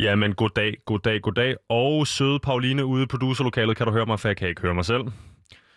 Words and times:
Jamen, 0.00 0.34
goddag, 0.34 0.76
goddag, 0.84 1.22
goddag. 1.22 1.56
Og 1.68 2.06
søde 2.06 2.40
Pauline 2.40 2.84
ude 2.84 3.02
i 3.02 3.06
producerlokalet, 3.06 3.76
kan 3.76 3.86
du 3.86 3.92
høre 3.92 4.06
mig, 4.06 4.20
for 4.20 4.28
jeg 4.28 4.36
kan 4.36 4.48
ikke 4.48 4.60
høre 4.60 4.74
mig 4.74 4.84
selv. 4.84 5.02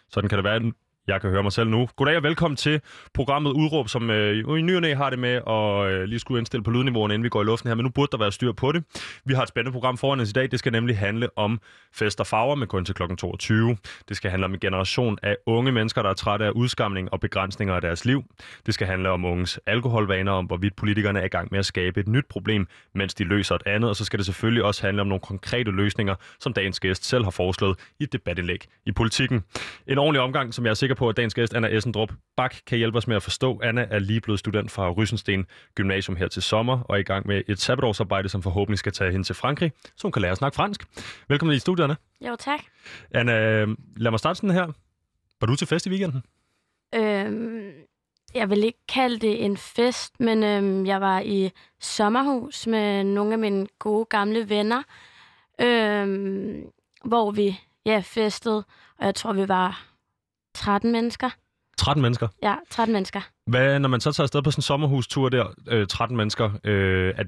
Sådan 0.10 0.30
kan 0.30 0.38
det 0.38 0.44
være. 0.44 0.72
Jeg 1.08 1.22
kan 1.22 1.30
høre 1.30 1.44
mig 1.44 1.52
selv 1.52 1.70
nu. 1.70 1.90
Goddag 1.96 2.18
og 2.18 2.24
velkommen 2.24 2.56
til 2.56 2.82
programmet 3.14 3.52
Udråb, 3.52 3.90
som 3.90 4.10
øh, 4.10 4.60
i 4.60 4.62
ny 4.62 4.76
og 4.76 4.82
næ 4.82 4.94
har 4.94 5.10
det 5.10 5.20
med 5.20 5.42
at 5.48 5.92
øh, 5.92 6.04
lige 6.04 6.20
skulle 6.20 6.40
indstille 6.40 6.64
på 6.64 6.72
lydniveauerne, 6.72 7.14
inden 7.14 7.24
vi 7.24 7.30
går 7.30 7.42
i 7.42 7.46
luften 7.46 7.68
her, 7.68 7.76
men 7.76 7.84
nu 7.84 7.90
burde 7.90 8.12
der 8.12 8.18
være 8.18 8.32
styr 8.32 8.52
på 8.52 8.72
det. 8.72 8.84
Vi 9.26 9.34
har 9.34 9.42
et 9.42 9.50
spændende 9.50 9.72
program 9.72 9.98
foran 9.98 10.20
os 10.20 10.30
i 10.30 10.32
dag. 10.32 10.52
Det 10.52 10.60
skal 10.60 10.72
nemlig 10.72 10.98
handle 10.98 11.30
om 11.38 11.60
fest 11.94 12.20
og 12.20 12.28
farver 12.28 12.56
med 12.56 12.68
kun 12.68 12.86
til 12.86 12.96
kl. 12.96 13.04
22. 13.18 13.78
Det 14.10 14.18
skal 14.18 14.32
handle 14.32 14.46
om 14.46 14.54
en 14.54 14.60
generation 14.60 15.18
af 15.24 15.38
unge 15.46 15.72
mennesker, 15.72 16.02
der 16.02 16.10
er 16.10 16.14
trætte 16.14 16.46
af 16.46 16.50
udskamning 16.50 17.14
og 17.14 17.20
begrænsninger 17.20 17.76
af 17.76 17.82
deres 17.82 18.06
liv. 18.06 18.24
Det 18.66 18.74
skal 18.74 18.88
handle 18.88 19.10
om 19.10 19.26
unges 19.26 19.60
alkoholvaner, 19.66 20.32
om 20.32 20.46
hvorvidt 20.46 20.76
politikerne 20.76 21.20
er 21.20 21.26
i 21.26 21.28
gang 21.30 21.48
med 21.52 21.60
at 21.60 21.66
skabe 21.66 22.00
et 22.00 22.08
nyt 22.08 22.26
problem, 22.30 22.68
mens 22.96 23.14
de 23.14 23.24
løser 23.24 23.56
et 23.56 23.64
andet. 23.66 23.90
Og 23.90 23.96
så 23.96 24.06
skal 24.06 24.20
det 24.20 24.26
selvfølgelig 24.26 24.64
også 24.64 24.86
handle 24.86 25.02
om 25.02 25.08
nogle 25.08 25.22
konkrete 25.22 25.72
løsninger, 25.72 26.16
som 26.40 26.54
dagens 26.54 26.80
gæst 26.80 27.06
selv 27.06 27.24
har 27.24 27.32
foreslået 27.32 27.78
i 28.00 28.04
et 28.04 28.14
debatindlæg 28.14 28.66
i 28.86 28.92
politikken. 28.92 29.44
En 29.88 29.98
ordentlig 29.98 30.22
omgang, 30.22 30.54
som 30.54 30.66
jeg 30.66 30.70
er 30.70 30.76
sikker 30.76 30.91
på, 30.96 31.10
at 31.10 31.18
dagens 31.18 31.34
gæst, 31.34 31.54
Anna 31.54 31.68
Essendrup 31.68 32.14
Bak, 32.38 32.56
kan 32.68 32.78
hjælpe 32.78 32.98
os 32.98 33.08
med 33.08 33.16
at 33.16 33.24
forstå. 33.24 33.60
Anna 33.64 33.88
er 33.90 34.00
lige 34.00 34.22
blevet 34.22 34.40
student 34.40 34.72
fra 34.72 34.92
Rysensten 34.92 35.46
Gymnasium 35.76 36.16
her 36.16 36.28
til 36.28 36.42
sommer, 36.42 36.80
og 36.80 36.96
er 36.96 37.00
i 37.00 37.04
gang 37.04 37.28
med 37.28 37.42
et 37.48 37.60
sabbatårsarbejde, 37.60 38.30
som 38.30 38.42
forhåbentlig 38.42 38.80
skal 38.80 38.92
tage 38.92 39.12
hende 39.12 39.26
til 39.26 39.36
Frankrig, 39.36 39.72
så 39.84 40.04
hun 40.04 40.12
kan 40.12 40.22
lære 40.22 40.32
at 40.32 40.38
snakke 40.38 40.56
fransk. 40.56 40.86
Velkommen 41.28 41.56
i 41.56 41.60
studiet, 41.60 41.84
Anna. 41.84 41.96
Jo, 42.22 42.36
tak. 42.40 42.60
Anna, 43.12 43.66
lad 43.98 44.12
mig 44.12 44.20
starte 44.20 44.38
sådan 44.38 44.50
her. 44.50 44.68
Var 45.42 45.48
du 45.48 45.56
til 45.56 45.68
fest 45.68 45.86
i 45.86 45.90
weekenden? 45.90 46.24
Øhm, 46.96 47.72
jeg 48.34 48.50
vil 48.50 48.64
ikke 48.64 48.80
kalde 48.88 49.20
det 49.20 49.46
en 49.46 49.58
fest, 49.58 50.20
men 50.20 50.44
øhm, 50.44 50.86
jeg 50.86 51.02
var 51.02 51.20
i 51.20 51.52
sommerhus 51.80 52.68
med 52.68 53.04
nogle 53.04 53.34
af 53.34 53.40
mine 53.40 53.68
gode 53.80 54.06
gamle 54.06 54.50
venner, 54.50 54.84
øhm, 55.62 56.64
hvor 57.06 57.32
vi 57.32 57.60
ja, 57.86 58.02
festede, 58.06 58.64
og 58.98 59.06
jeg 59.06 59.16
tror, 59.16 59.34
vi 59.34 59.48
var 59.48 59.91
13 60.54 60.92
mennesker. 60.92 61.30
13 61.78 62.02
mennesker? 62.02 62.28
Ja, 62.44 62.56
13 62.70 62.94
mennesker. 62.94 63.22
Hvad, 63.48 63.80
når 63.80 63.90
man 63.90 64.02
så 64.02 64.12
tager 64.12 64.26
afsted 64.26 64.42
på 64.42 64.52
sådan 64.52 64.60
en 64.60 64.64
sommerhustur 64.64 65.30
der, 65.30 65.46
øh, 65.68 65.88
13 65.88 66.18
mennesker, 66.18 66.52
øh, 66.64 67.14
at, 67.18 67.28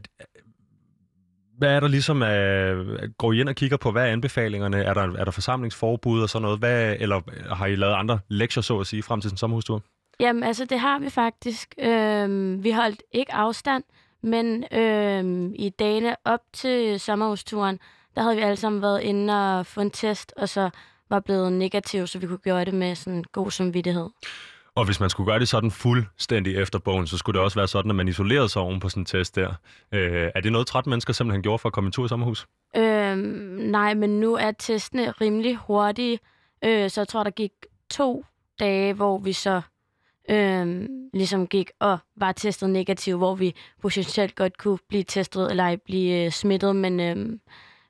hvad 1.57 1.69
er 1.75 1.79
der 1.79 1.87
ligesom, 1.87 2.23
øh, 2.23 3.09
går 3.17 3.33
I 3.33 3.39
ind 3.39 3.49
og 3.49 3.55
kigger 3.55 3.77
på, 3.77 3.91
hvad 3.91 4.07
er 4.07 4.11
anbefalingerne? 4.11 4.83
Er 4.83 4.93
der, 4.93 5.01
er 5.01 5.23
der 5.23 5.31
forsamlingsforbud 5.31 6.21
og 6.21 6.29
sådan 6.29 6.43
noget? 6.43 6.59
Hvad, 6.59 6.95
eller 6.99 7.21
har 7.53 7.65
I 7.65 7.75
lavet 7.75 7.93
andre 7.93 8.19
lektier, 8.27 8.61
så 8.61 8.79
at 8.79 8.87
sige, 8.87 9.03
frem 9.03 9.21
til 9.21 9.29
sådan 9.29 9.33
en 9.33 9.37
sommerhustur? 9.37 9.81
Jamen, 10.19 10.43
altså, 10.43 10.65
det 10.65 10.79
har 10.79 10.99
vi 10.99 11.09
faktisk. 11.09 11.75
Øhm, 11.79 12.63
vi 12.63 12.71
holdt 12.71 13.03
ikke 13.11 13.33
afstand, 13.33 13.83
men 14.23 14.63
øhm, 14.71 15.53
i 15.55 15.69
dagene 15.69 16.15
op 16.25 16.39
til 16.53 16.99
sommerhusturen, 16.99 17.79
der 18.15 18.21
havde 18.21 18.35
vi 18.35 18.41
alle 18.41 18.55
sammen 18.55 18.81
været 18.81 19.01
inde 19.01 19.57
og 19.59 19.65
få 19.65 19.81
en 19.81 19.91
test, 19.91 20.33
og 20.37 20.49
så 20.49 20.69
var 21.09 21.19
blevet 21.19 21.53
negativ, 21.53 22.07
så 22.07 22.19
vi 22.19 22.27
kunne 22.27 22.37
gøre 22.37 22.65
det 22.65 22.73
med 22.73 22.95
sådan 22.95 23.23
god 23.31 23.51
samvittighed. 23.51 24.09
Og 24.75 24.85
hvis 24.85 24.99
man 24.99 25.09
skulle 25.09 25.31
gøre 25.31 25.39
det 25.39 25.49
sådan 25.49 25.71
fuldstændig 25.71 26.57
efter 26.57 26.79
bogen, 26.79 27.07
så 27.07 27.17
skulle 27.17 27.37
det 27.37 27.43
også 27.43 27.59
være 27.59 27.67
sådan, 27.67 27.91
at 27.91 27.95
man 27.95 28.07
isolerede 28.07 28.49
sig 28.49 28.61
oven 28.61 28.79
på 28.79 28.89
sådan 28.89 29.01
en 29.01 29.05
test 29.05 29.35
der. 29.35 29.53
Øh, 29.91 30.31
er 30.35 30.41
det 30.41 30.51
noget, 30.51 30.67
13 30.67 30.89
mennesker 30.89 31.13
simpelthen 31.13 31.43
gjorde 31.43 31.59
for 31.59 31.69
at 31.69 31.73
komme 31.73 31.87
en 31.87 31.91
tur 31.91 32.05
i 32.05 32.07
sommerhus? 32.07 32.47
Øhm, 32.75 33.17
nej, 33.57 33.93
men 33.93 34.19
nu 34.19 34.35
er 34.35 34.51
testene 34.51 35.11
rimelig 35.11 35.55
hurtige, 35.55 36.19
øh, 36.63 36.89
så 36.89 37.01
jeg 37.01 37.07
tror, 37.07 37.23
der 37.23 37.31
gik 37.31 37.51
to 37.89 38.25
dage, 38.59 38.93
hvor 38.93 39.17
vi 39.17 39.33
så 39.33 39.61
øh, 40.29 40.87
ligesom 41.13 41.47
gik 41.47 41.71
og 41.79 41.97
var 42.15 42.31
testet 42.31 42.69
negativ, 42.69 43.17
hvor 43.17 43.35
vi 43.35 43.55
potentielt 43.81 44.35
godt 44.35 44.57
kunne 44.57 44.77
blive 44.89 45.03
testet 45.03 45.51
eller 45.51 45.75
blive 45.85 46.25
øh, 46.25 46.31
smittet, 46.31 46.75
men 46.75 46.99
øh, 46.99 47.39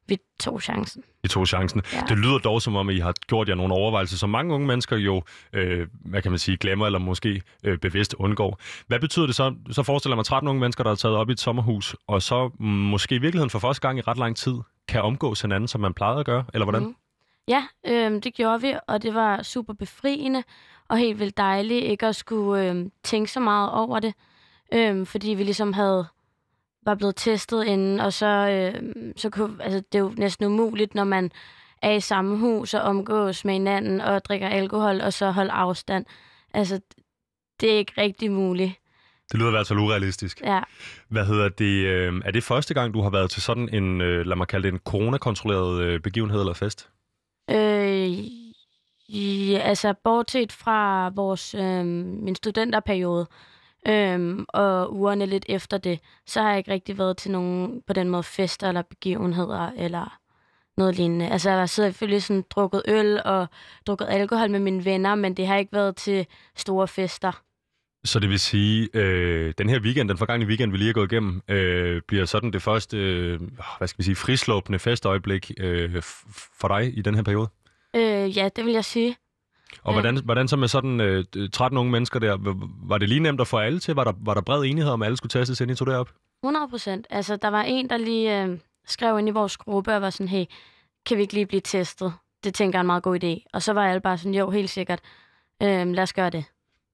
vi 0.07 0.17
tog 0.39 0.61
chancen. 0.61 1.03
I 1.23 1.27
tog 1.27 1.47
chancen. 1.47 1.81
Ja. 1.93 2.01
Det 2.09 2.17
lyder 2.17 2.37
dog 2.37 2.61
som 2.61 2.75
om, 2.75 2.89
I 2.89 2.99
har 2.99 3.13
gjort 3.27 3.49
jer 3.49 3.55
nogle 3.55 3.73
overvejelser, 3.73 4.17
som 4.17 4.29
mange 4.29 4.53
unge 4.53 4.67
mennesker 4.67 4.97
jo, 4.97 5.23
øh, 5.53 5.87
hvad 6.05 6.21
kan 6.21 6.31
man 6.31 6.39
sige, 6.39 6.57
glemmer 6.57 6.85
eller 6.85 6.99
måske 6.99 7.41
øh, 7.63 7.77
bevidst 7.77 8.15
undgår. 8.19 8.59
Hvad 8.87 8.99
betyder 8.99 9.25
det 9.25 9.35
så? 9.35 9.55
Så 9.71 9.83
forestiller 9.83 10.15
mig 10.15 10.25
13 10.25 10.47
unge 10.47 10.59
mennesker, 10.59 10.83
der 10.83 10.91
er 10.91 10.95
taget 10.95 11.15
op 11.15 11.29
i 11.29 11.31
et 11.31 11.39
sommerhus, 11.39 11.95
og 12.07 12.21
så 12.21 12.49
mm, 12.59 12.65
måske 12.67 13.15
i 13.15 13.17
virkeligheden 13.17 13.49
for 13.49 13.59
første 13.59 13.81
gang 13.81 13.97
i 13.97 14.01
ret 14.01 14.17
lang 14.17 14.37
tid 14.37 14.53
kan 14.87 15.01
omgås 15.01 15.41
hinanden, 15.41 15.67
som 15.67 15.81
man 15.81 15.93
plejede 15.93 16.19
at 16.19 16.25
gøre, 16.25 16.45
eller 16.53 16.65
hvordan? 16.65 16.83
Mm. 16.83 16.95
Ja, 17.47 17.63
øh, 17.87 18.23
det 18.23 18.33
gjorde 18.33 18.61
vi, 18.61 18.73
og 18.87 19.03
det 19.03 19.13
var 19.13 19.43
super 19.43 19.73
befriende 19.73 20.43
og 20.89 20.97
helt 20.97 21.19
vildt 21.19 21.37
dejligt 21.37 21.85
ikke 21.85 22.07
at 22.07 22.15
skulle 22.15 22.69
øh, 22.69 22.85
tænke 23.03 23.31
så 23.31 23.39
meget 23.39 23.71
over 23.71 23.99
det, 23.99 24.13
øh, 24.73 25.05
fordi 25.05 25.29
vi 25.29 25.43
ligesom 25.43 25.73
havde 25.73 26.05
var 26.85 26.95
blevet 26.95 27.15
testet 27.15 27.63
inden, 27.63 27.99
og 27.99 28.13
så, 28.13 28.25
øh, 28.25 28.93
så 29.15 29.29
kunne, 29.29 29.63
altså, 29.63 29.83
det 29.91 29.95
er 29.95 30.03
jo 30.03 30.13
næsten 30.17 30.45
umuligt, 30.45 30.95
når 30.95 31.03
man 31.03 31.31
er 31.81 31.91
i 31.91 31.99
samme 31.99 32.37
hus 32.37 32.73
og 32.73 32.81
omgås 32.81 33.45
med 33.45 33.53
hinanden 33.53 34.01
og 34.01 34.25
drikker 34.25 34.47
alkohol, 34.47 35.01
og 35.01 35.13
så 35.13 35.31
holde 35.31 35.51
afstand. 35.51 36.05
Altså, 36.53 36.79
det 37.61 37.73
er 37.73 37.77
ikke 37.77 37.93
rigtig 37.97 38.31
muligt. 38.31 38.71
Det 39.31 39.39
lyder 39.39 39.49
i 39.49 39.51
hvert 39.51 39.67
fald 39.67 39.79
urealistisk. 39.79 40.41
Ja. 40.41 40.61
Hvad 41.09 41.25
hedder 41.25 41.49
det? 41.49 41.85
Øh, 41.85 42.21
er 42.25 42.31
det 42.31 42.43
første 42.43 42.73
gang, 42.73 42.93
du 42.93 43.01
har 43.01 43.09
været 43.09 43.31
til 43.31 43.41
sådan 43.41 43.69
en, 43.73 44.01
øh, 44.01 44.25
lad 44.25 44.35
mig 44.35 44.47
kalde 44.47 44.67
det 44.67 44.73
en 44.73 44.79
coronakontrolleret 44.79 45.81
øh, 45.81 45.99
begivenhed 45.99 46.39
eller 46.39 46.53
fest? 46.53 46.89
Øh, 47.49 48.11
ja, 49.09 49.57
altså, 49.57 49.93
bortset 50.03 50.51
fra 50.51 51.09
vores, 51.09 51.55
øh, 51.55 51.85
min 51.85 52.35
studenterperiode, 52.35 53.27
Øhm, 53.87 54.45
og 54.49 54.95
ugerne 54.95 55.25
lidt 55.25 55.45
efter 55.49 55.77
det, 55.77 55.99
så 56.27 56.41
har 56.41 56.49
jeg 56.49 56.57
ikke 56.57 56.71
rigtig 56.71 56.97
været 56.97 57.17
til 57.17 57.31
nogen 57.31 57.81
på 57.87 57.93
den 57.93 58.09
måde 58.09 58.23
fester 58.23 58.67
eller 58.67 58.81
begivenheder 58.81 59.71
eller 59.77 60.19
noget 60.77 60.95
lignende. 60.95 61.29
Altså 61.29 61.49
jeg 61.49 61.59
har 61.59 61.65
selvfølgelig 61.65 62.23
sådan 62.23 62.43
drukket 62.49 62.81
øl 62.87 63.21
og 63.25 63.47
drukket 63.87 64.07
alkohol 64.09 64.51
med 64.51 64.59
mine 64.59 64.85
venner, 64.85 65.15
men 65.15 65.33
det 65.33 65.47
har 65.47 65.57
ikke 65.57 65.73
været 65.73 65.95
til 65.95 66.25
store 66.55 66.87
fester. 66.87 67.41
Så 68.05 68.19
det 68.19 68.29
vil 68.29 68.39
sige, 68.39 68.89
øh, 68.93 69.53
den 69.57 69.69
her 69.69 69.79
weekend, 69.79 70.09
den 70.09 70.17
forgangne 70.17 70.45
weekend, 70.45 70.71
vi 70.71 70.77
lige 70.77 70.87
har 70.87 70.93
gået 70.93 71.11
igennem, 71.11 71.41
øh, 71.47 72.01
bliver 72.07 72.25
sådan 72.25 72.53
det 72.53 72.61
første, 72.61 72.97
øh, 72.97 73.39
hvad 73.77 73.87
skal 73.87 73.97
vi 73.97 74.03
sige, 74.03 74.15
frislåbende 74.15 74.79
festøjeblik 74.79 75.51
øh, 75.59 76.01
for 76.59 76.67
dig 76.67 76.97
i 76.97 77.01
den 77.01 77.15
her 77.15 77.23
periode? 77.23 77.47
Øh, 77.95 78.37
ja, 78.37 78.49
det 78.55 78.65
vil 78.65 78.73
jeg 78.73 78.85
sige. 78.85 79.15
Og 79.83 79.93
ja. 79.93 80.01
hvordan, 80.01 80.23
hvordan 80.25 80.47
så 80.47 80.55
med 80.55 80.67
sådan 80.67 81.01
øh, 81.01 81.25
13 81.53 81.77
unge 81.77 81.91
mennesker 81.91 82.19
der? 82.19 82.37
Var 82.87 82.97
det 82.97 83.09
lige 83.09 83.19
nemt 83.19 83.41
at 83.41 83.47
få 83.47 83.57
alle 83.57 83.79
til? 83.79 83.95
Var 83.95 84.03
der, 84.03 84.13
var 84.17 84.33
der 84.33 84.41
bred 84.41 84.63
enighed 84.63 84.91
om, 84.91 85.01
at 85.01 85.05
alle 85.05 85.17
skulle 85.17 85.29
testes, 85.29 85.61
inden 85.61 85.73
I 85.73 85.75
tog 85.75 85.87
det 85.87 85.95
op? 85.95 86.09
100 86.43 86.67
procent. 86.69 87.07
Altså, 87.09 87.35
der 87.35 87.47
var 87.47 87.61
en, 87.61 87.89
der 87.89 87.97
lige 87.97 88.43
øh, 88.43 88.57
skrev 88.85 89.19
ind 89.19 89.27
i 89.27 89.31
vores 89.31 89.57
gruppe 89.57 89.95
og 89.95 90.01
var 90.01 90.09
sådan, 90.09 90.27
hey, 90.27 90.45
kan 91.05 91.17
vi 91.17 91.21
ikke 91.21 91.33
lige 91.33 91.45
blive 91.45 91.61
testet? 91.61 92.13
Det 92.43 92.53
tænker 92.53 92.77
jeg 92.77 92.79
er 92.79 92.81
en 92.81 92.87
meget 92.87 93.03
god 93.03 93.23
idé. 93.23 93.49
Og 93.53 93.61
så 93.61 93.73
var 93.73 93.87
alle 93.87 94.01
bare 94.01 94.17
sådan, 94.17 94.33
jo, 94.33 94.49
helt 94.49 94.69
sikkert. 94.69 94.99
Øh, 95.63 95.87
lad 95.87 96.03
os 96.03 96.13
gøre 96.13 96.29
det. 96.29 96.45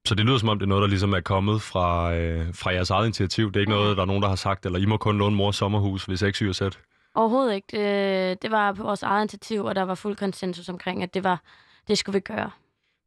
Så 0.07 0.15
det 0.15 0.25
lyder 0.25 0.37
som 0.37 0.49
om, 0.49 0.59
det 0.59 0.65
er 0.65 0.69
noget, 0.69 0.81
der 0.81 0.87
ligesom 0.87 1.13
er 1.13 1.19
kommet 1.19 1.61
fra, 1.61 2.15
øh, 2.15 2.53
fra 2.53 2.73
jeres 2.73 2.89
eget 2.89 3.05
initiativ. 3.05 3.47
Det 3.47 3.55
er 3.55 3.59
ikke 3.59 3.71
noget, 3.71 3.97
der 3.97 4.03
er 4.03 4.07
nogen, 4.07 4.21
der 4.21 4.29
har 4.29 4.35
sagt, 4.35 4.65
eller 4.65 4.79
I 4.79 4.85
må 4.85 4.97
kun 4.97 5.17
låne 5.17 5.35
mors 5.35 5.55
sommerhus, 5.55 6.05
hvis 6.05 6.21
ikke 6.21 6.35
syger 6.35 6.53
sæt. 6.53 6.79
Overhovedet 7.15 7.55
ikke. 7.55 7.67
Det, 7.71 8.41
det 8.41 8.51
var 8.51 8.73
på 8.73 8.83
vores 8.83 9.03
eget 9.03 9.21
initiativ, 9.21 9.65
og 9.65 9.75
der 9.75 9.81
var 9.81 9.95
fuld 9.95 10.15
konsensus 10.15 10.69
omkring, 10.69 11.03
at 11.03 11.13
det 11.13 11.23
var 11.23 11.41
det 11.87 11.97
skulle 11.97 12.13
vi 12.13 12.19
gøre. 12.19 12.51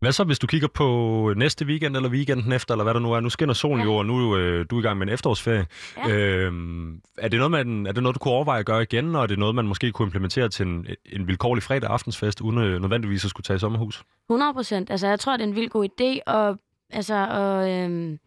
Hvad 0.03 0.13
så, 0.13 0.25
hvis 0.25 0.39
du 0.39 0.47
kigger 0.47 0.69
på 0.69 1.33
næste 1.37 1.65
weekend 1.65 1.97
eller 1.97 2.09
weekenden 2.09 2.53
efter, 2.53 2.75
eller 2.75 2.85
hvad 2.85 2.95
der 2.95 3.01
nu 3.01 3.13
er? 3.13 3.21
Nu 3.21 3.29
skinner 3.29 3.55
solen 3.55 3.79
ja. 3.79 3.85
jo, 3.85 3.97
og 3.97 4.07
nu 4.07 4.37
øh, 4.37 4.67
du 4.71 4.77
er 4.77 4.81
i 4.81 4.83
gang 4.83 4.99
med 4.99 5.07
en 5.07 5.13
efterårsferie. 5.13 5.67
Ja. 5.97 6.17
Øhm, 6.17 7.01
er, 7.19 7.29
det 7.29 7.39
noget, 7.39 7.51
man, 7.51 7.87
er 7.87 7.93
det 7.93 8.03
noget, 8.03 8.15
du 8.15 8.19
kunne 8.19 8.35
overveje 8.35 8.61
at 8.61 8.67
gøre 8.67 8.83
igen, 8.83 9.17
og 9.17 9.23
er 9.23 9.27
det 9.27 9.39
noget, 9.39 9.55
man 9.55 9.67
måske 9.67 9.93
kunne 9.93 10.07
implementere 10.07 10.49
til 10.49 10.67
en, 10.67 10.87
en 11.07 11.27
vilkårlig 11.27 11.63
fredag 11.63 11.91
aftensfest, 11.91 12.41
uden 12.41 12.59
øh, 12.59 12.81
nødvendigvis 12.81 13.25
at 13.25 13.31
skulle 13.31 13.45
tage 13.45 13.57
i 13.57 13.61
sommerhus? 13.61 14.05
100 14.31 14.55
procent. 14.55 14.91
Altså, 14.91 15.07
jeg 15.07 15.21
tror, 15.21 15.37
det 15.37 15.45
er 15.45 15.49
en 15.49 15.57
vild 15.57 15.71
god 15.71 15.89
idé 15.89 16.33
at, 16.33 16.57
altså, 16.91 17.15
at, 17.15 17.91
øh, 17.91 18.19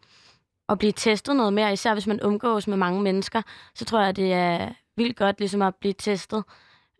at 0.68 0.78
blive 0.78 0.92
testet 0.92 1.36
noget 1.36 1.52
mere, 1.52 1.72
især 1.72 1.92
hvis 1.92 2.06
man 2.06 2.22
omgås 2.22 2.68
med 2.68 2.76
mange 2.76 3.02
mennesker. 3.02 3.42
Så 3.74 3.84
tror 3.84 4.00
jeg, 4.00 4.16
det 4.16 4.32
er 4.32 4.68
vildt 4.96 5.16
godt 5.16 5.38
ligesom 5.38 5.62
at 5.62 5.74
blive 5.80 5.94
testet, 5.98 6.44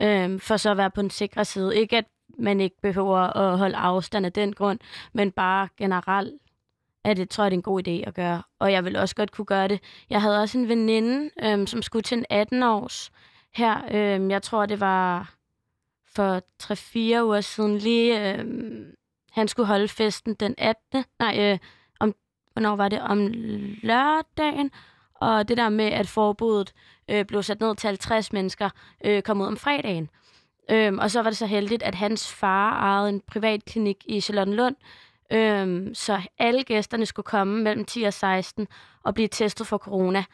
øh, 0.03 0.41
for 0.41 0.57
så 0.57 0.71
at 0.71 0.77
være 0.77 0.91
på 0.91 1.03
den 1.03 1.11
sikre 1.11 1.45
side. 1.45 1.77
Ikke 1.77 1.97
at 1.97 2.05
man 2.39 2.61
ikke 2.61 2.77
behøver 2.83 3.19
at 3.19 3.59
holde 3.59 3.77
afstand 3.77 4.27
af 4.27 4.33
den 4.33 4.53
grund, 4.53 4.79
men 5.13 5.33
bare 5.33 5.69
generelt 5.77 6.35
er 7.05 7.15
det, 7.15 7.31
tror 7.31 7.45
jeg, 7.45 7.51
det 7.51 7.55
er 7.55 7.59
en 7.59 7.63
god 7.63 7.89
idé 7.89 8.09
at 8.09 8.15
gøre. 8.15 8.43
Og 8.59 8.73
jeg 8.73 8.85
vil 8.85 8.97
også 8.97 9.15
godt 9.15 9.31
kunne 9.31 9.45
gøre 9.45 9.69
det. 9.69 9.81
Jeg 10.11 10.23
havde 10.23 10.41
også 10.43 10.59
en 10.59 10.69
veninde, 10.69 11.31
øhm, 11.43 11.67
som 11.67 11.83
skulle 11.83 12.03
til 12.03 12.25
en 12.31 12.47
18-års 12.53 13.11
her. 13.55 13.81
Øhm, 13.91 14.31
jeg 14.31 14.43
tror, 14.43 14.67
det 14.67 14.81
var 14.81 15.35
for 16.17 16.43
3-4 16.63 17.23
uger 17.25 17.41
siden 17.41 17.79
lige. 17.79 18.35
Øhm, 18.35 18.95
han 19.33 19.49
skulle 19.49 19.67
holde 19.67 19.89
festen 19.89 20.35
den 20.35 20.55
18. 20.59 21.05
Nej, 21.19 21.37
øh, 21.39 21.59
om, 22.01 22.15
hvornår 22.53 22.77
var 22.77 22.89
det? 22.89 23.01
Om 23.01 23.27
lørdagen. 23.83 24.71
Og 25.15 25.49
det 25.49 25.57
der 25.57 25.69
med, 25.69 25.85
at 25.85 26.09
forbuddet 26.09 26.73
øh, 27.09 27.25
blev 27.25 27.43
sat 27.43 27.61
ned 27.61 27.77
til 27.77 27.87
50 27.87 28.33
mennesker, 28.33 28.71
øh, 29.05 29.23
kom 29.23 29.41
ud 29.41 29.47
om 29.47 29.57
fredagen. 29.57 30.09
Øhm, 30.71 30.99
og 30.99 31.11
så 31.11 31.23
var 31.23 31.31
det 31.31 31.37
så 31.37 31.47
heldigt, 31.47 31.83
at 31.83 31.95
hans 31.95 32.33
far 32.33 32.81
ejede 32.81 33.09
en 33.09 33.21
privat 33.27 33.65
klinik 33.65 33.97
i 34.07 34.21
Charlottenlund, 34.21 34.77
øhm, 35.33 35.95
så 35.95 36.21
alle 36.39 36.65
gæsterne 36.65 37.07
skulle 37.07 37.25
komme 37.25 37.63
mellem 37.63 37.85
10 37.85 38.03
og 38.03 38.13
16 38.13 38.69
og 39.05 39.15
blive 39.15 39.29
testet 39.29 39.67
for 39.67 39.79
corona 39.79 40.25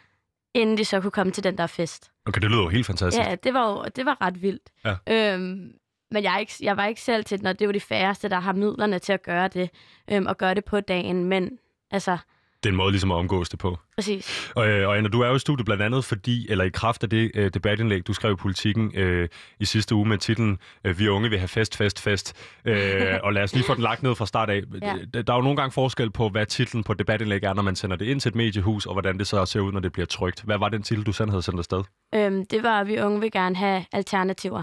inden 0.55 0.79
de 0.79 0.85
så 0.85 1.01
kunne 1.01 1.11
komme 1.11 1.33
til 1.33 1.45
den 1.45 1.59
der 1.59 1.67
fest. 1.67 2.11
Okay, 2.27 2.41
det 2.41 2.51
lyder 2.51 2.63
jo 2.63 2.69
helt 2.69 2.87
fantastisk. 2.87 3.27
Ja, 3.27 3.35
det 3.35 3.55
var 3.55 3.71
jo 3.71 3.85
det 3.97 4.07
var 4.07 4.17
ret 4.21 4.43
vildt. 4.43 4.71
Ja. 4.85 4.97
Øhm, 5.35 5.73
men 6.11 6.23
jeg, 6.23 6.37
ikke, 6.41 6.53
jeg 6.61 6.77
var 6.77 6.87
ikke 6.87 7.01
selv 7.01 7.25
til 7.25 7.39
det, 7.39 7.43
når 7.43 7.53
det 7.53 7.67
var 7.67 7.73
de 7.73 7.81
færreste, 7.81 8.29
der 8.29 8.41
har 8.41 8.53
midlerne 8.53 8.99
til 8.99 9.13
at 9.13 9.23
gøre 9.23 9.49
det, 9.49 9.71
øhm, 10.11 10.27
og 10.27 10.39
gøre 10.39 10.55
det 10.55 10.65
på 10.65 10.81
dagen. 10.81 11.25
Men 11.25 11.59
altså, 11.91 12.19
Det 12.63 12.69
er 12.69 12.73
en 12.73 12.77
måde 12.77 12.91
ligesom 12.91 13.11
at 13.11 13.15
omgås 13.15 13.49
det 13.49 13.59
på. 13.59 13.79
præcis. 13.97 14.53
Og, 14.55 14.69
øh, 14.69 14.89
og 14.89 14.97
Anna, 14.97 15.09
du 15.09 15.21
er 15.21 15.29
jo 15.29 15.35
i 15.35 15.39
studiet 15.39 15.65
blandt 15.65 15.83
andet 15.83 16.05
fordi, 16.05 16.51
eller 16.51 16.65
i 16.65 16.69
kraft 16.69 17.03
af 17.03 17.11
det 17.11 17.31
øh, 17.35 17.51
debatindlæg, 17.55 18.07
du 18.07 18.13
skrev 18.13 18.33
i 18.33 18.37
Politiken 18.37 18.93
øh, 18.95 19.29
i 19.61 19.65
sidste 19.65 19.95
uge 19.95 20.09
med 20.09 20.19
titlen 20.19 20.59
øh, 20.85 20.99
Vi 20.99 21.09
unge 21.09 21.31
vil 21.31 21.39
have 21.39 21.49
fest, 21.49 21.77
fest, 21.77 22.01
fest. 22.01 22.37
Øh, 22.65 23.19
og 23.25 23.33
lad 23.33 23.43
os 23.43 23.55
lige 23.55 23.65
få 23.65 23.75
den 23.75 23.83
lagt 23.83 24.03
ned 24.03 24.15
fra 24.15 24.27
start 24.27 24.51
af. 24.51 24.63
Ja. 24.83 24.95
Der 25.15 25.23
der 25.23 25.33
er 25.33 25.37
jo 25.37 25.43
nogle 25.43 25.57
gange 25.57 25.73
forskel 25.73 26.11
på, 26.11 26.29
hvad 26.29 26.47
titlen 26.47 26.85
på 26.85 26.95
debatindlæg 26.95 27.43
er, 27.43 27.55
når 27.55 27.63
man 27.63 27.77
sender 27.77 27.97
det 27.97 28.07
ind 28.07 28.21
til 28.21 28.29
et 28.29 28.35
mediehus, 28.35 28.87
og 28.87 28.93
hvordan 28.93 29.19
det 29.19 29.27
så 29.27 29.47
ser 29.47 29.61
ud, 29.61 29.73
når 29.73 29.81
det 29.81 29.93
bliver 29.93 30.07
trygt. 30.07 30.43
Hvad 30.43 30.59
var 30.59 30.69
den 30.69 30.83
titel, 30.83 31.05
du 31.07 31.13
selv 31.13 31.31
havde 31.31 31.43
sendt 31.43 31.59
afsted? 31.59 31.83
Øhm, 32.15 32.47
det 32.47 32.63
var, 32.63 32.81
at 32.81 32.87
vi 32.87 33.01
unge 33.01 33.21
vil 33.21 33.33
gerne 33.33 33.57
have 33.57 33.85
alternativer. 33.93 34.63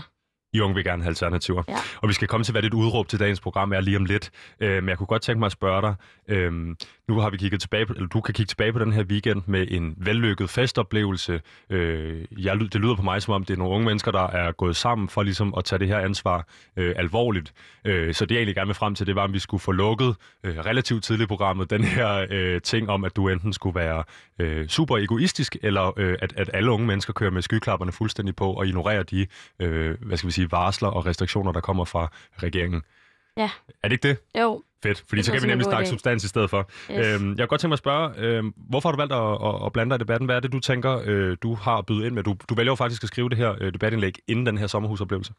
I 0.53 0.59
unge 0.59 0.75
vil 0.75 0.83
gerne 0.83 1.03
have 1.03 1.09
alternativer. 1.09 1.63
Ja. 1.67 1.75
Og 2.01 2.09
vi 2.09 2.13
skal 2.13 2.27
komme 2.27 2.43
til, 2.43 2.51
hvad 2.51 2.61
dit 2.61 2.73
udråb 2.73 3.07
til 3.07 3.19
dagens 3.19 3.39
program 3.39 3.73
er 3.73 3.79
lige 3.79 3.97
om 3.97 4.05
lidt. 4.05 4.31
Øh, 4.59 4.83
men 4.83 4.89
jeg 4.89 4.97
kunne 4.97 5.07
godt 5.07 5.21
tænke 5.21 5.39
mig 5.39 5.45
at 5.45 5.51
spørge 5.51 5.81
dig. 5.81 5.95
Øh, 6.27 6.51
nu 7.07 7.19
har 7.19 7.29
vi 7.29 7.37
kigget 7.37 7.61
tilbage 7.61 7.85
på, 7.85 7.93
eller 7.93 8.07
du 8.07 8.21
kan 8.21 8.33
kigge 8.33 8.49
tilbage 8.49 8.73
på 8.73 8.79
den 8.79 8.93
her 8.93 9.03
weekend 9.03 9.41
med 9.45 9.67
en 9.69 9.95
vellykket 9.97 10.49
festoplevelse. 10.49 11.41
Øh, 11.69 12.25
jeg, 12.37 12.59
det 12.59 12.75
lyder 12.75 12.95
på 12.95 13.01
mig, 13.01 13.21
som 13.21 13.33
om 13.33 13.45
det 13.45 13.53
er 13.53 13.57
nogle 13.57 13.73
unge 13.73 13.85
mennesker, 13.85 14.11
der 14.11 14.27
er 14.27 14.51
gået 14.51 14.75
sammen 14.75 15.09
for 15.09 15.23
ligesom 15.23 15.53
at 15.57 15.63
tage 15.65 15.79
det 15.79 15.87
her 15.87 15.99
ansvar 15.99 16.47
øh, 16.77 16.93
alvorligt. 16.97 17.53
Øh, 17.85 18.13
så 18.13 18.25
det 18.25 18.35
jeg 18.35 18.39
egentlig 18.39 18.55
gerne 18.55 18.67
vil 18.67 18.75
frem 18.75 18.95
til, 18.95 19.07
det 19.07 19.15
var, 19.15 19.23
om 19.23 19.33
vi 19.33 19.39
skulle 19.39 19.61
få 19.61 19.71
lukket 19.71 20.15
øh, 20.43 20.57
relativt 20.57 21.03
tidligt 21.03 21.27
i 21.27 21.27
programmet 21.27 21.69
den 21.69 21.83
her 21.83 22.25
øh, 22.29 22.61
ting 22.61 22.89
om, 22.89 23.05
at 23.05 23.15
du 23.15 23.27
enten 23.27 23.53
skulle 23.53 23.75
være 23.75 24.03
øh, 24.39 24.67
super 24.67 24.97
egoistisk, 24.97 25.57
eller 25.63 25.99
øh, 25.99 26.17
at, 26.21 26.33
at 26.37 26.49
alle 26.53 26.71
unge 26.71 26.87
mennesker 26.87 27.13
kører 27.13 27.31
med 27.31 27.41
skyklapperne 27.41 27.91
fuldstændig 27.91 28.35
på 28.35 28.53
og 28.53 28.67
ignorerer 28.67 29.03
de, 29.03 29.27
øh, 29.59 29.95
hvad 30.01 30.17
skal 30.17 30.27
vi 30.27 30.31
sige, 30.31 30.38
varsler 30.51 30.89
og 30.89 31.05
restriktioner, 31.05 31.51
der 31.51 31.59
kommer 31.59 31.85
fra 31.85 32.11
regeringen. 32.43 32.81
Ja. 33.37 33.49
Er 33.83 33.87
det 33.87 33.91
ikke 33.91 34.07
det? 34.07 34.41
Jo, 34.41 34.63
Fedt, 34.83 35.03
fordi 35.09 35.23
så 35.23 35.31
kan 35.31 35.41
vi 35.41 35.47
nemlig 35.47 35.65
snakke 35.65 35.87
idé. 35.87 35.89
substans 35.89 36.23
i 36.23 36.27
stedet 36.27 36.49
for. 36.49 36.69
yes. 36.91 36.97
Øhm, 37.07 37.29
jeg 37.29 37.37
kunne 37.37 37.47
godt 37.47 37.61
tænke 37.61 37.69
mig 37.69 37.73
at 37.73 37.79
spørge, 37.79 38.13
øhm, 38.17 38.53
hvorfor 38.69 38.89
har 38.89 38.95
du 38.95 38.97
valgt 38.97 39.13
at, 39.13 39.55
at, 39.55 39.65
at 39.65 39.73
blande 39.73 39.89
dig 39.89 39.95
i 39.95 39.99
debatten? 39.99 40.25
Hvad 40.25 40.35
er 40.35 40.39
det, 40.39 40.51
du 40.51 40.59
tænker, 40.59 41.01
øh, 41.05 41.37
du 41.43 41.53
har 41.53 41.77
at 41.77 41.85
byde 41.85 42.05
ind 42.07 42.15
med? 42.15 42.23
Du, 42.23 42.35
du 42.49 42.55
vælger 42.55 42.71
jo 42.71 42.75
faktisk 42.75 43.03
at 43.03 43.07
skrive 43.07 43.29
det 43.29 43.37
her 43.37 43.55
øh, 43.61 43.73
debatindlæg 43.73 44.13
inden 44.27 44.45
den 44.45 44.57
her 44.57 44.67
sommerhusoplevelse. 44.67 45.33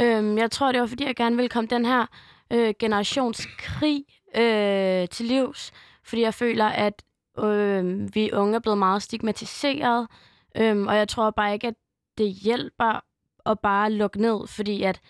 Øhm, 0.00 0.38
jeg 0.38 0.50
tror, 0.50 0.72
det 0.72 0.80
var, 0.80 0.86
fordi 0.86 1.04
jeg 1.04 1.16
gerne 1.16 1.36
ville 1.36 1.48
komme 1.48 1.68
den 1.70 1.84
her 1.84 2.06
øh, 2.52 2.74
generationskrig 2.78 4.04
øh, 4.36 5.08
til 5.08 5.26
livs. 5.26 5.72
Fordi 6.04 6.22
jeg 6.22 6.34
føler, 6.34 6.66
at 6.66 7.02
øh, 7.44 8.14
vi 8.14 8.32
unge 8.32 8.54
er 8.54 8.60
blevet 8.60 8.78
meget 8.78 9.02
stigmatiseret. 9.02 10.06
Øhm, 10.56 10.86
og 10.86 10.96
jeg 10.96 11.08
tror 11.08 11.30
bare 11.30 11.52
ikke, 11.52 11.66
at 11.66 11.74
det 12.18 12.30
hjælper 12.30 13.00
at 13.50 13.60
bare 13.60 13.92
lukke 13.92 14.20
ned. 14.20 14.46
Fordi 14.46 14.82
at 14.82 15.00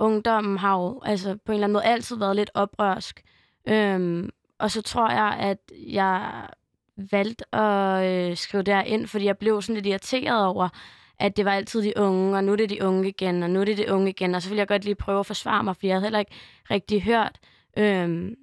ungdommen 0.00 0.58
har 0.58 0.78
jo 0.78 1.00
altså, 1.04 1.36
på 1.44 1.52
en 1.52 1.54
eller 1.54 1.66
anden 1.66 1.72
måde 1.72 1.84
altid 1.84 2.16
været 2.16 2.36
lidt 2.36 2.50
oprørsk. 2.54 3.22
Øhm, 3.68 4.30
og 4.58 4.70
så 4.70 4.82
tror 4.82 5.10
jeg, 5.10 5.36
at 5.40 5.58
jeg 5.86 6.46
valgte 7.10 7.54
at 7.54 8.04
øh, 8.06 8.36
skrive 8.36 8.62
der 8.62 8.82
ind, 8.82 9.06
fordi 9.06 9.24
jeg 9.24 9.38
blev 9.38 9.62
sådan 9.62 9.74
lidt 9.74 9.86
irriteret 9.86 10.46
over, 10.46 10.68
at 11.18 11.36
det 11.36 11.44
var 11.44 11.52
altid 11.52 11.82
de 11.82 11.92
unge, 11.96 12.36
og 12.36 12.44
nu 12.44 12.52
er 12.52 12.56
det 12.56 12.70
de 12.70 12.84
unge 12.84 13.08
igen, 13.08 13.42
og 13.42 13.50
nu 13.50 13.60
er 13.60 13.64
det 13.64 13.78
de 13.78 13.92
unge 13.92 14.10
igen, 14.10 14.34
og 14.34 14.42
så 14.42 14.48
ville 14.48 14.58
jeg 14.58 14.68
godt 14.68 14.84
lige 14.84 14.94
prøve 14.94 15.20
at 15.20 15.26
forsvare 15.26 15.64
mig, 15.64 15.76
for 15.76 15.86
jeg 15.86 15.94
havde 15.94 16.04
heller 16.04 16.18
ikke 16.18 16.34
rigtig 16.70 17.02
hørt 17.02 17.38
øhm, 17.78 18.34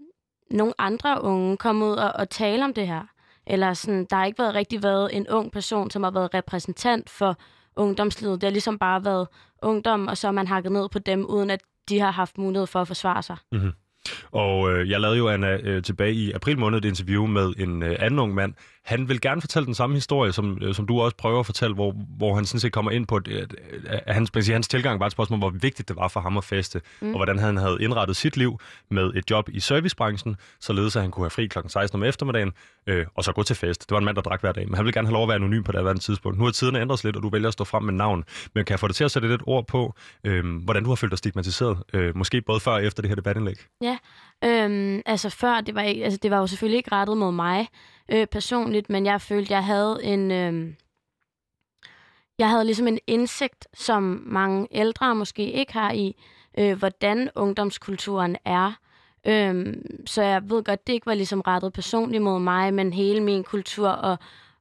nogle 0.52 0.74
andre 0.78 1.22
unge 1.22 1.58
komme 1.58 1.86
ud 1.86 1.96
og, 1.96 2.12
og 2.16 2.30
tale 2.30 2.66
om 2.66 2.74
det 2.74 2.88
her. 2.88 3.02
Eller 3.48 3.74
sådan, 3.74 4.06
der 4.10 4.16
har 4.16 4.26
ikke 4.26 4.40
været 4.40 4.56
rigtig 4.56 4.84
været 4.84 5.16
en 5.16 5.28
ung 5.30 5.52
person, 5.52 5.90
som 5.92 6.04
har 6.04 6.12
været 6.12 6.34
repræsentant 6.34 7.10
for 7.10 7.38
ungdomslivet. 7.76 8.42
Det 8.42 8.48
har 8.48 8.52
ligesom 8.52 8.78
bare 8.78 9.06
været 9.06 9.28
ungdom, 9.62 10.08
og 10.08 10.18
så 10.18 10.28
har 10.28 10.32
man 10.32 10.48
hakket 10.48 10.72
ned 10.72 10.90
på 10.90 11.00
dem, 11.00 11.26
uden 11.26 11.50
at 11.50 11.62
de 11.90 12.00
har 12.00 12.12
haft 12.12 12.38
mulighed 12.38 12.68
for 12.68 12.82
at 12.82 12.88
forsvare 12.88 13.24
sig. 13.24 13.38
Mm-hmm. 13.52 13.72
Og 14.32 14.72
øh, 14.72 14.90
jeg 14.90 15.02
lavede 15.02 15.18
jo, 15.18 15.30
Anna, 15.30 15.58
øh, 15.58 15.84
tilbage 15.84 16.14
i 16.14 16.32
april 16.32 16.60
måned 16.60 16.78
et 16.78 16.86
interview 16.86 17.26
med 17.26 17.54
en 17.58 17.84
øh, 17.84 17.96
anden 18.00 18.20
ung 18.20 18.34
mand. 18.34 18.54
Han 18.86 19.10
vil 19.10 19.22
gerne 19.22 19.42
fortælle 19.42 19.66
den 19.66 19.76
samme 19.76 19.96
historie, 19.96 20.32
som, 20.32 20.58
øh, 20.62 20.76
som 20.76 20.88
du 20.88 21.02
også 21.02 21.18
prøver 21.18 21.40
at 21.40 21.46
fortælle, 21.46 21.76
hvor, 21.76 21.92
hvor 22.18 22.36
han 22.36 22.46
sådan 22.46 22.60
set 22.60 22.72
kommer 22.72 22.92
ind 22.92 23.08
på, 23.08 23.16
at, 23.16 23.28
at, 23.28 23.56
at 23.88 24.14
hans, 24.16 24.34
man 24.34 24.44
hans 24.44 24.68
tilgang 24.68 25.00
var 25.00 25.06
et 25.06 25.12
spørgsmål, 25.12 25.40
hvor 25.40 25.50
vigtigt 25.50 25.88
det 25.88 25.96
var 25.96 26.08
for 26.08 26.20
ham 26.20 26.38
at 26.38 26.44
feste, 26.44 26.82
mm. 27.02 27.08
og 27.08 27.16
hvordan 27.16 27.40
han 27.40 27.58
havde 27.58 27.78
indrettet 27.82 28.16
sit 28.16 28.38
liv 28.38 28.60
med 28.90 29.14
et 29.16 29.32
job 29.32 29.50
i 29.50 29.60
servicebranchen, 29.60 30.36
således 30.60 30.96
at 30.96 31.02
han 31.02 31.12
kunne 31.12 31.24
have 31.24 31.30
fri 31.30 31.48
kl. 31.48 31.60
16 31.68 32.00
om 32.00 32.04
eftermiddagen, 32.04 32.52
øh, 32.88 33.06
og 33.16 33.24
så 33.24 33.32
gå 33.32 33.44
til 33.44 33.56
fest. 33.56 33.82
Det 33.82 33.92
var 33.92 33.98
en 33.98 34.06
mand, 34.06 34.16
der 34.16 34.22
drak 34.22 34.42
hver 34.42 34.52
dag, 34.52 34.68
men 34.68 34.76
han 34.76 34.86
ville 34.86 34.94
gerne 34.94 35.08
have 35.08 35.14
lov 35.14 35.24
at 35.24 35.28
være 35.28 35.36
anonym 35.36 35.64
på 35.64 35.72
det 35.72 35.80
andet 35.80 36.02
tidspunkt. 36.02 36.38
Nu 36.38 36.44
har 36.44 36.52
tiden 36.52 36.76
ændret 36.76 37.00
sig 37.00 37.08
lidt, 37.08 37.16
og 37.16 37.24
du 37.24 37.30
vælger 37.30 37.48
at 37.48 37.54
stå 37.54 37.64
frem 37.64 37.84
med 37.84 37.94
navn. 37.94 38.24
Men 38.56 38.66
kan 38.66 38.74
jeg 38.74 38.80
få 38.80 38.88
dig 38.88 38.96
til 38.96 39.04
at 39.04 39.12
sætte 39.12 39.28
lidt 39.28 39.42
ord 39.46 39.68
på, 39.68 39.94
øh, 40.24 40.64
hvordan 40.64 40.84
du 40.84 40.90
har 40.90 40.96
følt 40.96 41.12
dig 41.12 41.18
stigmatiseret, 41.18 41.78
øh, 41.94 42.18
måske 42.18 42.42
både 42.42 42.60
før 42.60 42.72
og 42.72 42.86
efter 42.86 43.02
det 43.02 43.10
her 43.10 43.16
debatindlæg? 43.16 43.56
Øhm, 44.44 45.02
altså 45.06 45.30
før, 45.30 45.62
det 45.62 45.76
var, 45.76 45.82
ikke, 45.82 46.04
altså 46.04 46.20
det 46.24 46.32
var 46.32 46.38
jo 46.38 46.48
selvfølgelig 46.48 46.78
ikke 46.78 46.92
rettet 46.92 47.18
mod 47.18 47.32
mig 47.32 47.68
øh, 48.12 48.28
personligt, 48.28 48.90
men 48.90 49.06
jeg 49.06 49.22
følte, 49.22 49.54
jeg 49.54 49.64
havde 49.64 50.00
en... 50.04 50.32
Øh, 50.32 50.74
jeg 52.40 52.50
havde 52.50 52.66
ligesom 52.66 52.88
en 52.88 53.00
indsigt, 53.08 53.68
som 53.74 54.24
mange 54.26 54.68
ældre 54.72 55.16
måske 55.16 55.52
ikke 55.52 55.74
har 55.74 55.92
i, 55.92 56.16
øh, 56.58 56.78
hvordan 56.78 57.30
ungdomskulturen 57.36 58.38
er. 58.46 58.74
Øhm, 59.28 60.06
så 60.06 60.24
jeg 60.24 60.50
ved 60.50 60.64
godt, 60.64 60.88
det 60.88 60.94
ikke 60.94 61.06
var 61.06 61.14
ligesom 61.14 61.42
rettet 61.42 61.74
personligt 61.74 62.24
mod 62.24 62.40
mig, 62.40 62.74
men 62.74 62.94
hele 62.94 63.22
min 63.24 63.44
kultur 63.44 63.90
og 63.90 64.18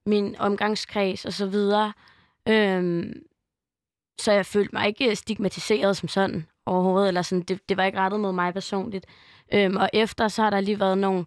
min 0.06 0.36
omgangskreds 0.38 1.24
og 1.24 1.32
så 1.32 1.46
videre. 1.46 1.92
Øhm, 2.48 3.12
så 4.20 4.32
jeg 4.32 4.46
følte 4.46 4.70
mig 4.72 4.86
ikke 4.86 5.16
stigmatiseret 5.16 5.96
som 5.96 6.08
sådan 6.08 6.46
overhovedet, 6.66 7.08
eller 7.08 7.22
sådan, 7.22 7.42
det, 7.42 7.68
det 7.68 7.76
var 7.76 7.84
ikke 7.84 7.98
rettet 7.98 8.20
mod 8.20 8.32
mig 8.32 8.54
personligt. 8.54 9.06
Øhm, 9.54 9.76
og 9.76 9.90
efter, 9.92 10.28
så 10.28 10.42
har 10.42 10.50
der 10.50 10.60
lige 10.60 10.80
været 10.80 10.98
nogle 10.98 11.24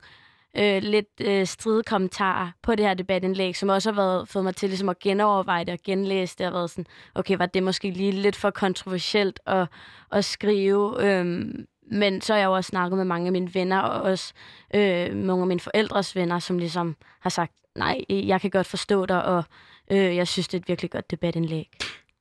øh, 0.57 0.81
lidt 0.83 1.21
øh, 1.21 1.45
stridekommentarer 1.45 2.51
på 2.61 2.75
det 2.75 2.85
her 2.85 2.93
debatindlæg, 2.93 3.55
som 3.55 3.69
også 3.69 3.91
har 3.91 3.95
været, 3.95 4.29
fået 4.29 4.43
mig 4.43 4.55
til 4.55 4.69
ligesom 4.69 4.89
at 4.89 4.99
genoverveje 4.99 5.65
det 5.65 5.73
og 5.73 5.79
genlæse 5.85 6.35
det, 6.37 6.47
og 6.47 6.53
været 6.53 6.69
sådan, 6.69 6.85
okay, 7.15 7.37
var 7.37 7.45
det 7.45 7.63
måske 7.63 7.91
lige 7.91 8.11
lidt 8.11 8.35
for 8.35 8.49
kontroversielt 8.49 9.39
at, 9.45 9.67
at 10.11 10.25
skrive, 10.25 11.05
øhm, 11.05 11.65
men 11.91 12.21
så 12.21 12.33
har 12.33 12.39
jeg 12.39 12.45
jo 12.45 12.55
også 12.55 12.67
snakket 12.67 12.97
med 12.97 13.05
mange 13.05 13.25
af 13.25 13.31
mine 13.31 13.53
venner, 13.53 13.79
og 13.79 14.01
også 14.01 14.33
øh, 14.75 15.13
nogle 15.13 15.41
af 15.41 15.47
mine 15.47 15.59
forældres 15.59 16.15
venner, 16.15 16.39
som 16.39 16.57
ligesom 16.57 16.95
har 17.19 17.29
sagt, 17.29 17.53
nej, 17.75 18.01
jeg 18.09 18.41
kan 18.41 18.49
godt 18.49 18.67
forstå 18.67 19.05
dig, 19.05 19.25
og 19.25 19.43
øh, 19.91 20.15
jeg 20.15 20.27
synes, 20.27 20.47
det 20.47 20.57
er 20.57 20.61
et 20.61 20.67
virkelig 20.67 20.91
godt 20.91 21.11
debatindlæg. 21.11 21.69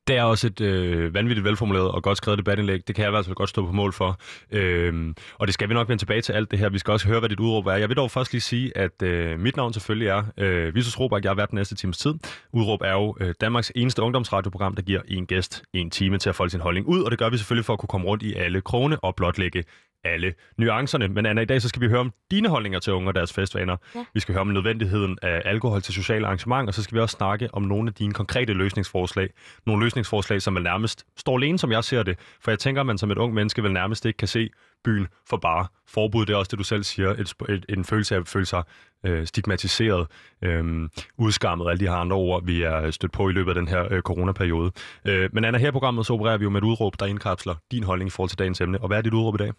Det 0.09 0.17
er 0.17 0.23
også 0.23 0.47
et 0.47 0.61
øh, 0.61 1.15
vanvittigt 1.15 1.45
velformuleret 1.45 1.91
og 1.91 2.03
godt 2.03 2.17
skrevet 2.17 2.39
debatindlæg. 2.39 2.87
Det 2.87 2.95
kan 2.95 3.03
jeg 3.03 3.09
i 3.09 3.11
hvert 3.11 3.25
fald 3.25 3.35
godt 3.35 3.49
stå 3.49 3.67
på 3.67 3.73
mål 3.73 3.93
for. 3.93 4.21
Øhm, 4.51 5.15
og 5.39 5.47
det 5.47 5.55
skal 5.55 5.69
vi 5.69 5.75
nok 5.75 5.89
vende 5.89 6.01
tilbage 6.01 6.21
til 6.21 6.33
alt 6.33 6.51
det 6.51 6.59
her. 6.59 6.69
Vi 6.69 6.79
skal 6.79 6.93
også 6.93 7.09
høre, 7.09 7.19
hvad 7.19 7.29
dit 7.29 7.41
udråb 7.41 7.67
er. 7.67 7.73
Jeg 7.73 7.89
vil 7.89 7.97
dog 7.97 8.11
først 8.11 8.33
lige 8.33 8.41
sige, 8.41 8.77
at 8.77 9.03
øh, 9.03 9.41
mit 9.41 9.57
navn 9.57 9.73
selvfølgelig 9.73 10.09
er 10.09 10.23
øh, 10.39 10.75
Visus 10.75 11.01
Robert. 11.01 11.25
Jeg 11.25 11.31
har 11.31 11.35
været 11.35 11.51
den 11.51 11.57
næste 11.57 11.75
times 11.75 11.99
tid. 11.99 12.15
Udråb 12.53 12.81
er 12.83 12.93
jo 12.93 13.17
øh, 13.21 13.35
Danmarks 13.41 13.73
eneste 13.75 14.03
ungdomsradioprogram, 14.03 14.75
der 14.75 14.83
giver 14.83 15.01
en 15.09 15.27
gæst 15.27 15.65
en 15.75 15.91
time 15.91 16.19
til 16.19 16.29
at 16.29 16.35
folde 16.35 16.51
sin 16.51 16.61
holdning 16.61 16.87
ud. 16.87 17.03
Og 17.03 17.11
det 17.11 17.19
gør 17.19 17.31
vi 17.31 17.37
selvfølgelig 17.37 17.65
for 17.65 17.73
at 17.73 17.79
kunne 17.79 17.89
komme 17.89 18.07
rundt 18.07 18.23
i 18.23 18.35
alle 18.35 18.61
krone 18.61 19.01
og 19.01 19.17
blotlægge 19.17 19.65
alle 20.07 20.35
nuancerne. 20.59 21.09
Men 21.09 21.27
Anna, 21.27 21.43
i 21.43 21.45
dag 21.45 21.63
så 21.63 21.69
skal 21.69 21.83
vi 21.83 21.89
høre 21.89 22.01
om 22.01 22.13
dine 22.31 22.49
holdninger 22.49 22.79
til 22.79 22.93
unge 22.93 23.11
og 23.11 23.15
deres 23.15 23.33
festvaner. 23.33 23.77
Ja. 23.95 24.05
Vi 24.15 24.21
skal 24.21 24.33
høre 24.33 24.41
om 24.41 24.47
nødvendigheden 24.47 25.19
af 25.23 25.43
alkohol 25.45 25.83
til 25.83 25.95
sociale 25.95 26.27
arrangementer, 26.27 26.67
og 26.67 26.75
så 26.75 26.83
skal 26.83 26.95
vi 26.95 27.01
også 27.01 27.17
snakke 27.17 27.49
om 27.53 27.63
nogle 27.63 27.89
af 27.89 27.95
dine 27.95 28.13
konkrete 28.13 28.53
løsningsforslag. 28.53 29.29
Nogle 29.67 29.85
løsningsforslag, 29.85 29.96
som 30.05 30.55
vel 30.55 30.63
nærmest 30.63 31.07
står 31.17 31.37
alene, 31.37 31.59
som 31.59 31.73
jeg 31.73 31.85
ser 31.85 32.03
det. 32.03 32.19
For 32.41 32.51
jeg 32.51 32.59
tænker, 32.59 32.81
at 32.81 32.87
man 32.87 32.99
som 32.99 33.11
et 33.11 33.19
ung 33.19 33.35
menneske 33.35 33.63
vel 33.63 33.73
nærmest 33.73 34.05
ikke 34.05 34.17
kan 34.17 34.29
se 34.29 34.51
byen 34.85 35.09
for 35.29 35.37
bare 35.37 35.67
forbud. 35.87 36.27
Det 36.27 36.33
er 36.33 36.37
også 36.37 36.51
det, 36.51 36.59
du 36.59 36.65
selv 36.65 36.85
siger. 36.85 37.11
Et, 37.11 37.35
et, 37.49 37.67
en 37.69 37.85
følelse 37.85 38.15
af 38.15 38.21
at 38.21 38.29
føle 38.29 38.47
sig 38.47 38.63
øh, 39.05 39.27
stigmatiseret, 39.27 40.07
øh, 40.43 40.89
udskammet, 41.19 41.71
alle 41.71 41.81
de 41.81 41.89
her 41.89 41.97
andre 41.97 42.17
ord, 42.17 42.45
vi 42.45 42.63
er 42.63 42.91
stødt 42.91 43.13
på 43.13 43.29
i 43.29 43.33
løbet 43.33 43.51
af 43.51 43.55
den 43.55 43.69
her 43.69 43.93
øh, 43.93 44.03
coronaperiode. 44.03 44.73
Øh, 45.05 45.31
men 45.33 45.45
Anna, 45.45 45.59
her 45.59 45.69
i 45.69 45.73
programmet 45.73 46.07
så 46.07 46.13
opererer 46.13 46.39
vi 46.39 46.45
jo 46.45 46.51
med 46.51 46.63
et 46.63 46.67
udråb, 46.67 47.01
der 47.01 47.07
indkapsler 47.07 47.55
din 47.71 47.83
holdning 47.83 48.09
i 48.09 48.11
forhold 48.11 48.29
til 48.29 48.39
dagens 48.39 48.61
emne. 48.61 48.81
Og 48.81 48.87
hvad 48.87 48.99
er 48.99 49.03
dit 49.03 49.15
udråb 49.15 49.35
i 49.35 49.39
dag? 49.39 49.53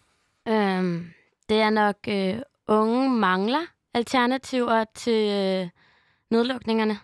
Øhm, 0.48 1.10
det 1.48 1.56
er 1.56 1.70
nok, 1.70 1.96
øh, 2.08 2.34
unge 2.68 3.10
mangler 3.10 3.66
alternativer 3.94 4.84
til 4.94 5.30
øh, 5.30 5.68
nedlukningerne. 6.30 6.98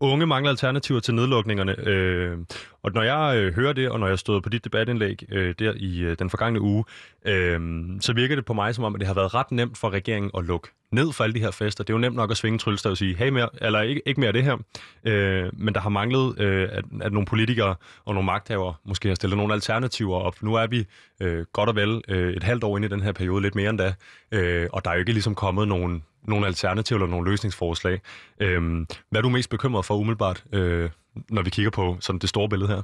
Unge 0.00 0.26
mangler 0.26 0.50
alternativer 0.50 1.00
til 1.00 1.14
nedlukningerne. 1.14 1.88
Øh, 1.88 2.38
og 2.82 2.92
når 2.92 3.02
jeg 3.02 3.36
øh, 3.36 3.54
hører 3.54 3.72
det, 3.72 3.90
og 3.90 4.00
når 4.00 4.08
jeg 4.08 4.18
stod 4.18 4.40
på 4.40 4.48
dit 4.48 4.64
debatindlæg 4.64 5.22
øh, 5.32 5.54
der 5.58 5.72
i 5.76 6.00
øh, 6.00 6.16
den 6.18 6.30
forgangne 6.30 6.60
uge, 6.60 6.84
øh, 7.24 7.60
så 8.00 8.12
virker 8.12 8.34
det 8.34 8.44
på 8.44 8.52
mig 8.52 8.74
som 8.74 8.84
om, 8.84 8.94
at 8.94 9.00
det 9.00 9.06
har 9.06 9.14
været 9.14 9.34
ret 9.34 9.50
nemt 9.50 9.78
for 9.78 9.90
regeringen 9.90 10.30
at 10.38 10.44
lukke 10.44 10.68
ned 10.92 11.12
for 11.12 11.24
alle 11.24 11.34
de 11.34 11.40
her 11.40 11.50
fester. 11.50 11.84
Det 11.84 11.90
er 11.90 11.94
jo 11.94 11.98
nemt 11.98 12.16
nok 12.16 12.30
at 12.30 12.36
svinge 12.36 12.58
tryllestav 12.58 12.90
og 12.90 12.96
sige, 12.96 13.16
hey 13.16 13.28
mere, 13.28 13.48
eller 13.60 13.80
ikke, 13.80 14.02
ikke 14.06 14.20
mere 14.20 14.28
af 14.28 14.32
det 14.32 14.44
her. 14.44 14.56
Øh, 15.04 15.50
men 15.52 15.74
der 15.74 15.80
har 15.80 15.90
manglet, 15.90 16.40
øh, 16.40 16.68
at, 16.72 16.84
at 17.00 17.12
nogle 17.12 17.26
politikere 17.26 17.74
og 18.04 18.14
nogle 18.14 18.26
magthavere 18.26 18.74
måske 18.84 19.08
har 19.08 19.14
stillet 19.14 19.36
nogle 19.36 19.54
alternativer 19.54 20.16
op. 20.16 20.42
Nu 20.42 20.54
er 20.54 20.66
vi 20.66 20.84
øh, 21.20 21.44
godt 21.52 21.68
og 21.68 21.76
vel 21.76 22.02
øh, 22.08 22.32
et 22.32 22.42
halvt 22.42 22.64
år 22.64 22.76
inde 22.76 22.86
i 22.86 22.90
den 22.90 23.02
her 23.02 23.12
periode, 23.12 23.42
lidt 23.42 23.54
mere 23.54 23.70
end 23.70 23.78
da, 23.78 23.94
øh, 24.32 24.68
og 24.72 24.84
der 24.84 24.90
er 24.90 24.94
jo 24.94 25.00
ikke 25.00 25.12
ligesom 25.12 25.34
kommet 25.34 25.68
nogen 25.68 26.02
nogle 26.22 26.46
alternativer 26.46 26.98
eller 27.00 27.10
nogle 27.10 27.30
løsningsforslag. 27.30 28.00
Øhm, 28.40 28.86
hvad 29.10 29.20
er 29.20 29.22
du 29.22 29.28
mest 29.28 29.50
bekymret 29.50 29.84
for 29.84 29.96
umiddelbart, 29.96 30.44
øh, 30.52 30.90
når 31.30 31.42
vi 31.42 31.50
kigger 31.50 31.70
på 31.70 31.96
sådan 32.00 32.18
det 32.18 32.28
store 32.28 32.48
billede 32.48 32.68
her? 32.68 32.82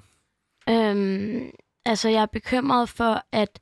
Øhm, 0.71 1.51
altså, 1.85 2.09
jeg 2.09 2.23
er 2.23 2.27
bekymret 2.27 2.89
for, 2.89 3.23
at 3.33 3.61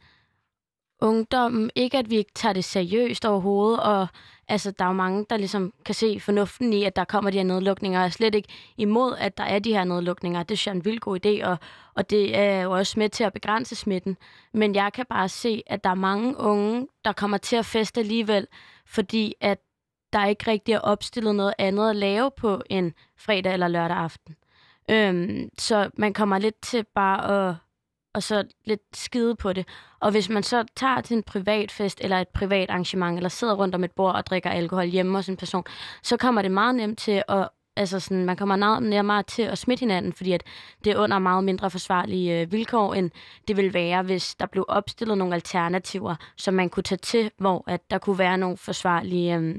ungdommen, 1.03 1.71
ikke 1.75 1.99
at 1.99 2.11
vi 2.11 2.17
ikke 2.17 2.33
tager 2.35 2.53
det 2.53 2.65
seriøst 2.65 3.25
overhovedet, 3.25 3.81
og 3.81 4.07
altså, 4.49 4.71
der 4.71 4.85
er 4.85 4.89
jo 4.89 4.95
mange, 4.95 5.27
der 5.31 5.37
ligesom 5.37 5.73
kan 5.85 5.95
se 5.95 6.21
fornuften 6.21 6.73
i, 6.73 6.85
at 6.85 6.97
der 6.97 7.05
kommer 7.05 7.31
de 7.31 7.37
her 7.37 7.45
nedlukninger, 7.45 8.01
og 8.01 8.05
er 8.05 8.11
slet 8.11 8.35
ikke 8.35 8.49
imod, 8.77 9.17
at 9.19 9.39
der 9.39 9.45
er 9.45 9.59
de 9.59 9.73
her 9.73 9.85
nedlukninger. 9.85 10.43
Det 10.43 10.59
synes 10.59 10.67
jeg 10.67 10.73
er 10.73 10.77
en 10.77 10.85
vild 10.85 11.01
god 11.01 11.27
idé, 11.27 11.47
og, 11.47 11.57
og 11.95 12.11
det 12.11 12.39
er 12.39 12.63
jo 12.63 12.73
også 12.73 12.99
med 12.99 13.09
til 13.09 13.25
at 13.25 13.33
begrænse 13.33 13.77
smitten. 13.77 14.17
Men 14.55 14.75
jeg 14.75 14.93
kan 14.93 15.07
bare 15.11 15.29
se, 15.29 15.63
at 15.67 15.85
der 15.85 15.91
er 15.91 15.95
mange 15.95 16.37
unge, 16.37 16.87
der 17.05 17.13
kommer 17.13 17.39
til 17.39 17.57
at 17.57 17.67
feste 17.67 18.01
alligevel, 18.01 18.47
fordi 18.87 19.35
at 19.41 19.59
der 20.13 20.27
ikke 20.27 20.51
rigtig 20.51 20.73
er 20.73 20.79
opstillet 20.79 21.35
noget 21.35 21.55
andet 21.59 21.91
at 21.91 21.97
lave 21.97 22.31
på 22.37 22.63
en 22.71 22.95
fredag 23.17 23.53
eller 23.53 23.69
lørdag 23.69 23.97
aften. 23.97 24.37
Øhm, 24.91 25.49
så 25.59 25.91
man 25.95 26.13
kommer 26.13 26.39
lidt 26.39 26.61
til 26.63 26.85
bare 26.95 27.49
at 27.49 27.55
og 28.15 28.23
så 28.23 28.45
lidt 28.65 28.81
skide 28.95 29.37
på 29.37 29.53
det. 29.53 29.69
Og 30.01 30.11
hvis 30.11 30.29
man 30.29 30.43
så 30.43 30.65
tager 30.77 31.01
til 31.01 31.17
en 31.17 31.23
privat 31.23 31.73
fest 31.73 32.01
eller 32.01 32.19
et 32.19 32.29
privat 32.29 32.71
arrangement, 32.71 33.17
eller 33.17 33.29
sidder 33.29 33.55
rundt 33.55 33.75
om 33.75 33.85
et 33.85 33.93
bord 33.93 34.15
og 34.15 34.27
drikker 34.27 34.51
alkohol 34.51 34.85
hjemme 34.85 35.19
hos 35.19 35.29
en 35.29 35.37
person, 35.37 35.65
så 36.03 36.17
kommer 36.17 36.43
det 36.43 36.51
meget 36.51 36.75
nemt 36.75 36.99
til 36.99 37.23
at 37.29 37.49
altså 37.77 38.01
sådan, 38.01 38.25
man 38.25 38.37
kommer 38.37 38.57
meget 38.57 39.05
meget 39.05 39.27
til 39.27 39.43
at 39.43 39.59
smitte 39.59 39.81
hinanden, 39.81 40.13
fordi 40.13 40.33
at 40.33 40.43
det 40.85 40.93
er 40.93 40.99
under 40.99 41.19
meget 41.19 41.45
mindre 41.45 41.71
forsvarlige 41.71 42.41
øh, 42.41 42.53
vilkår, 42.53 42.95
end 42.95 43.11
det 43.49 43.57
vil 43.57 43.75
være, 43.75 44.03
hvis 44.03 44.35
der 44.35 44.47
blev 44.47 44.65
opstillet 44.69 45.19
nogle 45.19 45.35
alternativer, 45.35 46.15
som 46.37 46.55
man 46.55 46.69
kunne 46.69 46.83
tage 46.83 46.99
til, 46.99 47.31
hvor 47.39 47.65
at 47.67 47.91
der 47.91 47.99
kunne 47.99 48.19
være 48.19 48.39
nogle 48.39 48.57
forsvarlige 48.57 49.37
øh, 49.37 49.55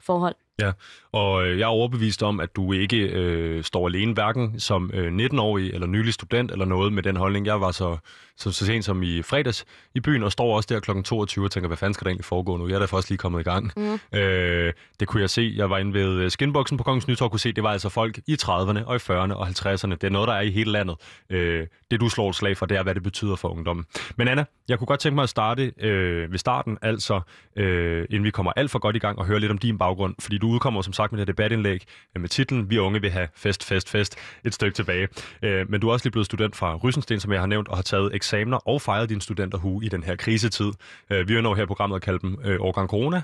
forhold. 0.00 0.34
Ja, 0.60 0.72
og 1.12 1.46
øh, 1.46 1.58
jeg 1.58 1.64
er 1.64 1.68
overbevist 1.68 2.22
om, 2.22 2.40
at 2.40 2.56
du 2.56 2.72
ikke 2.72 2.96
øh, 2.96 3.64
står 3.64 3.86
alene, 3.86 4.12
hverken 4.12 4.60
som 4.60 4.90
øh, 4.94 5.26
19-årig 5.26 5.70
eller 5.70 5.86
nylig 5.86 6.14
student 6.14 6.50
eller 6.50 6.64
noget 6.64 6.92
med 6.92 7.02
den 7.02 7.16
holdning. 7.16 7.46
Jeg 7.46 7.60
var 7.60 7.70
så, 7.70 7.96
så, 8.42 8.52
så 8.52 8.66
sent 8.66 8.84
som 8.84 9.02
i 9.02 9.22
fredags 9.22 9.64
i 9.94 10.00
byen 10.00 10.22
og 10.22 10.32
står 10.32 10.56
også 10.56 10.66
der 10.74 10.80
kl. 10.80 11.02
22 11.02 11.44
og 11.44 11.50
tænker, 11.50 11.66
hvad 11.66 11.76
fanden 11.76 11.94
skal 11.94 12.04
der 12.04 12.08
egentlig 12.10 12.24
foregå 12.24 12.56
nu? 12.56 12.68
Jeg 12.68 12.74
er 12.74 12.78
da 12.78 12.84
først 12.84 13.10
lige 13.10 13.18
kommet 13.18 13.40
i 13.40 13.42
gang. 13.42 13.72
Mm. 13.76 14.18
Øh, 14.18 14.72
det 15.00 15.08
kunne 15.08 15.20
jeg 15.20 15.30
se. 15.30 15.52
Jeg 15.56 15.70
var 15.70 15.78
inde 15.78 15.94
ved 15.94 16.08
øh, 16.08 16.30
skinboksen 16.30 16.78
på 16.78 16.84
Kongens 16.84 17.08
Nytorv 17.08 17.30
kunne 17.30 17.40
se, 17.40 17.52
det 17.52 17.64
var 17.64 17.70
altså 17.70 17.88
folk 17.88 18.18
i 18.26 18.36
30'erne 18.42 18.84
og 18.84 18.96
i 18.96 18.98
40'erne 18.98 19.32
og 19.32 19.48
50'erne. 19.48 19.90
Det 19.90 20.04
er 20.04 20.10
noget, 20.10 20.28
der 20.28 20.34
er 20.34 20.40
i 20.40 20.50
hele 20.50 20.72
landet. 20.72 20.96
Øh, 21.30 21.66
det 21.90 22.00
du 22.00 22.08
slår 22.08 22.28
et 22.28 22.34
slag 22.34 22.56
for, 22.56 22.66
det 22.66 22.76
er, 22.76 22.82
hvad 22.82 22.94
det 22.94 23.02
betyder 23.02 23.36
for 23.36 23.48
ungdommen. 23.48 23.86
Men 24.16 24.28
Anna, 24.28 24.44
jeg 24.68 24.78
kunne 24.78 24.86
godt 24.86 25.00
tænke 25.00 25.14
mig 25.14 25.22
at 25.22 25.28
starte 25.28 25.72
øh, 25.80 26.32
ved 26.32 26.38
starten, 26.38 26.78
altså 26.82 27.20
øh, 27.56 28.06
inden 28.10 28.24
vi 28.24 28.30
kommer 28.30 28.52
alt 28.56 28.70
for 28.70 28.78
godt 28.78 28.96
i 28.96 28.98
gang 28.98 29.18
og 29.18 29.26
høre 29.26 29.40
lidt 29.40 29.52
om 29.52 29.58
din 29.58 29.78
baggrund, 29.78 30.14
fordi 30.20 30.38
du 30.38 30.48
udkommer 30.48 30.82
som 30.82 30.92
sagt 30.92 31.12
med 31.12 31.20
det 31.20 31.26
debatindlæg 31.26 31.84
øh, 32.16 32.20
med 32.20 32.28
titlen 32.28 32.70
Vi 32.70 32.78
unge 32.78 33.00
vil 33.00 33.10
have 33.10 33.28
fest, 33.36 33.64
fest, 33.64 33.90
fest 33.90 34.18
et 34.44 34.54
stykke 34.54 34.74
tilbage. 34.74 35.08
Øh, 35.42 35.70
men 35.70 35.80
du 35.80 35.88
er 35.88 35.92
også 35.92 36.04
lige 36.04 36.12
blevet 36.12 36.26
student 36.26 36.56
fra 36.56 36.74
Rysensten, 36.76 37.20
som 37.20 37.32
jeg 37.32 37.40
har 37.40 37.46
nævnt, 37.46 37.68
og 37.68 37.76
har 37.76 37.82
taget 37.82 38.14
eksamener 38.32 38.56
og 38.56 38.82
fejret 38.82 39.08
din 39.08 39.20
studenterhue 39.20 39.84
i 39.84 39.88
den 39.88 40.02
her 40.02 40.16
krisetid. 40.16 40.72
Øh, 41.10 41.28
vi 41.28 41.34
ønsker 41.34 41.54
her 41.54 41.62
i 41.62 41.66
programmet 41.66 41.96
at 41.96 42.02
kalde 42.02 42.18
dem 42.18 42.38
årgang 42.60 42.88
corona, 42.88 43.22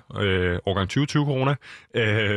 årgang 0.67 0.89
2020 0.89 1.25
corona, 1.25 1.55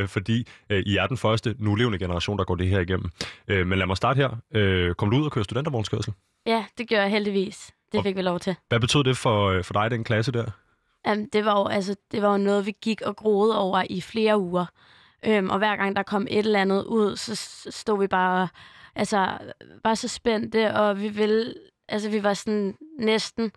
fordi 0.05 0.47
I 0.69 0.97
er 0.97 1.07
den 1.07 1.17
første 1.17 1.55
nulevende 1.59 1.99
generation, 1.99 2.37
der 2.37 2.43
går 2.43 2.55
det 2.55 2.67
her 2.67 2.79
igennem. 2.79 3.09
Men 3.47 3.77
lad 3.79 3.87
mig 3.87 3.97
starte 3.97 4.17
her. 4.17 4.93
Kom 4.93 5.11
du 5.11 5.17
ud 5.17 5.25
og 5.25 5.31
køre 5.31 5.43
studentervognskørsel? 5.43 6.13
Ja, 6.45 6.65
det 6.77 6.89
gør 6.89 7.01
jeg 7.01 7.09
heldigvis. 7.09 7.71
Det 7.91 8.03
fik 8.03 8.15
vi 8.15 8.21
lov 8.21 8.39
til. 8.39 8.55
Hvad 8.69 8.79
betød 8.79 9.03
det 9.03 9.17
for, 9.17 9.61
for 9.61 9.73
dig, 9.73 9.91
den 9.91 10.03
klasse 10.03 10.31
der? 10.31 10.45
Um, 11.11 11.29
det, 11.33 11.45
var 11.45 11.59
jo, 11.59 11.67
altså, 11.67 11.95
det 12.11 12.21
var 12.21 12.31
jo 12.31 12.37
noget, 12.37 12.65
vi 12.65 12.73
gik 12.81 13.01
og 13.01 13.15
groede 13.15 13.59
over 13.59 13.83
i 13.89 14.01
flere 14.01 14.39
uger. 14.39 14.65
Øhm, 15.25 15.49
og 15.49 15.57
hver 15.57 15.75
gang 15.75 15.95
der 15.95 16.03
kom 16.03 16.27
et 16.29 16.39
eller 16.39 16.61
andet 16.61 16.83
ud, 16.83 17.15
så 17.15 17.35
stod 17.69 17.99
vi 17.99 18.07
bare, 18.07 18.47
altså, 18.95 19.37
bare 19.83 19.95
så 19.95 20.07
spændte, 20.07 20.73
og 20.73 21.01
vi 21.01 21.09
ville, 21.09 21.53
altså 21.91 22.09
vi 22.09 22.23
var 22.23 22.33
sådan 22.33 22.77
næsten, 22.99 23.51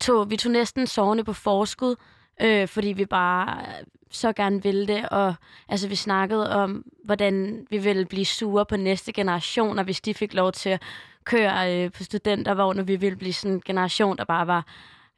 tog, 0.00 0.30
vi 0.30 0.36
tog 0.36 0.52
næsten 0.52 0.86
sovende 0.86 1.24
på 1.24 1.32
forskud, 1.32 1.96
øh, 2.42 2.68
fordi 2.68 2.88
vi 2.88 3.04
bare 3.04 3.64
så 4.10 4.32
gerne 4.32 4.62
ville 4.62 4.86
det, 4.86 5.08
og 5.08 5.34
altså 5.68 5.88
vi 5.88 5.94
snakkede 5.94 6.50
om, 6.50 6.84
hvordan 7.04 7.66
vi 7.70 7.78
ville 7.78 8.04
blive 8.04 8.24
sure 8.24 8.66
på 8.66 8.76
næste 8.76 9.12
generation, 9.12 9.78
og 9.78 9.84
hvis 9.84 10.00
de 10.00 10.14
fik 10.14 10.34
lov 10.34 10.52
til 10.52 10.70
at 10.70 10.82
køre 11.24 11.84
øh, 11.84 11.92
på 11.92 12.04
studentervogn, 12.04 12.78
og 12.78 12.88
vi 12.88 12.96
ville 12.96 13.16
blive 13.16 13.32
sådan 13.32 13.54
en 13.54 13.62
generation, 13.66 14.16
der 14.16 14.24
bare 14.24 14.46
var, 14.46 14.66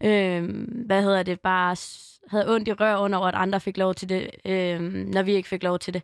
øh, 0.03 0.45
hvad 0.87 1.03
hedder 1.03 1.23
det, 1.23 1.41
bare 1.41 1.77
havde 2.31 2.55
ondt 2.55 2.69
i 2.69 2.73
røven 2.73 3.15
over, 3.15 3.27
at 3.27 3.35
andre 3.35 3.61
fik 3.61 3.77
lov 3.77 3.95
til 3.95 4.09
det, 4.09 4.31
øh, 4.45 4.81
når 4.83 5.23
vi 5.23 5.33
ikke 5.33 5.49
fik 5.49 5.63
lov 5.63 5.79
til 5.79 5.95
det. 5.95 6.03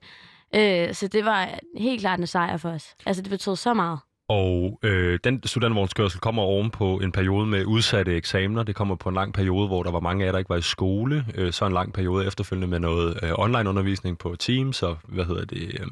Øh, 0.55 0.95
så 0.95 1.09
det 1.09 1.25
var 1.25 1.59
helt 1.77 2.01
klart 2.01 2.21
en 2.21 2.27
sejr 2.27 2.57
for 2.57 2.71
os. 2.71 2.95
Altså, 3.07 3.23
det 3.23 3.31
betød 3.31 3.57
så 3.57 3.75
meget. 3.75 3.99
Og 4.29 4.79
øh, 4.83 5.19
den 5.25 5.43
studentervognskørsel 5.45 6.21
kommer 6.21 6.43
oven 6.43 6.71
på 6.71 6.99
en 6.99 7.13
periode 7.13 7.47
med 7.47 7.65
udsatte 7.65 8.17
eksamener. 8.17 8.63
Det 8.63 8.75
kommer 8.75 8.95
på 8.95 9.09
en 9.09 9.15
lang 9.15 9.35
periode, 9.35 9.67
hvor 9.67 9.83
der 9.83 9.91
var 9.91 10.01
mange 10.01 10.25
af 10.25 10.27
jer, 10.27 10.33
der 10.33 10.39
ikke 10.39 10.51
var 10.51 10.57
i 10.57 10.63
skole. 10.63 11.27
Øh, 11.35 11.53
så 11.53 11.67
en 11.67 11.73
lang 11.73 11.93
periode 11.93 12.27
efterfølgende 12.27 12.69
med 12.69 12.79
noget 12.79 13.19
øh, 13.23 13.33
online-undervisning 13.35 14.19
på 14.19 14.37
Teams 14.37 14.83
og 14.83 14.99
hvad 15.09 15.25
hedder 15.25 15.45
det, 15.45 15.81
øh, 15.81 15.87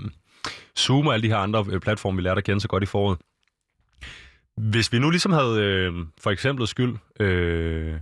Zoom 0.79 1.07
og 1.07 1.15
alle 1.15 1.23
de 1.23 1.33
her 1.33 1.37
andre 1.37 1.65
øh, 1.71 1.81
platforme, 1.81 2.17
vi 2.17 2.23
lærte 2.23 2.39
at 2.39 2.45
kende 2.45 2.61
så 2.61 2.69
godt 2.69 2.83
i 2.83 2.87
foråret. 2.87 3.19
Hvis 4.57 4.93
vi 4.93 4.99
nu 4.99 5.11
ligesom 5.11 5.33
havde, 5.33 5.63
øh, 5.63 5.93
for 6.21 6.31
eksempel 6.31 6.67
skyld, 6.67 6.97
øh, 7.21 7.95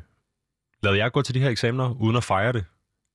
lavet 0.82 0.98
jer 0.98 1.08
gå 1.08 1.22
til 1.22 1.34
de 1.34 1.40
her 1.40 1.50
eksamener 1.50 1.94
uden 2.00 2.16
at 2.16 2.24
fejre 2.24 2.52
det, 2.52 2.64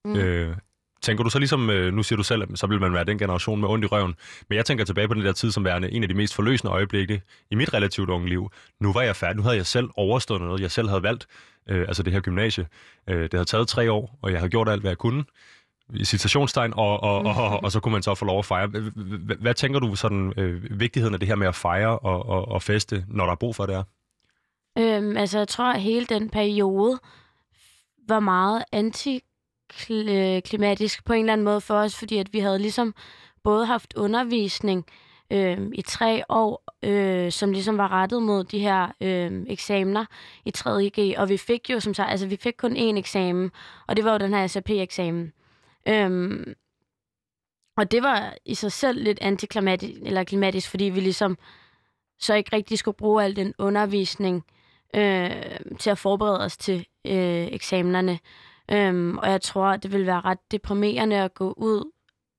mm. 0.04 0.16
øh, 0.16 0.56
tænker 1.04 1.24
du 1.24 1.30
så 1.30 1.38
ligesom, 1.38 1.70
øh, 1.70 1.92
nu 1.94 2.02
siger 2.02 2.16
du 2.16 2.22
selv, 2.22 2.42
at 2.42 2.58
så 2.58 2.66
vil 2.66 2.80
man 2.80 2.92
være 2.92 3.04
den 3.04 3.18
generation 3.18 3.60
med 3.60 3.68
ondt 3.68 3.84
i 3.84 3.86
røven, 3.86 4.14
men 4.48 4.56
jeg 4.56 4.64
tænker 4.64 4.84
tilbage 4.84 5.08
på 5.08 5.14
den 5.14 5.24
der 5.24 5.32
tid 5.32 5.50
som 5.50 5.64
værende 5.64 5.92
en 5.92 6.02
af 6.02 6.08
de 6.08 6.14
mest 6.14 6.34
forløsende 6.34 6.72
øjeblikke 6.72 7.22
i 7.50 7.54
mit 7.54 7.74
relativt 7.74 8.10
unge 8.10 8.28
liv. 8.28 8.50
Nu 8.80 8.92
var 8.92 9.02
jeg 9.02 9.16
færdig, 9.16 9.36
nu 9.36 9.42
havde 9.42 9.56
jeg 9.56 9.66
selv 9.66 9.88
overstået 9.96 10.40
noget, 10.40 10.60
jeg 10.60 10.70
selv 10.70 10.88
havde 10.88 11.02
valgt, 11.02 11.26
øh, 11.68 11.80
altså 11.88 12.02
det 12.02 12.12
her 12.12 12.20
gymnasie. 12.20 12.66
Øh, 13.08 13.22
det 13.22 13.32
havde 13.32 13.44
taget 13.44 13.68
tre 13.68 13.92
år, 13.92 14.18
og 14.22 14.30
jeg 14.30 14.38
havde 14.38 14.50
gjort 14.50 14.68
alt, 14.68 14.80
hvad 14.80 14.90
jeg 14.90 14.98
kunne 14.98 15.24
i 15.94 16.04
citationstegn, 16.04 16.72
og, 16.76 17.02
og, 17.02 17.18
og, 17.18 17.34
og, 17.36 17.64
og 17.64 17.72
så 17.72 17.80
kunne 17.80 17.92
man 17.92 18.02
så 18.02 18.14
få 18.14 18.24
lov 18.24 18.38
at 18.38 18.44
fejre. 18.44 18.66
Hvad 19.40 19.54
tænker 19.54 19.80
du 19.80 19.94
sådan 19.94 20.32
øh, 20.36 20.80
vigtigheden 20.80 21.14
af 21.14 21.20
det 21.20 21.28
her 21.28 21.36
med 21.36 21.46
at 21.46 21.54
fejre 21.54 21.98
og, 21.98 22.26
og, 22.26 22.48
og 22.48 22.62
feste, 22.62 23.04
når 23.08 23.24
der 23.24 23.32
er 23.32 23.36
brug 23.36 23.56
for 23.56 23.66
det 23.66 23.74
er? 23.74 23.82
Øhm, 24.78 25.16
altså, 25.16 25.38
jeg 25.38 25.48
tror, 25.48 25.72
at 25.72 25.80
hele 25.80 26.06
den 26.06 26.30
periode 26.30 26.98
var 28.08 28.20
meget 28.20 28.64
Øh, 29.90 30.42
klimatisk 30.42 31.04
på 31.04 31.12
en 31.12 31.20
eller 31.20 31.32
anden 31.32 31.44
måde 31.44 31.60
for 31.60 31.74
os, 31.74 31.96
fordi 31.96 32.18
at 32.18 32.32
vi 32.32 32.38
havde 32.38 32.58
ligesom 32.58 32.94
både 33.42 33.66
haft 33.66 33.94
undervisning 33.96 34.86
øh, 35.30 35.58
i 35.72 35.82
tre 35.82 36.22
år, 36.28 36.64
øh, 36.82 37.32
som 37.32 37.52
ligesom 37.52 37.78
var 37.78 37.92
rettet 37.92 38.22
mod 38.22 38.44
de 38.44 38.58
her 38.58 38.88
øh, 39.00 39.44
eksamener 39.46 40.04
i 40.44 40.52
3.G, 40.56 41.18
og 41.18 41.28
vi 41.28 41.36
fik 41.36 41.70
jo 41.70 41.80
som 41.80 41.94
sagt, 41.94 42.10
altså 42.10 42.26
vi 42.26 42.36
fik 42.36 42.54
kun 42.58 42.76
én 42.76 42.98
eksamen, 42.98 43.50
og 43.86 43.96
det 43.96 44.04
var 44.04 44.12
jo 44.12 44.18
den 44.18 44.34
her 44.34 44.46
SAP-eksamen. 44.46 45.32
Øhm, 45.88 46.54
og 47.76 47.90
det 47.90 48.02
var 48.02 48.34
i 48.44 48.54
sig 48.54 48.72
selv 48.72 49.02
lidt 49.02 49.18
antiklimatisk, 49.22 50.00
eller 50.02 50.24
klimatisk, 50.24 50.70
fordi 50.70 50.84
vi 50.84 51.00
ligesom 51.00 51.38
så 52.18 52.34
ikke 52.34 52.56
rigtig 52.56 52.78
skulle 52.78 52.96
bruge 52.96 53.24
al 53.24 53.36
den 53.36 53.54
undervisning 53.58 54.44
øh, 54.94 55.30
til 55.78 55.90
at 55.90 55.98
forberede 55.98 56.44
os 56.44 56.56
til 56.56 56.86
øh, 57.04 57.46
eksamenerne. 57.52 58.18
Øhm, 58.70 59.18
og 59.18 59.30
jeg 59.30 59.42
tror, 59.42 59.76
det 59.76 59.92
ville 59.92 60.06
være 60.06 60.20
ret 60.20 60.50
deprimerende 60.50 61.16
at 61.16 61.34
gå 61.34 61.54
ud 61.56 61.90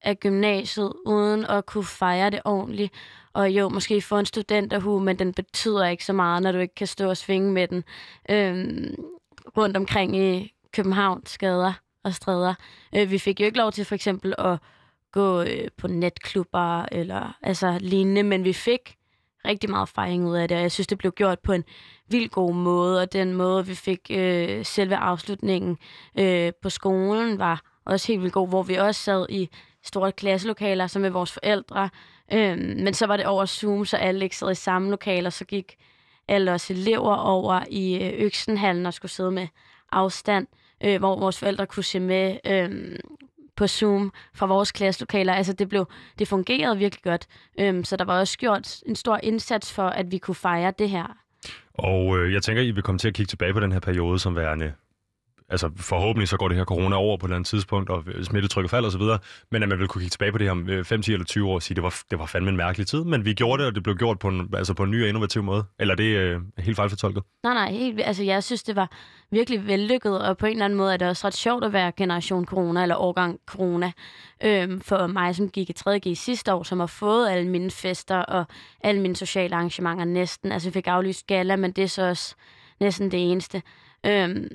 af 0.01 0.19
gymnasiet, 0.19 0.93
uden 1.05 1.45
at 1.45 1.65
kunne 1.65 1.83
fejre 1.83 2.29
det 2.29 2.41
ordentligt. 2.45 2.93
Og 3.33 3.49
jo, 3.49 3.69
måske 3.69 4.01
få 4.01 4.17
en 4.17 4.25
studenterhue, 4.25 5.01
men 5.03 5.19
den 5.19 5.33
betyder 5.33 5.85
ikke 5.87 6.05
så 6.05 6.13
meget, 6.13 6.43
når 6.43 6.51
du 6.51 6.57
ikke 6.57 6.75
kan 6.75 6.87
stå 6.87 7.09
og 7.09 7.17
svinge 7.17 7.51
med 7.51 7.67
den 7.67 7.83
øhm, 8.29 8.95
rundt 9.57 9.77
omkring 9.77 10.17
i 10.17 10.53
Københavns 10.71 11.37
gader 11.37 11.73
og 12.03 12.13
stræder. 12.13 12.53
Øh, 12.95 13.11
vi 13.11 13.17
fik 13.17 13.39
jo 13.39 13.45
ikke 13.45 13.57
lov 13.57 13.71
til 13.71 13.85
for 13.85 13.95
eksempel 13.95 14.35
at 14.37 14.59
gå 15.11 15.41
øh, 15.41 15.67
på 15.77 15.87
netklubber 15.87 16.85
eller 16.91 17.37
altså 17.41 17.77
lignende, 17.81 18.23
men 18.23 18.43
vi 18.43 18.53
fik 18.53 18.95
rigtig 19.45 19.69
meget 19.69 19.89
fejring 19.89 20.27
ud 20.27 20.35
af 20.35 20.47
det, 20.47 20.57
og 20.57 20.61
jeg 20.63 20.71
synes, 20.71 20.87
det 20.87 20.97
blev 20.97 21.11
gjort 21.11 21.39
på 21.39 21.51
en 21.53 21.63
vild 22.07 22.29
god 22.29 22.53
måde, 22.53 23.01
og 23.01 23.13
den 23.13 23.33
måde, 23.33 23.67
vi 23.67 23.75
fik 23.75 23.99
øh, 24.11 24.65
selve 24.65 24.95
afslutningen 24.95 25.77
øh, 26.19 26.51
på 26.61 26.69
skolen, 26.69 27.39
var 27.39 27.61
også 27.85 28.07
helt 28.07 28.21
vildt 28.21 28.33
god, 28.33 28.47
hvor 28.47 28.63
vi 28.63 28.75
også 28.75 29.01
sad 29.01 29.25
i 29.29 29.49
store 29.83 30.11
klasselokaler, 30.11 30.87
som 30.87 31.01
med 31.01 31.09
vores 31.09 31.31
forældre, 31.31 31.89
øh, 32.33 32.57
men 32.57 32.93
så 32.93 33.07
var 33.07 33.17
det 33.17 33.25
over 33.25 33.45
Zoom, 33.45 33.85
så 33.85 33.97
alle 33.97 34.23
ikke 34.23 34.37
sad 34.37 34.51
i 34.51 34.55
samme 34.55 34.89
lokaler, 34.89 35.29
så 35.29 35.45
gik 35.45 35.75
alle 36.27 36.51
os 36.51 36.71
elever 36.71 37.15
over 37.15 37.61
i 37.69 38.03
øh, 38.03 38.13
Øksenhallen 38.17 38.85
og 38.85 38.93
skulle 38.93 39.11
sidde 39.11 39.31
med 39.31 39.47
afstand 39.91 40.47
øh, 40.83 40.99
hvor 40.99 41.19
vores 41.19 41.39
forældre 41.39 41.65
kunne 41.67 41.83
se 41.83 41.99
med. 41.99 42.37
Øh, 42.45 42.99
på 43.57 43.67
Zoom 43.67 44.13
fra 44.33 44.45
vores 44.45 44.71
klasselokaler. 44.71 45.33
Altså 45.33 45.53
det, 45.53 45.69
blev, 45.69 45.85
det 46.19 46.27
fungerede 46.27 46.77
virkelig 46.77 47.03
godt. 47.03 47.27
øhm, 47.59 47.83
så 47.83 47.95
der 47.95 48.05
var 48.05 48.19
også 48.19 48.37
gjort 48.37 48.79
en 48.85 48.95
stor 48.95 49.19
indsats 49.23 49.73
for, 49.73 49.87
at 49.87 50.11
vi 50.11 50.17
kunne 50.17 50.35
fejre 50.35 50.73
det 50.79 50.89
her. 50.89 51.17
Og 51.73 52.17
øh, 52.17 52.33
jeg 52.33 52.43
tænker, 52.43 52.63
I 52.63 52.71
vil 52.71 52.83
komme 52.83 52.99
til 52.99 53.07
at 53.07 53.13
kigge 53.13 53.29
tilbage 53.29 53.53
på 53.53 53.59
den 53.59 53.71
her 53.71 53.79
periode 53.79 54.19
som 54.19 54.35
værende 54.35 54.73
altså 55.49 55.69
forhåbentlig 55.77 56.27
så 56.27 56.37
går 56.37 56.47
det 56.47 56.57
her 56.57 56.65
corona 56.65 56.95
over 56.95 57.17
på 57.17 57.25
et 57.25 57.29
eller 57.29 57.35
andet 57.35 57.47
tidspunkt, 57.47 57.89
og 57.89 58.03
smittetrykket 58.23 58.71
falder 58.71 58.89
osv., 58.89 59.01
men 59.51 59.63
at 59.63 59.69
man 59.69 59.79
vil 59.79 59.87
kunne 59.87 60.01
kigge 60.01 60.11
tilbage 60.11 60.31
på 60.31 60.37
det 60.37 60.47
her 60.47 60.51
om 60.51 60.69
øh, 60.69 60.85
5, 60.85 61.01
10 61.01 61.13
eller 61.13 61.25
20 61.25 61.49
år 61.49 61.55
og 61.55 61.61
sige, 61.61 61.75
det 61.75 61.83
var, 61.83 61.95
det 62.11 62.19
var 62.19 62.25
fandme 62.25 62.49
en 62.49 62.57
mærkelig 62.57 62.87
tid, 62.87 63.03
men 63.03 63.25
vi 63.25 63.33
gjorde 63.33 63.61
det, 63.61 63.67
og 63.67 63.75
det 63.75 63.83
blev 63.83 63.95
gjort 63.95 64.19
på 64.19 64.27
en, 64.27 64.49
altså 64.53 64.73
på 64.73 64.83
en 64.83 64.91
ny 64.91 65.03
og 65.03 65.09
innovativ 65.09 65.43
måde. 65.43 65.63
Eller 65.79 65.93
er 65.93 65.95
det 65.95 66.17
øh, 66.17 66.41
helt 66.57 66.75
fejlfortolket? 66.75 67.23
Nej, 67.43 67.53
nej, 67.53 67.71
helt, 67.71 68.01
altså 68.01 68.23
jeg 68.23 68.43
synes, 68.43 68.63
det 68.63 68.75
var 68.75 68.91
virkelig 69.31 69.67
vellykket, 69.67 70.21
og 70.21 70.37
på 70.37 70.45
en 70.45 70.51
eller 70.51 70.65
anden 70.65 70.77
måde 70.77 70.93
er 70.93 70.97
det 70.97 71.07
også 71.07 71.27
ret 71.27 71.33
sjovt 71.33 71.63
at 71.63 71.73
være 71.73 71.91
generation 71.91 72.45
corona, 72.45 72.81
eller 72.81 72.95
årgang 72.95 73.39
corona, 73.45 73.91
øhm, 74.43 74.81
for 74.81 75.07
mig, 75.07 75.35
som 75.35 75.49
gik 75.49 75.69
i 75.69 75.73
3.G 75.79 76.17
sidste 76.17 76.53
år, 76.53 76.63
som 76.63 76.79
har 76.79 76.87
fået 76.87 77.29
alle 77.29 77.49
mine 77.49 77.71
fester 77.71 78.17
og 78.17 78.45
alle 78.81 79.01
mine 79.01 79.15
sociale 79.15 79.55
arrangementer 79.55 80.05
næsten. 80.05 80.51
Altså, 80.51 80.69
vi 80.69 80.73
fik 80.73 80.87
aflyst 80.87 81.27
gala, 81.27 81.55
men 81.55 81.71
det 81.71 81.83
er 81.83 81.87
så 81.87 82.09
også 82.09 82.35
næsten 82.79 83.11
det 83.11 83.31
eneste. 83.31 83.61
Øhm, 84.05 84.47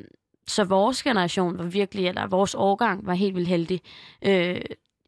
så 0.50 0.64
vores 0.64 1.02
generation 1.02 1.58
var 1.58 1.64
virkelig, 1.64 2.06
eller 2.06 2.26
vores 2.26 2.54
årgang 2.54 3.06
var 3.06 3.14
helt 3.14 3.34
vildt 3.34 3.48
heldig. 3.48 3.80
Øh, 4.24 4.60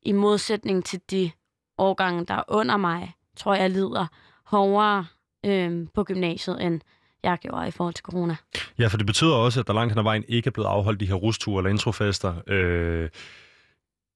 I 0.02 0.12
modsætning 0.12 0.84
til 0.84 1.00
de 1.10 1.30
årgange, 1.78 2.26
der 2.26 2.34
er 2.34 2.42
under 2.48 2.76
mig, 2.76 3.12
tror 3.36 3.54
jeg 3.54 3.70
lider 3.70 4.06
hårdere 4.44 5.06
øh, 5.46 5.86
på 5.94 6.04
gymnasiet, 6.04 6.62
end 6.62 6.80
jeg 7.22 7.38
gjorde 7.38 7.68
i 7.68 7.70
forhold 7.70 7.94
til 7.94 8.02
corona. 8.02 8.36
Ja, 8.78 8.86
for 8.86 8.96
det 8.96 9.06
betyder 9.06 9.34
også, 9.34 9.60
at 9.60 9.66
der 9.66 9.72
langt 9.72 9.92
hen 9.92 9.98
ad 9.98 10.02
vejen 10.02 10.24
ikke 10.28 10.46
er 10.46 10.50
blevet 10.50 10.68
afholdt 10.68 11.00
de 11.00 11.06
her 11.06 11.14
rusture 11.14 11.58
eller 11.58 11.70
introfester. 11.70 12.34
Øh, 12.46 13.08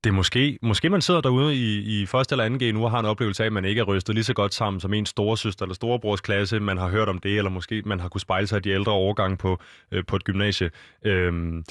det 0.05 0.11
er 0.11 0.15
måske, 0.15 0.59
måske 0.62 0.91
man 0.91 1.00
sidder 1.00 1.21
derude 1.21 1.55
i, 1.55 2.03
i 2.03 2.07
første 2.07 2.33
eller 2.33 2.45
anden 2.45 2.61
G 2.71 2.75
nu 2.75 2.85
og 2.85 2.91
har 2.91 2.99
en 2.99 3.07
oplevelse 3.07 3.43
af, 3.43 3.47
at 3.47 3.53
man 3.53 3.65
ikke 3.65 3.81
er 3.81 3.85
rystet 3.85 4.15
lige 4.15 4.25
så 4.25 4.35
godt 4.35 4.55
sammen 4.55 4.81
som 4.81 4.95
en 4.95 5.07
storesøster 5.07 5.65
eller 5.65 5.75
storebrors 5.75 6.21
klasse. 6.21 6.61
Man 6.61 6.79
har 6.79 6.88
hørt 6.88 7.09
om 7.09 7.19
det, 7.19 7.38
eller 7.38 7.50
måske 7.50 7.83
man 7.87 8.00
har 8.00 8.09
kunne 8.09 8.21
spejle 8.21 8.47
sig 8.47 8.57
i 8.57 8.61
de 8.61 8.71
ældre 8.71 8.93
overgange 8.93 9.37
på, 9.37 9.59
øh, 9.93 10.05
på 10.07 10.17
et 10.17 10.25
gymnasie. 10.25 10.71
Øhm, 11.05 11.65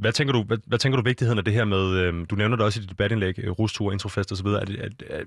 hvad 0.00 0.12
tænker, 0.12 0.32
du, 0.32 0.42
hvad, 0.42 0.58
hvad 0.66 0.78
tænker 0.78 0.96
du 0.96 1.02
vigtigheden 1.02 1.38
af 1.38 1.44
det 1.44 1.54
her 1.54 1.64
med, 1.64 1.96
øh, 1.96 2.26
du 2.30 2.36
nævner 2.36 2.56
det 2.56 2.64
også 2.64 2.80
i 2.80 2.82
dit 2.82 2.90
debatindlæg, 2.90 3.34
øh, 3.38 3.50
rustur, 3.50 3.92
introfest 3.92 4.32
osv., 4.32 4.46
er 4.46 4.64
det, 4.64 4.80
er, 4.80 4.88
er, 5.16 5.24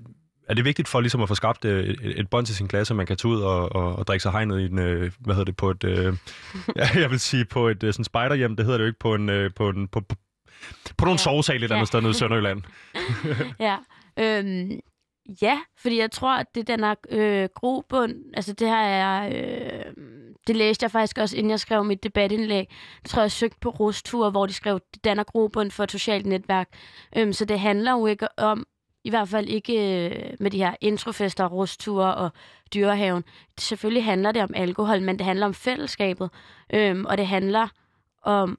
er 0.48 0.54
det 0.54 0.64
vigtigt 0.64 0.88
for 0.88 1.00
ligesom 1.00 1.22
at 1.22 1.28
få 1.28 1.34
skabt 1.34 1.64
øh, 1.64 1.84
et, 1.84 2.20
et 2.20 2.30
bånd 2.30 2.46
til 2.46 2.56
sin 2.56 2.68
klasse, 2.68 2.94
man 2.94 3.06
kan 3.06 3.16
tage 3.16 3.32
ud 3.32 3.40
og, 3.40 3.76
og, 3.76 3.96
og 3.96 4.06
drikke 4.06 4.22
sig 4.22 4.32
hegnet 4.32 4.60
i 4.60 4.64
en, 4.64 4.78
øh, 4.78 5.12
hvad 5.18 5.34
hedder 5.34 5.44
det, 5.44 5.56
på 5.56 5.70
et, 5.70 5.84
øh, 5.84 6.16
jeg 7.02 7.10
vil 7.10 7.20
sige 7.20 7.44
på 7.44 7.68
et 7.68 7.82
øh, 7.82 7.92
sådan 7.92 8.04
spiderhjem, 8.04 8.56
det 8.56 8.64
hedder 8.64 8.78
det 8.78 8.84
jo 8.84 8.88
ikke, 8.88 8.98
på 8.98 9.14
en, 9.14 9.28
øh, 9.28 9.50
på 9.56 9.68
en, 9.68 9.88
på, 9.88 10.00
på, 10.00 10.16
på 10.98 11.04
nogle 11.04 11.18
ja. 11.18 11.22
sovesal 11.22 11.56
et 11.56 11.62
eller 11.62 11.76
andet 11.76 11.86
ja. 11.86 11.86
sted 11.86 12.00
nede 12.00 12.10
i 12.10 12.14
Sønderjylland. 12.14 12.62
ja, 13.68 13.76
øhm, 14.16 14.80
ja, 15.42 15.58
fordi 15.78 15.98
jeg 15.98 16.10
tror, 16.10 16.36
at 16.36 16.54
det 16.54 16.66
den 16.66 16.84
er 16.84 16.94
øh, 17.10 17.48
grobund, 17.54 18.14
altså 18.34 18.52
det 18.52 18.68
her 18.68 18.82
er, 18.82 19.28
øh, 19.28 19.92
det 20.46 20.56
læste 20.56 20.84
jeg 20.84 20.90
faktisk 20.90 21.18
også, 21.18 21.36
inden 21.36 21.50
jeg 21.50 21.60
skrev 21.60 21.84
mit 21.84 22.02
debatindlæg. 22.02 22.66
Jeg 23.02 23.10
tror, 23.10 23.22
jeg 23.22 23.32
søgte 23.32 23.58
på 23.60 23.70
Rustur, 23.70 24.30
hvor 24.30 24.46
de 24.46 24.52
skrev, 24.52 24.80
det 24.94 25.04
danner 25.04 25.24
grobund 25.24 25.70
for 25.70 25.84
et 25.84 25.92
socialt 25.92 26.26
netværk. 26.26 26.68
Øhm, 27.16 27.32
så 27.32 27.44
det 27.44 27.60
handler 27.60 27.92
jo 27.92 28.06
ikke 28.06 28.28
om, 28.38 28.66
i 29.04 29.10
hvert 29.10 29.28
fald 29.28 29.48
ikke 29.48 30.06
øh, 30.06 30.34
med 30.40 30.50
de 30.50 30.58
her 30.58 30.74
introfester, 30.80 31.46
rusture 31.46 32.14
og 32.14 32.30
dyrehaven. 32.74 33.24
Selvfølgelig 33.58 34.04
handler 34.04 34.32
det 34.32 34.42
om 34.42 34.50
alkohol, 34.54 35.02
men 35.02 35.18
det 35.18 35.26
handler 35.26 35.46
om 35.46 35.54
fællesskabet, 35.54 36.30
øhm, 36.74 37.04
og 37.04 37.18
det 37.18 37.26
handler 37.26 37.68
om 38.22 38.58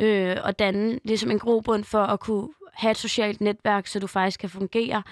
øh, 0.00 0.36
og 0.44 0.58
danne 0.58 1.00
ligesom 1.04 1.30
en 1.30 1.38
grobund 1.38 1.84
for 1.84 2.02
at 2.02 2.20
kunne 2.20 2.48
have 2.72 2.90
et 2.90 2.96
socialt 2.96 3.40
netværk, 3.40 3.86
så 3.86 3.98
du 3.98 4.06
faktisk 4.06 4.40
kan 4.40 4.50
fungere 4.50 5.02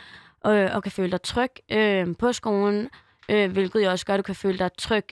øh, 0.47 0.71
og 0.75 0.83
kan 0.83 0.93
føle 0.93 1.11
dig 1.11 1.23
tryg 1.23 1.51
øh, 1.73 2.07
på 2.19 2.33
skolen, 2.33 2.89
øh, 3.29 3.53
hvilket 3.53 3.85
jo 3.85 3.91
også 3.91 4.07
gør, 4.07 4.15
at 4.15 4.19
du 4.19 4.23
kan 4.23 4.35
føle 4.35 4.59
dig 4.59 4.71
tryg 4.79 5.05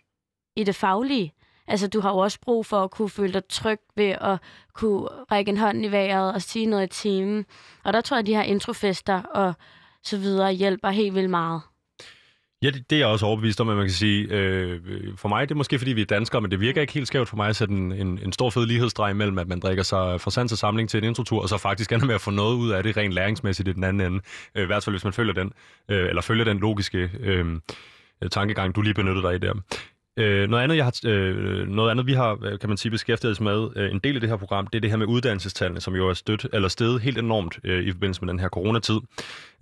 i 0.56 0.64
det 0.64 0.74
faglige. 0.74 1.32
Altså, 1.66 1.88
du 1.88 2.00
har 2.00 2.10
jo 2.10 2.18
også 2.18 2.40
brug 2.40 2.66
for 2.66 2.84
at 2.84 2.90
kunne 2.90 3.10
føle 3.10 3.32
dig 3.32 3.42
tryg 3.48 3.80
ved 3.96 4.14
at 4.20 4.38
kunne 4.74 5.08
række 5.08 5.48
en 5.48 5.56
hånd 5.56 5.84
i 5.84 5.88
vejret 5.88 6.34
og 6.34 6.42
sige 6.42 6.66
noget 6.66 6.84
i 6.84 7.00
timen. 7.00 7.46
Og 7.84 7.92
der 7.92 8.00
tror 8.00 8.16
jeg, 8.16 8.20
at 8.20 8.26
de 8.26 8.34
her 8.34 8.42
introfester 8.42 9.22
og 9.22 9.54
så 10.02 10.18
videre 10.18 10.52
hjælper 10.52 10.90
helt 10.90 11.14
vildt 11.14 11.30
meget. 11.30 11.62
Ja, 12.62 12.70
det, 12.70 12.90
det 12.90 12.96
er 12.96 13.00
jeg 13.00 13.08
også 13.08 13.26
overbevist 13.26 13.60
om, 13.60 13.68
at 13.68 13.76
man 13.76 13.86
kan 13.86 13.92
sige. 13.92 14.26
Øh, 14.30 14.80
for 15.16 15.28
mig, 15.28 15.48
det 15.48 15.54
er 15.54 15.56
måske 15.56 15.78
fordi, 15.78 15.92
vi 15.92 16.00
er 16.00 16.06
danskere, 16.06 16.40
men 16.40 16.50
det 16.50 16.60
virker 16.60 16.80
ikke 16.80 16.92
helt 16.92 17.06
skævt 17.06 17.28
for 17.28 17.36
mig 17.36 17.48
at 17.48 17.56
sætte 17.56 17.74
en, 17.74 17.92
en, 17.92 18.18
en 18.24 18.32
stor 18.32 18.50
fed 18.50 18.66
lighedsstreg 18.66 19.16
mellem, 19.16 19.38
at 19.38 19.48
man 19.48 19.60
drikker 19.60 19.82
sig 19.82 20.20
fra 20.20 20.30
sand 20.30 20.48
til 20.48 20.58
samling 20.58 20.88
til 20.88 20.98
en 20.98 21.04
introtur, 21.04 21.42
og 21.42 21.48
så 21.48 21.58
faktisk 21.58 21.92
ender 21.92 22.06
med 22.06 22.14
at 22.14 22.20
få 22.20 22.30
noget 22.30 22.56
ud 22.56 22.70
af 22.70 22.82
det 22.82 22.96
rent 22.96 23.12
læringsmæssigt 23.12 23.68
i 23.68 23.72
den 23.72 23.84
anden 23.84 24.12
ende. 24.12 24.20
Øh, 24.54 24.62
I 24.62 24.66
hvert 24.66 24.84
fald, 24.84 24.92
hvis 24.92 25.04
man 25.04 25.12
følger 25.12 25.34
den, 25.34 25.52
øh, 25.88 26.08
eller 26.08 26.22
følger 26.22 26.44
den 26.44 26.58
logiske 26.58 27.10
øh, 27.20 27.46
tankegang, 28.30 28.74
du 28.74 28.82
lige 28.82 28.94
benyttede 28.94 29.26
dig 29.26 29.34
i 29.34 29.38
der. 29.38 29.54
Øh, 30.16 30.48
noget, 30.48 30.64
andet, 30.64 30.76
jeg 30.76 30.84
har, 30.84 31.00
øh, 31.06 31.68
noget 31.68 31.90
andet, 31.90 32.06
vi 32.06 32.12
har, 32.12 32.38
øh, 32.42 32.58
kan 32.58 32.68
man 32.68 32.78
sige, 32.78 32.90
beskæftiget 32.90 33.32
os 33.32 33.40
med 33.40 33.68
øh, 33.76 33.90
en 33.90 33.98
del 33.98 34.14
af 34.14 34.20
det 34.20 34.30
her 34.30 34.36
program, 34.36 34.66
det 34.66 34.78
er 34.78 34.80
det 34.80 34.90
her 34.90 34.96
med 34.96 35.06
uddannelsestallene, 35.06 35.80
som 35.80 35.94
jo 35.94 36.08
er 36.08 36.14
stødt, 36.14 36.46
eller 36.52 36.68
steget 36.68 37.00
helt 37.00 37.18
enormt 37.18 37.58
øh, 37.64 37.84
i 37.84 37.92
forbindelse 37.92 38.24
med 38.24 38.32
den 38.32 38.40
her 38.40 38.48
coronatid. 38.48 39.00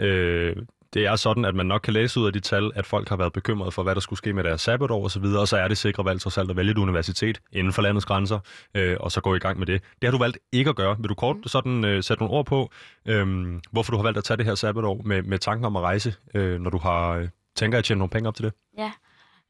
Øh, 0.01 0.57
det 0.95 1.07
er 1.07 1.17
sådan, 1.17 1.45
at 1.45 1.55
man 1.55 1.67
nok 1.67 1.81
kan 1.81 1.93
læse 1.93 2.21
ud 2.21 2.27
af 2.27 2.33
de 2.33 2.41
tal, 2.41 2.73
at 2.75 2.87
folk 2.87 3.09
har 3.09 3.17
været 3.17 3.33
bekymrede 3.33 3.73
for, 3.73 3.83
hvad 3.83 3.95
der 3.95 4.01
skulle 4.01 4.19
ske 4.19 4.33
med 4.33 4.45
deres 4.45 4.61
sabbatår 4.61 5.05
osv., 5.05 5.25
og, 5.25 5.41
og 5.41 5.49
så 5.49 5.57
er 5.57 5.69
det 5.69 5.79
sikre 5.79 6.05
valg 6.05 6.21
trods 6.21 6.39
alt 6.39 6.51
at 6.51 6.57
vælge 6.57 6.71
et 6.71 6.79
universitet 6.79 7.41
inden 7.53 7.73
for 7.73 7.83
landets 7.83 8.07
grænser, 8.07 8.39
øh, 8.75 8.97
og 9.01 9.13
så 9.13 9.21
gå 9.21 9.35
i 9.35 9.39
gang 9.39 9.59
med 9.59 9.67
det. 9.67 9.83
Det 9.83 10.05
har 10.05 10.11
du 10.11 10.19
valgt 10.19 10.39
ikke 10.53 10.71
at 10.71 10.77
gøre. 10.77 10.97
Vil 10.99 11.09
du 11.09 11.15
kort 11.15 11.37
mm. 11.37 11.45
sådan 11.47 11.85
øh, 11.85 12.03
sætte 12.03 12.23
nogle 12.23 12.35
ord 12.37 12.47
på, 12.47 12.71
øh, 13.07 13.55
hvorfor 13.71 13.91
du 13.91 13.97
har 13.97 14.03
valgt 14.03 14.19
at 14.19 14.25
tage 14.25 14.37
det 14.37 14.47
her 14.47 14.55
sabbatår 14.55 15.03
med, 15.05 15.23
med 15.23 15.39
tanken 15.39 15.65
om 15.65 15.77
at 15.77 15.83
rejse, 15.83 16.15
øh, 16.35 16.61
når 16.61 16.71
du 16.71 16.79
har 16.79 17.11
øh, 17.11 17.29
tænker 17.57 17.79
at 17.79 17.85
tjene 17.85 17.99
nogle 17.99 18.11
penge 18.11 18.29
op 18.29 18.35
til 18.35 18.45
det? 18.45 18.53
Ja. 18.79 18.93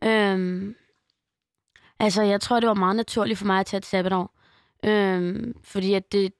Øhm, 0.04 0.74
altså, 2.00 2.22
jeg 2.22 2.40
tror, 2.40 2.60
det 2.60 2.68
var 2.68 2.74
meget 2.74 2.96
naturligt 2.96 3.38
for 3.38 3.46
mig 3.46 3.60
at 3.60 3.66
tage 3.66 3.78
et 3.78 3.86
sabbatår. 3.86 4.34
Øhm, 4.84 5.54
fordi 5.64 5.94
at 5.94 6.12
det, 6.12 6.32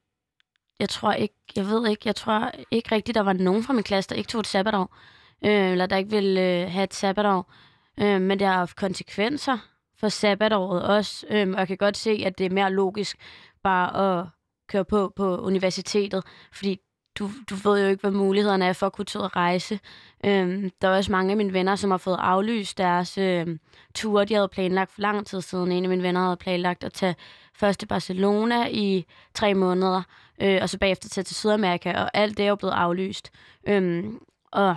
jeg 0.79 0.89
tror 0.89 1.13
ikke, 1.13 1.35
jeg 1.57 1.67
ved 1.67 1.89
ikke, 1.89 2.03
jeg 2.05 2.17
tror 2.17 2.51
ikke 2.71 2.95
rigtigt, 2.95 3.15
der 3.15 3.21
var 3.21 3.33
nogen 3.33 3.63
fra 3.63 3.73
min 3.73 3.83
klasse, 3.83 4.11
der 4.11 4.17
ikke 4.17 4.29
tog 4.29 4.41
et 4.41 4.47
sabbatår, 4.47 4.97
øh, 5.45 5.71
eller 5.73 5.87
der 5.87 5.97
ikke 5.97 6.11
ville 6.11 6.41
øh, 6.41 6.71
have 6.71 6.85
et 6.85 6.95
sabbatår. 6.95 7.53
Øh, 8.01 8.21
men 8.21 8.39
det 8.39 8.47
har 8.47 8.55
haft 8.55 8.77
konsekvenser 8.77 9.59
for 10.01 10.09
sabbatåret 10.09 10.83
også, 10.83 11.27
øh, 11.31 11.49
og 11.49 11.59
jeg 11.59 11.67
kan 11.69 11.77
godt 11.77 11.97
se, 11.97 12.23
at 12.27 12.39
det 12.39 12.47
er 12.47 12.51
mere 12.51 12.73
logisk 12.73 13.17
bare 13.63 14.19
at 14.21 14.27
køre 14.69 14.85
på 14.85 15.13
på 15.17 15.39
universitetet, 15.39 16.25
fordi 16.53 16.81
du, 17.19 17.31
du 17.51 17.55
ved 17.55 17.83
jo 17.83 17.89
ikke, 17.89 18.01
hvad 18.01 18.11
mulighederne 18.11 18.65
er 18.65 18.73
for 18.73 18.87
at 18.87 18.93
kunne 18.93 19.05
tage 19.05 19.23
og 19.23 19.37
rejse. 19.37 19.81
Øhm, 20.25 20.71
der 20.83 20.89
er 20.89 20.97
også 20.97 21.13
mange 21.13 21.31
af 21.31 21.37
mine 21.37 21.53
venner, 21.53 21.77
som 21.77 21.91
har 21.91 21.99
fået 21.99 22.17
aflyst 22.21 22.79
deres 22.79 23.19
øh, 23.19 23.59
ture, 23.95 24.25
de 24.25 24.35
havde 24.35 24.49
planlagt 24.49 24.91
for 24.91 25.01
lang 25.01 25.27
tid 25.27 25.41
siden. 25.41 25.73
En 25.73 25.85
af 25.85 25.89
mine 25.89 26.03
venner 26.03 26.21
havde 26.21 26.37
planlagt 26.37 26.85
at 26.85 26.93
tage 26.93 27.15
først 27.55 27.81
til 27.81 27.87
Barcelona 27.87 28.69
i 28.71 29.07
tre 29.35 29.55
måneder, 29.55 30.03
øh, 30.41 30.59
og 30.63 30.69
så 30.69 30.79
bagefter 30.79 31.09
tage 31.09 31.25
til 31.25 31.37
Sydamerika, 31.37 31.93
og 31.93 32.11
alt 32.15 32.37
det 32.37 32.45
er 32.45 32.49
jo 32.49 32.57
blevet 32.57 32.75
aflyst. 32.75 33.31
Øhm, 33.69 34.19
og 34.53 34.77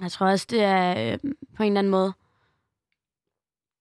jeg 0.00 0.12
tror 0.12 0.26
også, 0.26 0.46
det 0.50 0.62
er 0.62 1.12
øh, 1.12 1.18
på 1.56 1.62
en 1.62 1.66
eller 1.72 1.78
anden 1.78 1.90
måde 1.90 2.12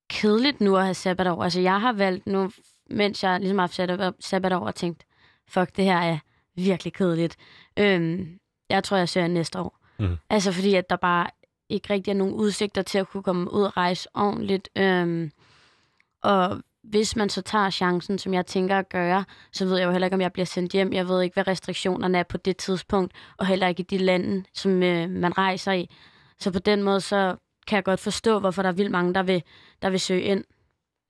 kedeligt 0.09 0.61
nu 0.61 0.77
at 0.77 0.83
have 0.83 0.93
sabbatår. 0.93 1.43
Altså, 1.43 1.61
jeg 1.61 1.81
har 1.81 1.93
valgt 1.93 2.27
nu, 2.27 2.51
mens 2.89 3.23
jeg 3.23 3.39
ligesom 3.39 3.57
har 3.57 3.67
haft 4.01 4.23
sabbatår, 4.23 4.59
og 4.59 4.75
tænkt, 4.75 5.03
fuck, 5.47 5.75
det 5.75 5.85
her 5.85 5.97
er 5.97 6.17
virkelig 6.55 6.93
kedeligt. 6.93 7.37
Øhm, 7.79 8.39
jeg 8.69 8.83
tror, 8.83 8.97
jeg 8.97 9.09
ser 9.09 9.27
næste 9.27 9.59
år. 9.59 9.77
Mm. 9.99 10.17
Altså, 10.29 10.51
fordi 10.51 10.75
at 10.75 10.89
der 10.89 10.95
bare 10.95 11.27
ikke 11.69 11.93
rigtig 11.93 12.11
er 12.11 12.15
nogen 12.15 12.33
udsigter 12.33 12.81
til 12.81 12.97
at 12.97 13.07
kunne 13.07 13.23
komme 13.23 13.53
ud 13.53 13.63
og 13.63 13.77
rejse 13.77 14.09
ordentligt. 14.13 14.69
Øhm, 14.77 15.31
og 16.23 16.61
hvis 16.83 17.15
man 17.15 17.29
så 17.29 17.41
tager 17.41 17.69
chancen, 17.69 18.17
som 18.17 18.33
jeg 18.33 18.45
tænker 18.45 18.79
at 18.79 18.89
gøre, 18.89 19.25
så 19.51 19.65
ved 19.65 19.77
jeg 19.77 19.85
jo 19.85 19.91
heller 19.91 20.05
ikke, 20.05 20.15
om 20.15 20.21
jeg 20.21 20.33
bliver 20.33 20.45
sendt 20.45 20.71
hjem. 20.71 20.93
Jeg 20.93 21.07
ved 21.07 21.21
ikke, 21.21 21.33
hvad 21.33 21.47
restriktionerne 21.47 22.17
er 22.17 22.23
på 22.23 22.37
det 22.37 22.57
tidspunkt, 22.57 23.13
og 23.37 23.45
heller 23.45 23.67
ikke 23.67 23.81
i 23.81 23.85
de 23.89 23.97
lande, 23.97 24.43
som 24.53 24.83
øh, 24.83 25.09
man 25.09 25.37
rejser 25.37 25.71
i. 25.71 25.89
Så 26.39 26.51
på 26.51 26.59
den 26.59 26.83
måde, 26.83 27.01
så 27.01 27.35
kan 27.67 27.75
jeg 27.75 27.83
godt 27.83 27.99
forstå, 27.99 28.39
hvorfor 28.39 28.61
der 28.61 28.69
er 28.69 28.73
vildt 28.73 28.91
mange, 28.91 29.13
der 29.13 29.23
vil, 29.23 29.43
der 29.81 29.89
vil 29.89 29.99
søge 29.99 30.21
ind 30.21 30.43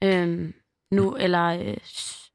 øh, 0.04 0.54
nu, 0.92 1.16
eller 1.16 1.46
øh, 1.46 1.78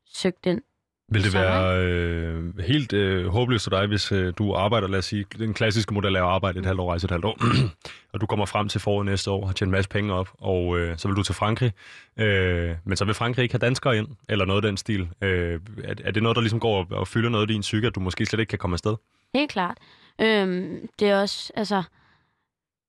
søgt 0.07 0.47
ind. 0.47 0.63
Vil 1.09 1.25
det 1.25 1.35
være 1.35 1.83
øh, 1.83 2.59
helt 2.59 2.93
øh, 2.93 3.27
håbløst 3.27 3.65
for 3.65 3.71
dig, 3.71 3.87
hvis 3.87 4.13
øh, 4.13 4.33
du 4.39 4.55
arbejder, 4.55 4.89
lad 4.89 4.99
os 4.99 5.05
sige, 5.05 5.25
den 5.39 5.55
klassiske 5.55 5.95
model 5.95 6.15
er 6.15 6.23
at 6.23 6.29
arbejde 6.29 6.59
et 6.59 6.67
halvt 6.67 6.81
år, 6.81 6.91
rejse 6.91 7.05
et 7.05 7.11
halvt 7.11 7.25
år, 7.25 7.39
og 8.13 8.21
du 8.21 8.27
kommer 8.27 8.47
frem 8.47 8.69
til 8.69 8.81
foråret 8.81 9.07
næste 9.07 9.31
år, 9.31 9.47
har 9.47 9.53
tjent 9.53 9.69
en 9.69 9.73
masse 9.73 9.91
penge 9.91 10.13
op, 10.15 10.29
og 10.39 10.79
øh, 10.79 10.99
så 10.99 11.09
vil 11.09 11.17
du 11.17 11.23
til 11.23 11.35
Frankrig, 11.35 11.73
øh, 12.17 12.75
men 12.85 12.97
så 12.97 13.05
vil 13.05 13.15
Frankrig 13.15 13.43
ikke 13.43 13.53
have 13.53 13.67
danskere 13.67 13.99
ind, 13.99 14.09
eller 14.29 14.45
noget 14.45 14.65
af 14.65 14.69
den 14.69 14.77
stil. 14.77 15.09
Øh, 15.21 15.61
er, 15.85 15.95
er 16.05 16.11
det 16.11 16.23
noget, 16.23 16.37
der 16.37 16.41
ligesom 16.43 16.61
går 16.61 16.79
og, 16.79 16.87
og 16.91 17.09
fylder 17.09 17.29
noget 17.29 17.51
i 17.51 17.53
din 17.53 17.61
psyke, 17.61 17.87
at 17.87 17.95
du 17.95 18.01
måske 18.01 18.27
slet 18.27 18.41
ikke 18.41 18.51
kan 18.51 18.59
komme 18.59 18.75
afsted? 18.75 18.97
Helt 19.35 19.51
klart. 19.51 19.79
Øhm, 20.21 20.89
det 20.99 21.09
er 21.09 21.21
også, 21.21 21.53
altså, 21.57 21.83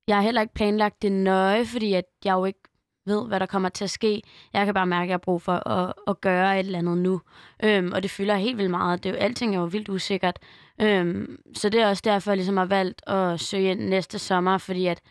jeg 0.08 0.16
har 0.16 0.24
heller 0.24 0.42
ikke 0.42 0.54
planlagt 0.54 1.02
det 1.02 1.12
nøje, 1.12 1.66
fordi 1.66 1.94
at 1.94 2.06
jeg 2.26 2.34
jo 2.34 2.46
ikke 2.46 2.60
ved, 3.08 3.28
hvad 3.28 3.40
der 3.40 3.46
kommer 3.46 3.70
til 3.70 3.84
at 3.84 3.90
ske. 3.90 4.22
Jeg 4.54 4.66
kan 4.66 4.74
bare 4.74 4.88
mærke, 4.88 5.04
at 5.04 5.08
jeg 5.08 5.14
har 5.14 5.18
brug 5.18 5.42
for 5.42 5.68
at, 5.68 5.94
at 6.08 6.22
gøre 6.22 6.60
et 6.60 6.66
eller 6.66 6.80
andet 6.80 6.98
nu. 6.98 7.22
Øhm, 7.64 7.92
og 7.92 8.04
det 8.04 8.12
fylder 8.12 8.36
helt 8.36 8.58
vildt 8.58 8.72
meget. 8.72 9.04
Det 9.04 9.10
er 9.10 9.14
jo, 9.14 9.20
alting 9.20 9.56
er 9.56 9.60
jo 9.60 9.66
vildt 9.66 9.90
usikkert. 9.90 10.40
Øhm, 10.82 11.38
så 11.56 11.70
det 11.70 11.82
er 11.82 11.88
også 11.88 12.02
derfor, 12.06 12.32
jeg 12.32 12.38
ligesom 12.38 12.58
har 12.58 12.66
valgt 12.66 13.10
at 13.10 13.40
søge 13.40 13.72
ind 13.72 13.80
næste 13.80 14.20
sommer, 14.20 14.58
fordi 14.58 14.86
at 14.86 15.02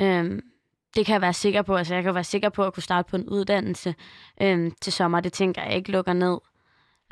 øhm, 0.00 0.40
det 0.96 1.06
kan 1.06 1.12
jeg 1.12 1.20
være 1.20 1.32
sikker 1.32 1.62
på. 1.62 1.76
Altså, 1.76 1.94
jeg 1.94 2.02
kan 2.02 2.14
være 2.14 2.24
sikker 2.24 2.48
på 2.48 2.64
at 2.64 2.74
kunne 2.74 2.82
starte 2.82 3.10
på 3.10 3.16
en 3.16 3.28
uddannelse 3.28 3.94
øhm, 4.42 4.72
til 4.80 4.92
sommer. 4.92 5.20
Det 5.20 5.32
tænker 5.32 5.62
jeg 5.62 5.76
ikke 5.76 5.92
lukker 5.92 6.12
ned. 6.12 6.38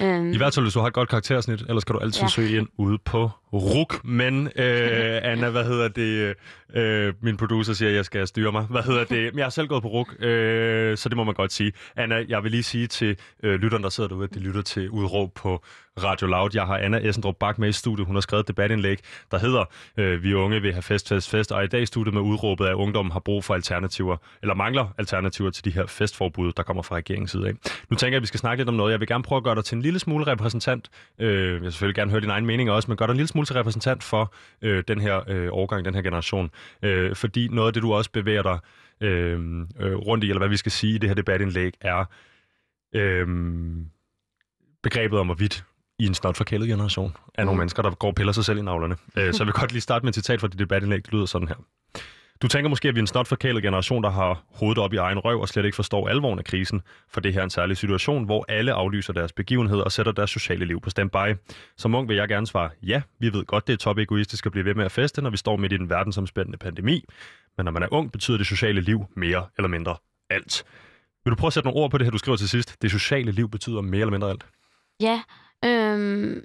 Øhm, 0.02 0.32
I 0.32 0.36
hvert 0.36 0.54
fald, 0.54 0.64
hvis 0.64 0.74
du 0.74 0.80
har 0.80 0.86
et 0.86 0.92
godt 0.92 1.08
karaktersnit, 1.08 1.60
ellers 1.60 1.84
kan 1.84 1.94
du 1.94 2.00
altid 2.00 2.22
ja. 2.22 2.28
Søge 2.28 2.58
ind 2.58 2.68
ude 2.78 2.98
på 2.98 3.30
RUK. 3.52 4.04
Men 4.04 4.46
øh, 4.46 5.20
Anna, 5.22 5.50
hvad 5.50 5.64
hedder 5.64 5.88
det? 5.88 6.34
Øh, 6.74 7.14
min 7.22 7.36
producer 7.36 7.72
siger, 7.72 7.88
at 7.88 7.94
jeg 7.94 8.04
skal 8.04 8.26
styre 8.26 8.52
mig. 8.52 8.62
Hvad 8.62 8.82
hedder 8.82 9.04
det? 9.04 9.32
Men 9.32 9.38
jeg 9.38 9.44
har 9.44 9.50
selv 9.50 9.68
gået 9.68 9.82
på 9.82 9.88
RUK, 9.88 10.24
øh, 10.24 10.96
så 10.96 11.08
det 11.08 11.16
må 11.16 11.24
man 11.24 11.34
godt 11.34 11.52
sige. 11.52 11.72
Anna, 11.96 12.24
jeg 12.28 12.42
vil 12.42 12.50
lige 12.50 12.62
sige 12.62 12.86
til 12.86 13.16
øh, 13.42 13.60
lytteren, 13.60 13.82
der 13.82 13.88
sidder 13.88 14.08
derude, 14.08 14.24
at 14.24 14.34
de 14.34 14.40
lytter 14.40 14.62
til 14.62 14.90
udråb 14.90 15.34
på 15.34 15.64
Radio 16.02 16.26
Loud. 16.26 16.50
Jeg 16.54 16.66
har 16.66 16.78
Anna 16.78 16.98
Essendrup 16.98 17.36
Bak 17.36 17.58
med 17.58 17.68
i 17.68 17.72
studiet. 17.72 18.06
Hun 18.06 18.16
har 18.16 18.20
skrevet 18.20 18.40
et 18.42 18.48
debatindlæg, 18.48 18.98
der 19.30 19.38
hedder 19.38 19.64
øh, 19.96 20.22
Vi 20.22 20.34
unge 20.34 20.62
vil 20.62 20.72
have 20.72 20.82
fest, 20.82 21.08
fest, 21.08 21.30
fest. 21.30 21.52
Og 21.52 21.64
i 21.64 21.66
dag 21.66 21.86
studiet 21.86 22.14
med 22.14 22.22
udråbet 22.22 22.64
af, 22.64 22.70
at 22.70 22.74
ungdommen 22.74 23.12
har 23.12 23.20
brug 23.20 23.44
for 23.44 23.54
alternativer, 23.54 24.16
eller 24.42 24.54
mangler 24.54 24.94
alternativer 24.98 25.50
til 25.50 25.64
de 25.64 25.70
her 25.70 25.86
festforbud, 25.86 26.52
der 26.52 26.62
kommer 26.62 26.82
fra 26.82 26.96
regeringens 26.96 27.30
side 27.30 27.48
af. 27.48 27.52
Nu 27.90 27.96
tænker 27.96 28.14
jeg, 28.14 28.16
at 28.16 28.22
vi 28.22 28.26
skal 28.26 28.40
snakke 28.40 28.60
lidt 28.60 28.68
om 28.68 28.74
noget. 28.74 28.92
Jeg 28.92 29.00
vil 29.00 29.08
gerne 29.08 29.24
prøve 29.24 29.36
at 29.36 29.44
gøre 29.44 29.54
dig 29.54 29.64
til 29.64 29.76
en 29.76 29.82
lille 29.82 29.98
smule 29.98 30.26
repræsentant. 30.26 30.88
Øh, 31.18 31.52
jeg 31.52 31.62
vil 31.62 31.72
selvfølgelig 31.72 31.96
gerne 31.96 32.10
høre 32.10 32.20
din 32.20 32.30
egen 32.30 32.46
mening 32.46 32.70
også, 32.70 32.90
men 32.90 32.96
gør 32.96 33.06
dig 33.06 33.12
en 33.12 33.16
lille 33.16 33.28
smule 33.28 33.39
til 33.46 33.54
repræsentant 33.54 34.02
for 34.02 34.34
øh, 34.62 34.84
den 34.88 35.00
her 35.00 35.20
øh, 35.28 35.48
årgang, 35.52 35.84
den 35.84 35.94
her 35.94 36.02
generation. 36.02 36.50
Øh, 36.82 37.16
fordi 37.16 37.48
noget 37.48 37.66
af 37.66 37.72
det, 37.72 37.82
du 37.82 37.92
også 37.94 38.10
bevæger 38.12 38.42
dig 38.42 38.58
øh, 39.00 39.38
øh, 39.80 39.94
rundt 39.96 40.24
i, 40.24 40.28
eller 40.28 40.38
hvad 40.40 40.48
vi 40.48 40.56
skal 40.56 40.72
sige 40.72 40.94
i 40.94 40.98
det 40.98 41.08
her 41.10 41.14
debatindlæg, 41.14 41.72
er 41.80 42.04
øh, 42.94 43.26
begrebet 44.82 45.18
om, 45.18 45.26
hvorvidt 45.26 45.64
i 45.98 46.06
en 46.06 46.14
snart 46.14 46.36
forkælet 46.36 46.68
generation 46.68 47.16
af 47.34 47.44
nogle 47.46 47.56
Mm. 47.56 47.58
mennesker, 47.58 47.82
der 47.82 47.90
går 47.90 48.08
og 48.08 48.14
piller 48.14 48.32
sig 48.32 48.44
selv 48.44 48.58
i 48.58 48.62
navlerne. 48.62 48.96
Øh, 49.16 49.32
så 49.34 49.42
jeg 49.42 49.46
vil 49.46 49.54
godt 49.54 49.72
lige 49.72 49.80
starte 49.82 50.04
med 50.04 50.08
et 50.08 50.14
citat 50.14 50.40
fra 50.40 50.48
dit 50.48 50.58
debatindlæg. 50.58 51.04
Det 51.04 51.12
lyder 51.12 51.26
sådan 51.26 51.48
her. 51.48 51.54
Du 52.42 52.48
tænker 52.48 52.68
måske, 52.68 52.88
at 52.88 52.94
vi 52.94 52.98
er 52.98 53.02
en 53.02 53.06
snart 53.06 53.28
forkælet 53.28 53.62
generation, 53.62 54.02
der 54.02 54.10
har 54.10 54.44
hovedet 54.54 54.78
op 54.78 54.92
i 54.92 54.96
egen 54.96 55.18
røv 55.18 55.40
og 55.40 55.48
slet 55.48 55.64
ikke 55.64 55.76
forstår 55.76 56.08
alvoren 56.08 56.38
af 56.38 56.44
krisen, 56.44 56.82
for 57.08 57.20
det 57.20 57.32
her 57.32 57.40
er 57.40 57.44
en 57.44 57.50
særlig 57.50 57.76
situation, 57.76 58.24
hvor 58.24 58.44
alle 58.48 58.72
aflyser 58.72 59.12
deres 59.12 59.32
begivenheder 59.32 59.84
og 59.84 59.92
sætter 59.92 60.12
deres 60.12 60.30
sociale 60.30 60.64
liv 60.64 60.80
på 60.80 60.90
standby. 60.90 61.36
Som 61.76 61.94
ung 61.94 62.08
vil 62.08 62.16
jeg 62.16 62.28
gerne 62.28 62.46
svare, 62.46 62.70
ja, 62.82 63.02
vi 63.18 63.32
ved 63.32 63.44
godt, 63.44 63.66
det 63.66 63.72
er 63.72 63.76
top 63.76 63.98
egoistisk 63.98 64.46
at 64.46 64.52
blive 64.52 64.64
ved 64.64 64.74
med 64.74 64.84
at 64.84 64.92
feste, 64.92 65.22
når 65.22 65.30
vi 65.30 65.36
står 65.36 65.56
midt 65.56 65.72
i 65.72 65.76
den 65.76 65.90
verdensomspændende 65.90 66.58
pandemi, 66.58 67.04
men 67.56 67.64
når 67.64 67.72
man 67.72 67.82
er 67.82 67.88
ung, 67.92 68.12
betyder 68.12 68.36
det 68.36 68.46
sociale 68.46 68.80
liv 68.80 69.04
mere 69.16 69.46
eller 69.58 69.68
mindre 69.68 69.96
alt. 70.30 70.64
Vil 71.24 71.30
du 71.30 71.36
prøve 71.36 71.48
at 71.48 71.52
sætte 71.52 71.66
nogle 71.66 71.80
ord 71.80 71.90
på 71.90 71.98
det 71.98 72.06
her, 72.06 72.10
du 72.10 72.18
skriver 72.18 72.36
til 72.36 72.48
sidst? 72.48 72.82
Det 72.82 72.90
sociale 72.90 73.32
liv 73.32 73.50
betyder 73.50 73.80
mere 73.80 74.00
eller 74.00 74.10
mindre 74.10 74.30
alt. 74.30 74.46
Ja, 75.00 75.22
øhm, 75.64 76.44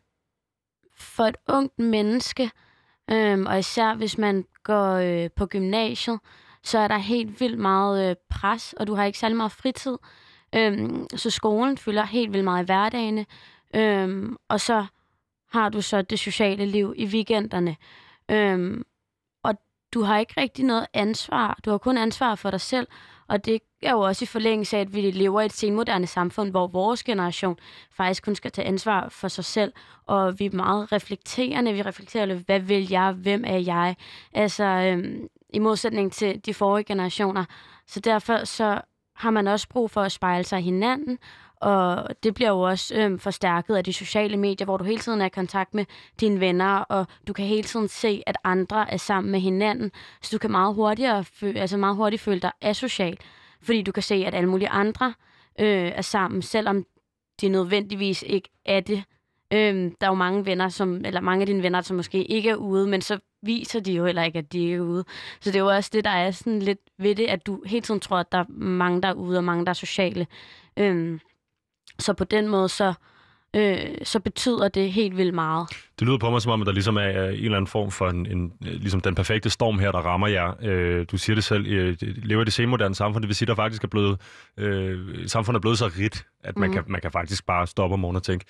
for 0.97 1.23
et 1.23 1.37
ungt 1.47 1.79
menneske, 1.79 2.51
øhm, 3.11 3.45
og 3.45 3.59
især 3.59 3.93
hvis 3.93 4.17
man 4.17 4.45
går 4.63 4.93
øh, 4.93 5.29
på 5.35 5.45
gymnasiet, 5.45 6.19
så 6.63 6.79
er 6.79 6.87
der 6.87 6.97
helt 6.97 7.39
vildt 7.39 7.59
meget 7.59 8.09
øh, 8.09 8.15
pres, 8.29 8.73
og 8.73 8.87
du 8.87 8.93
har 8.93 9.05
ikke 9.05 9.19
særlig 9.19 9.37
meget 9.37 9.51
fritid. 9.51 9.97
Øhm, 10.55 11.07
så 11.15 11.29
skolen 11.29 11.77
fylder 11.77 12.05
helt 12.05 12.33
vildt 12.33 12.43
meget 12.43 12.63
i 12.63 12.65
hverdagene, 12.65 13.25
øhm, 13.75 14.37
og 14.47 14.59
så 14.59 14.85
har 15.51 15.69
du 15.69 15.81
så 15.81 16.01
det 16.01 16.19
sociale 16.19 16.65
liv 16.65 16.93
i 16.97 17.05
weekenderne. 17.05 17.75
Øhm, 18.31 18.83
og 19.43 19.55
du 19.93 20.01
har 20.01 20.19
ikke 20.19 20.41
rigtig 20.41 20.65
noget 20.65 20.87
ansvar. 20.93 21.59
Du 21.65 21.69
har 21.69 21.77
kun 21.77 21.97
ansvar 21.97 22.35
for 22.35 22.51
dig 22.51 22.61
selv, 22.61 22.87
og 23.27 23.45
det 23.45 23.61
er 23.81 23.91
jo 23.91 23.99
også 23.99 24.25
i 24.25 24.25
forlængelse 24.25 24.77
af, 24.77 24.81
at 24.81 24.93
vi 24.93 25.01
lever 25.01 25.41
i 25.41 25.45
et 25.45 25.53
senmoderne 25.53 26.07
samfund, 26.07 26.51
hvor 26.51 26.67
vores 26.67 27.03
generation 27.03 27.57
faktisk 27.91 28.23
kun 28.23 28.35
skal 28.35 28.51
tage 28.51 28.67
ansvar 28.67 29.09
for 29.09 29.27
sig 29.27 29.45
selv, 29.45 29.73
og 30.05 30.39
vi 30.39 30.45
er 30.45 30.55
meget 30.55 30.91
reflekterende. 30.91 31.73
Vi 31.73 31.81
reflekterer 31.81 32.25
lidt, 32.25 32.45
hvad 32.45 32.59
vil 32.59 32.89
jeg, 32.89 33.11
hvem 33.11 33.43
er 33.47 33.57
jeg? 33.57 33.95
Altså, 34.33 34.63
øhm, 34.63 35.27
i 35.49 35.59
modsætning 35.59 36.11
til 36.11 36.45
de 36.45 36.53
forrige 36.53 36.83
generationer. 36.83 37.45
Så 37.87 37.99
derfor 37.99 38.45
så 38.45 38.81
har 39.15 39.31
man 39.31 39.47
også 39.47 39.69
brug 39.69 39.91
for 39.91 40.01
at 40.01 40.11
spejle 40.11 40.43
sig 40.43 40.59
i 40.59 40.63
hinanden, 40.63 41.17
og 41.65 42.07
det 42.23 42.33
bliver 42.33 42.49
jo 42.49 42.59
også 42.61 42.95
øh, 42.95 43.19
forstærket 43.19 43.75
af 43.75 43.83
de 43.83 43.93
sociale 43.93 44.37
medier, 44.37 44.65
hvor 44.65 44.77
du 44.77 44.83
hele 44.83 44.99
tiden 44.99 45.21
er 45.21 45.25
i 45.25 45.29
kontakt 45.29 45.73
med 45.73 45.85
dine 46.19 46.39
venner, 46.39 46.77
og 46.77 47.07
du 47.27 47.33
kan 47.33 47.45
hele 47.45 47.63
tiden 47.63 47.87
se, 47.87 48.23
at 48.25 48.37
andre 48.43 48.91
er 48.91 48.97
sammen 48.97 49.31
med 49.31 49.39
hinanden, 49.39 49.91
så 50.21 50.29
du 50.31 50.37
kan 50.37 50.51
meget 50.51 50.75
hurtigere 50.75 51.25
altså 51.41 51.77
meget 51.77 51.95
hurtigt 51.95 52.21
føle 52.21 52.39
dig 52.39 52.51
asocial, 52.61 53.17
fordi 53.61 53.81
du 53.81 53.91
kan 53.91 54.03
se, 54.03 54.15
at 54.15 54.35
alle 54.35 54.49
mulige 54.49 54.69
andre 54.69 55.13
øh, 55.59 55.91
er 55.95 56.01
sammen, 56.01 56.41
selvom 56.41 56.85
de 57.41 57.49
nødvendigvis 57.49 58.23
ikke 58.27 58.49
er 58.65 58.79
det. 58.79 59.03
Øhm, 59.53 59.95
der 60.01 60.07
er 60.07 60.11
jo 60.11 60.15
mange 60.15 60.45
venner, 60.45 60.69
som, 60.69 61.05
eller 61.05 61.21
mange 61.21 61.41
af 61.41 61.47
dine 61.47 61.63
venner, 61.63 61.81
som 61.81 61.95
måske 61.95 62.23
ikke 62.25 62.49
er 62.49 62.55
ude, 62.55 62.87
men 62.87 63.01
så 63.01 63.19
viser 63.41 63.79
de 63.79 63.93
jo 63.93 64.05
heller 64.05 64.23
ikke, 64.23 64.39
at 64.39 64.53
de 64.53 64.59
ikke 64.59 64.75
er 64.75 64.81
ude. 64.81 65.03
Så 65.39 65.51
det 65.51 65.55
er 65.55 65.63
jo 65.63 65.69
også 65.69 65.89
det, 65.93 66.03
der 66.03 66.09
er 66.09 66.31
sådan 66.31 66.59
lidt 66.59 66.79
ved 66.99 67.15
det, 67.15 67.25
at 67.25 67.47
du 67.47 67.63
hele 67.65 67.81
tiden 67.81 67.99
tror, 67.99 68.17
at 68.17 68.31
der 68.31 68.37
er 68.37 68.45
mange, 68.49 69.01
der 69.01 69.07
er 69.07 69.13
ude, 69.13 69.37
og 69.37 69.43
mange, 69.43 69.65
der 69.65 69.69
er 69.69 69.73
sociale. 69.73 70.27
Øhm, 70.77 71.19
så 71.99 72.13
på 72.13 72.23
den 72.23 72.47
måde, 72.47 72.69
så, 72.69 72.93
øh, 73.55 73.77
så 74.03 74.19
betyder 74.19 74.67
det 74.67 74.91
helt 74.93 75.17
vildt 75.17 75.33
meget. 75.33 75.67
Det 75.99 76.07
lyder 76.07 76.17
på 76.17 76.29
mig 76.29 76.41
som 76.41 76.51
om, 76.51 76.61
at 76.61 76.65
der 76.67 76.73
ligesom 76.73 76.97
er 76.97 77.01
en 77.01 77.15
eller 77.17 77.57
anden 77.57 77.67
form 77.67 77.91
for 77.91 78.09
en, 78.09 78.25
en, 78.25 78.53
øh, 78.67 78.73
ligesom 78.73 79.01
den 79.01 79.15
perfekte 79.15 79.49
storm 79.49 79.79
her, 79.79 79.91
der 79.91 79.99
rammer 79.99 80.27
jer. 80.27 80.53
Øh, 80.61 81.05
du 81.11 81.17
siger 81.17 81.35
det 81.35 81.43
selv, 81.43 81.65
øh, 81.67 81.97
lever 82.01 82.41
i 82.41 82.45
det 82.45 82.53
senmoderne 82.53 82.95
samfund, 82.95 83.21
det 83.21 83.27
vil 83.27 83.35
sige, 83.35 83.45
at 83.45 83.47
der 83.49 83.55
faktisk 83.55 83.83
er 83.83 83.87
blevet, 83.87 84.21
øh, 84.57 85.27
samfundet 85.27 85.59
er 85.59 85.61
blevet 85.61 85.77
så 85.77 85.87
rigt, 85.99 86.25
at 86.43 86.57
man, 86.57 86.69
Mhm. 86.69 86.73
kan, 86.75 86.83
man 86.87 87.01
kan 87.01 87.11
faktisk 87.11 87.45
bare 87.45 87.67
stoppe 87.67 87.93
om 87.93 87.99
morgenen 87.99 88.15
og 88.17 88.23
tænke, 88.23 88.45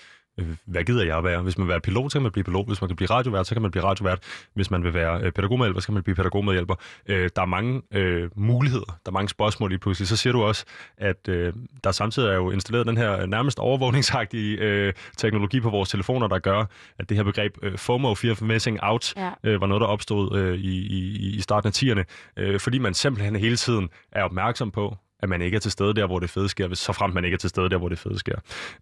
hvad 0.66 0.84
gider 0.84 1.06
jeg 1.06 1.18
at 1.18 1.24
være? 1.24 1.42
Hvis 1.42 1.58
man 1.58 1.68
vil 1.68 1.72
være 1.72 1.82
pilot, 1.82 2.12
så 2.12 2.16
kan 2.18 2.24
man 2.24 2.32
blive 2.32 2.44
pilot. 2.44 2.68
Hvis 2.68 2.82
man 2.82 2.88
kan 2.88 2.96
blive 2.96 3.10
radiovært, 3.10 3.48
så 3.48 3.56
kan 3.56 3.62
man 3.62 3.72
blive 3.72 3.84
radiovært. 3.84 4.20
Hvis 4.54 4.72
man 4.72 4.84
vil 4.84 4.94
være 4.94 5.22
øh, 5.22 5.32
pædagogmedhjælper, 5.32 5.80
så 5.82 5.88
kan 5.88 5.94
man 5.94 6.04
blive 6.04 6.16
pædagogmedhjælper. 6.16 6.76
Øh, 7.10 7.30
der 7.36 7.42
er 7.42 7.46
mange 7.46 7.82
øh, 7.94 8.30
muligheder, 8.36 8.86
der 8.86 9.12
er 9.12 9.12
mange 9.12 9.30
spørgsmål 9.30 9.70
lige 9.70 9.80
pludselig. 9.80 10.08
Så 10.08 10.18
siger 10.18 10.34
du 10.34 10.44
også, 10.44 10.66
at 10.98 11.28
øh, 11.30 11.54
der 11.84 11.92
samtidig 11.92 12.30
er 12.30 12.34
jo 12.36 12.52
installeret 12.52 12.88
den 12.88 12.98
her 12.98 13.26
nærmest 13.26 13.60
overvågningsagtige 13.60 14.58
øh, 14.58 14.94
teknologi 15.18 15.60
på 15.60 15.70
vores 15.70 15.90
telefoner, 15.90 16.28
der 16.28 16.40
gør, 16.40 16.66
at 17.00 17.10
det 17.10 17.18
her 17.18 17.24
begreb 17.24 17.58
øh, 17.62 17.78
FOMO, 17.78 18.16
Fear 18.16 18.32
of 18.32 18.42
Missing 18.42 18.80
Out, 18.84 19.14
Ja. 19.18 19.32
øh, 19.44 19.62
var 19.62 19.68
noget, 19.68 19.82
der 19.82 19.88
opstod 19.88 20.38
øh, 20.38 20.56
i, 20.60 20.78
i, 20.88 21.36
i 21.36 21.42
starten 21.42 21.68
af 21.68 21.72
10'erne, 21.78 22.04
øh, 22.38 22.60
fordi 22.60 22.78
man 22.78 22.94
simpelthen 22.94 23.36
hele 23.36 23.56
tiden 23.56 23.90
er 24.12 24.24
opmærksom 24.24 24.72
på, 24.72 24.98
at 25.20 25.30
man 25.30 25.42
ikke 25.42 25.56
er 25.56 25.60
til 25.60 25.72
stede 25.72 25.94
der, 25.94 26.06
hvor 26.06 26.20
det 26.20 26.30
fede 26.30 26.50
sker, 26.50 26.68
hvis 26.68 26.80
så 26.80 26.94
fremt 26.94 27.14
man 27.14 27.26
ikke 27.26 27.36
er 27.36 27.40
til 27.40 27.50
stede 27.50 27.70
der, 27.70 27.78
hvor 27.78 27.90
det 27.90 28.00
fede 28.00 28.20
sker. 28.20 28.36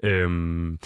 Øhm, 0.03 0.79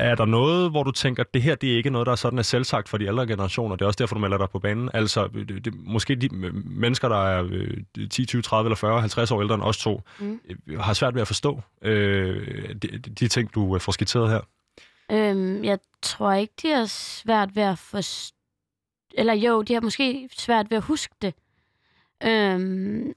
er 0.00 0.14
der 0.14 0.24
noget, 0.24 0.70
hvor 0.70 0.82
du 0.82 0.90
tænker, 0.90 1.22
at 1.22 1.34
det 1.34 1.42
her 1.42 1.54
det 1.54 1.72
er 1.72 1.76
ikke 1.76 1.90
noget, 1.90 2.06
der 2.06 2.12
er 2.12 2.16
sådan 2.16 2.38
er 2.38 2.42
selvsagt 2.42 2.88
for 2.88 2.98
de 2.98 3.06
ældre 3.06 3.26
generationer? 3.26 3.76
Det 3.76 3.82
er 3.82 3.86
også 3.86 3.96
derfor, 3.98 4.14
du 4.14 4.20
melder 4.20 4.38
dig 4.38 4.50
på 4.50 4.58
banen. 4.58 4.90
Altså, 4.94 5.28
det, 5.34 5.64
det, 5.64 5.74
måske 5.74 6.14
de 6.14 6.28
øh, 6.34 6.54
mennesker, 6.66 7.08
der 7.08 7.16
er 7.26 7.44
øh, 7.50 8.08
10, 8.10 8.26
20, 8.26 8.42
30 8.42 8.66
eller 8.68 8.76
40, 8.76 9.00
50 9.00 9.30
år 9.30 9.40
ældre 9.42 9.54
end 9.54 9.62
os 9.62 9.78
to, 9.78 10.02
Mm. 10.20 10.40
øh, 10.68 10.78
har 10.80 10.92
svært 10.92 11.14
ved 11.14 11.20
at 11.22 11.26
forstå 11.26 11.60
øh, 11.82 12.74
de, 12.82 12.88
de 12.98 13.28
ting, 13.28 13.54
du 13.54 13.74
øh, 13.74 13.80
får 13.80 13.92
skitseret 13.92 14.30
her. 14.30 14.40
Øhm, 15.12 15.64
jeg 15.64 15.78
tror 16.02 16.32
ikke, 16.32 16.52
de 16.62 16.68
har 16.68 16.86
svært 16.86 17.56
ved 17.56 17.62
at 17.62 17.78
forstå... 17.78 18.34
Eller 19.14 19.34
jo, 19.34 19.62
de 19.62 19.74
har 19.74 19.80
måske 19.80 20.28
svært 20.38 20.70
ved 20.70 20.76
at 20.76 20.82
huske 20.84 21.14
det. 21.22 21.34
Øhm, 22.22 23.12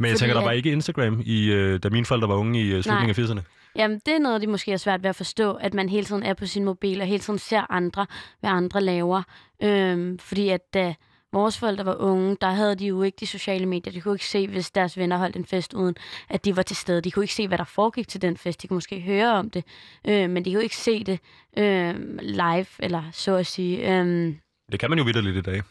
Men 0.00 0.10
jeg 0.10 0.18
tænker, 0.18 0.34
der 0.34 0.40
at- 0.40 0.44
var 0.46 0.52
ikke 0.52 0.72
Instagram, 0.72 1.22
i, 1.24 1.52
øh, 1.52 1.82
da 1.82 1.88
mine 1.88 2.06
forældre 2.06 2.28
var 2.28 2.34
unge 2.34 2.60
i 2.62 2.72
øh, 2.72 2.82
slutningen 2.82 3.10
af 3.10 3.18
80'erne. 3.30 3.40
Jamen, 3.76 4.00
det 4.06 4.14
er 4.14 4.18
noget, 4.18 4.42
de 4.42 4.46
måske 4.46 4.70
har 4.70 4.78
svært 4.78 5.02
ved 5.02 5.10
at 5.10 5.16
forstå, 5.16 5.52
at 5.52 5.74
man 5.74 5.88
hele 5.88 6.06
tiden 6.06 6.22
er 6.22 6.34
på 6.34 6.46
sin 6.46 6.64
mobil, 6.64 7.00
og 7.00 7.06
hele 7.06 7.20
tiden 7.20 7.38
ser 7.38 7.72
andre, 7.72 8.06
hvad 8.40 8.50
andre 8.50 8.80
laver. 8.80 9.22
Øhm, 9.62 10.18
fordi 10.18 10.48
at 10.48 10.74
da 10.74 10.94
vores 11.32 11.58
forældre 11.58 11.84
var 11.86 11.94
unge, 11.94 12.36
der 12.40 12.50
havde 12.50 12.74
de 12.74 12.86
jo 12.86 13.02
ikke 13.02 13.16
de 13.20 13.26
sociale 13.26 13.66
medier. 13.66 13.92
De 13.92 14.00
kunne 14.00 14.14
ikke 14.14 14.26
se, 14.26 14.48
hvis 14.48 14.70
deres 14.70 14.98
venner 14.98 15.16
holdt 15.16 15.36
en 15.36 15.46
fest 15.46 15.74
uden, 15.74 15.96
at 16.28 16.44
de 16.44 16.56
var 16.56 16.62
til 16.62 16.76
stede. 16.76 17.00
De 17.00 17.10
kunne 17.10 17.24
ikke 17.24 17.34
se, 17.34 17.48
hvad 17.48 17.58
der 17.58 17.64
foregik 17.64 18.08
til 18.08 18.22
den 18.22 18.36
fest. 18.36 18.62
De 18.62 18.68
kunne 18.68 18.76
måske 18.76 19.00
høre 19.00 19.32
om 19.32 19.50
det, 19.50 19.64
øh, 20.08 20.30
men 20.30 20.44
de 20.44 20.52
kunne 20.52 20.62
ikke 20.62 20.76
se 20.76 21.04
det 21.04 21.20
øh, 21.56 21.94
live, 22.20 22.66
eller 22.78 23.02
så 23.12 23.36
at 23.36 23.46
sige. 23.46 23.92
Øh, 24.00 24.34
Det 24.72 24.80
kan 24.80 24.90
man 24.90 24.98
jo 24.98 25.04
vidderligt 25.04 25.36
i 25.36 25.40
dag. 25.40 25.62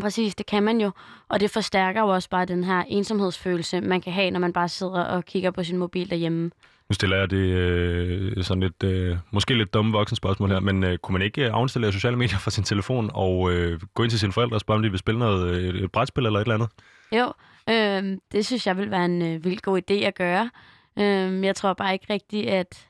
Præcis, 0.00 0.34
det 0.34 0.46
kan 0.46 0.62
man 0.62 0.80
jo. 0.80 0.90
Og 1.28 1.40
det 1.40 1.50
forstærker 1.50 2.00
jo 2.00 2.08
også 2.08 2.28
bare 2.28 2.44
den 2.44 2.64
her 2.64 2.84
ensomhedsfølelse, 2.88 3.80
man 3.80 4.00
kan 4.00 4.12
have, 4.12 4.30
når 4.30 4.40
man 4.40 4.52
bare 4.52 4.68
sidder 4.68 5.04
og 5.04 5.24
kigger 5.24 5.50
på 5.50 5.64
sin 5.64 5.76
mobil 5.76 6.10
derhjemme. 6.10 6.50
Nu 6.88 6.94
stiller 6.94 7.16
jeg 7.16 7.30
det 7.30 7.36
øh, 7.36 8.44
sådan 8.44 8.62
lidt, 8.62 8.82
øh, 8.82 9.16
måske 9.30 9.54
lidt 9.54 9.74
dumme 9.74 9.92
voksenspørgsmål 9.92 10.50
her, 10.50 10.60
men 10.60 10.84
øh, 10.84 10.98
kunne 10.98 11.12
man 11.12 11.22
ikke 11.22 11.46
øh, 11.46 11.54
afinstallere 11.54 11.92
sociale 11.92 12.16
medier 12.16 12.38
fra 12.38 12.50
sin 12.50 12.64
telefon 12.64 13.10
og 13.14 13.52
øh, 13.52 13.80
gå 13.94 14.02
ind 14.02 14.10
til 14.10 14.18
sine 14.18 14.32
forældre 14.32 14.56
og 14.56 14.60
spørge, 14.60 14.76
om 14.76 14.82
de 14.82 14.90
vil 14.90 14.98
spille 14.98 15.18
noget, 15.18 15.64
et, 15.64 15.84
et 15.84 15.92
brætspil 15.92 16.26
eller 16.26 16.40
et 16.40 16.44
eller 16.44 16.54
andet? 16.54 16.70
Jo, 17.12 17.32
øh, 17.68 18.18
det 18.32 18.46
synes 18.46 18.66
jeg 18.66 18.76
vil 18.76 18.90
være 18.90 19.04
en 19.04 19.22
øh, 19.22 19.44
vildt 19.44 19.62
god 19.62 19.80
idé 19.90 19.94
at 19.94 20.14
gøre. 20.14 20.50
Øh, 20.98 21.44
jeg 21.44 21.56
tror 21.56 21.72
bare 21.72 21.92
ikke 21.92 22.12
rigtigt, 22.12 22.48
at 22.48 22.88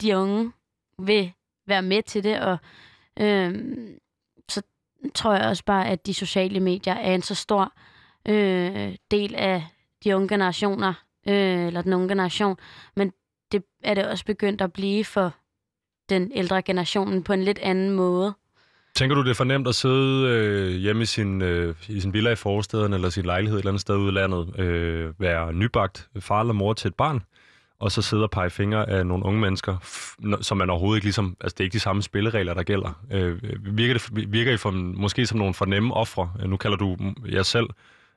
de 0.00 0.16
unge 0.16 0.52
vil 0.98 1.32
være 1.66 1.82
med 1.82 2.02
til 2.02 2.24
det, 2.24 2.40
og 2.40 2.58
øh, 3.20 3.54
så 4.48 4.62
tror 5.14 5.34
jeg 5.34 5.46
også 5.46 5.64
bare, 5.64 5.88
at 5.88 6.06
de 6.06 6.14
sociale 6.14 6.60
medier 6.60 6.94
er 6.94 7.14
en 7.14 7.22
så 7.22 7.34
stor 7.34 7.72
øh, 8.28 8.94
del 9.10 9.34
af 9.34 9.66
de 10.04 10.16
unge 10.16 10.28
generationer, 10.28 10.94
øh, 11.28 11.66
eller 11.66 11.82
den 11.82 11.92
unge 11.92 12.08
generation, 12.08 12.56
men 12.96 13.12
det 13.52 13.62
er 13.84 13.94
det 13.94 14.06
også 14.06 14.24
begyndt 14.24 14.60
at 14.60 14.72
blive 14.72 15.04
for 15.04 15.34
den 16.08 16.32
ældre 16.34 16.62
generation 16.62 17.22
på 17.22 17.32
en 17.32 17.42
lidt 17.42 17.58
anden 17.58 17.90
måde. 17.90 18.34
Tænker 18.96 19.16
du, 19.16 19.22
det 19.22 19.30
er 19.30 19.34
for 19.34 19.44
nemt 19.44 19.68
at 19.68 19.74
sidde 19.74 20.28
øh, 20.28 20.76
hjemme 20.76 21.02
i 21.02 21.06
sin, 21.06 21.42
øh, 21.42 21.74
i 21.88 22.00
sin 22.00 22.12
villa 22.12 22.30
i 22.30 22.34
forstaden 22.34 22.92
eller 22.92 23.10
sin 23.10 23.24
lejlighed 23.24 23.58
et 23.58 23.60
eller 23.60 23.70
andet 23.70 23.80
sted 23.80 23.96
ude 23.96 24.08
i 24.08 24.14
landet, 24.14 24.58
øh, 24.60 25.20
være 25.20 25.52
nybagt 25.52 26.08
far 26.20 26.40
eller 26.40 26.52
mor 26.52 26.72
til 26.72 26.88
et 26.88 26.94
barn, 26.94 27.22
og 27.78 27.92
så 27.92 28.02
sidde 28.02 28.22
og 28.22 28.30
pege 28.30 28.50
fingre 28.50 28.90
af 28.90 29.06
nogle 29.06 29.24
unge 29.24 29.40
mennesker, 29.40 29.76
som 30.40 30.56
man 30.56 30.70
overhovedet 30.70 30.96
ikke 30.96 31.06
ligesom, 31.06 31.36
altså 31.40 31.54
det 31.54 31.60
er 31.60 31.64
ikke 31.64 31.74
de 31.74 31.80
samme 31.80 32.02
spilleregler, 32.02 32.54
der 32.54 32.62
gælder. 32.62 33.04
Øh, 33.12 33.38
virker, 33.76 33.94
det, 33.94 34.32
virker 34.32 34.52
I 34.52 34.56
for, 34.56 34.70
måske 34.70 35.26
som 35.26 35.38
nogle 35.38 35.54
fornemme 35.54 35.94
ofre? 35.94 36.32
Øh, 36.42 36.50
nu 36.50 36.56
kalder 36.56 36.76
du 36.76 36.96
jer 37.32 37.42
selv 37.42 37.66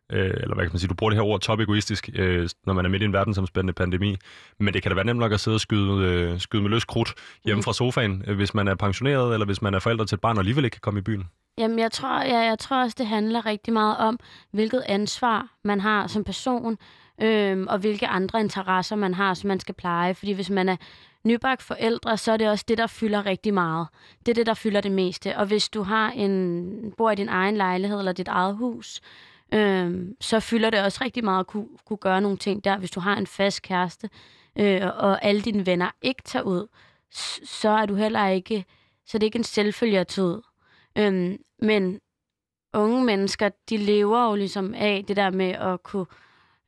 øh, 0.10 0.34
eller 0.42 0.56
hvad 0.56 0.66
kan 0.66 0.74
man 0.74 0.80
sige, 0.80 0.90
du 0.90 0.94
bruger 0.94 1.12
det 1.12 1.18
her 1.18 1.24
ord 1.24 1.40
top 1.40 1.60
egoistisk, 1.60 2.10
øh, 2.16 2.50
når 2.66 2.74
man 2.74 2.86
er 2.86 2.90
midt 2.90 3.02
i 3.02 3.06
en 3.06 3.14
verdensomspændende 3.14 3.74
pandemi, 3.74 4.18
men 4.60 4.74
det 4.74 4.82
kan 4.84 4.92
da 4.92 4.96
være 4.96 5.06
nemt 5.06 5.20
nok 5.20 5.32
at 5.32 5.40
sidde 5.40 5.56
og 5.56 5.62
skyde, 5.62 6.04
øh, 6.04 6.40
skyde 6.40 6.62
med 6.62 6.70
løs 6.70 6.86
krudt 6.86 7.14
hjemme 7.46 7.60
mm. 7.60 7.64
fra 7.64 7.74
sofaen, 7.74 8.24
øh, 8.28 8.36
hvis 8.36 8.54
man 8.54 8.68
er 8.68 8.76
pensioneret, 8.76 9.34
eller 9.34 9.46
hvis 9.46 9.62
man 9.62 9.74
er 9.74 9.80
forældre 9.80 10.06
til 10.06 10.16
et 10.16 10.22
barn 10.22 10.38
og 10.38 10.42
alligevel 10.42 10.66
ikke 10.66 10.76
kan 10.76 10.82
komme 10.82 11.00
i 11.00 11.04
byen. 11.04 11.24
Jamen, 11.58 11.80
jeg 11.80 11.92
tror, 11.92 12.22
jeg, 12.22 12.46
jeg 12.46 12.60
tror 12.60 12.84
også, 12.84 12.96
det 13.00 13.08
handler 13.08 13.46
rigtig 13.46 13.74
meget 13.74 13.98
om, 13.98 14.20
hvilket 14.52 14.84
ansvar 14.86 15.48
man 15.64 15.80
har 15.80 16.08
som 16.08 16.24
person, 16.24 16.78
øh, 17.22 17.66
og 17.70 17.80
hvilke 17.80 18.08
andre 18.08 18.40
interesser 18.40 18.96
man 18.96 19.14
har, 19.14 19.34
som 19.34 19.48
man 19.48 19.60
skal 19.60 19.76
pleje. 19.76 20.16
Fordi 20.16 20.32
hvis 20.32 20.50
man 20.50 20.70
er 20.70 20.76
nybagt 21.24 21.62
forældre, 21.62 22.18
så 22.18 22.32
er 22.32 22.38
det 22.38 22.50
også 22.50 22.66
det, 22.68 22.78
der 22.78 22.88
fylder 22.88 23.26
rigtig 23.26 23.54
meget. 23.54 23.88
Det 24.26 24.32
er 24.32 24.34
det, 24.34 24.46
der 24.46 24.54
fylder 24.54 24.82
det 24.82 24.92
meste. 24.92 25.38
Og 25.38 25.46
hvis 25.46 25.70
du 25.70 25.82
har 25.82 26.12
en 26.12 26.94
bor 26.98 27.12
i 27.12 27.16
din 27.16 27.30
egen 27.30 27.58
lejlighed 27.58 28.00
eller 28.00 28.12
dit 28.12 28.28
eget 28.28 28.56
hus, 28.56 29.02
øh, 29.54 30.08
så 30.22 30.40
fylder 30.40 30.70
det 30.70 30.84
også 30.84 31.04
rigtig 31.04 31.24
meget 31.24 31.40
at 31.40 31.48
kunne, 31.48 31.68
kunne 31.86 31.98
gøre 31.98 32.22
nogle 32.22 32.38
ting 32.38 32.64
der. 32.64 32.78
Hvis 32.78 32.92
du 32.92 33.00
har 33.00 33.18
en 33.18 33.28
fast 33.28 33.62
kæreste, 33.62 34.10
øh, 34.56 34.82
og 34.84 35.26
alle 35.26 35.42
dine 35.42 35.66
venner 35.66 35.92
ikke 36.02 36.22
tager 36.26 36.44
ud, 36.44 36.68
så 37.44 37.70
er 37.70 37.86
du 37.86 37.96
heller 37.96 38.28
ikke, 38.28 38.66
så 39.06 39.18
det 39.18 39.24
er 39.24 39.28
ikke 39.28 39.38
en 39.38 39.44
selvfølge 39.44 40.00
at 40.00 40.08
tage 40.08 40.28
ud. 40.28 40.42
Øh, 40.98 41.40
men 41.60 42.00
unge 42.74 43.06
mennesker, 43.06 43.50
de 43.70 43.78
lever 43.78 44.30
jo 44.30 44.36
ligesom 44.36 44.74
af 44.74 45.04
det 45.08 45.16
der 45.16 45.30
med 45.30 45.52
at 45.52 45.84
kunne 45.84 46.06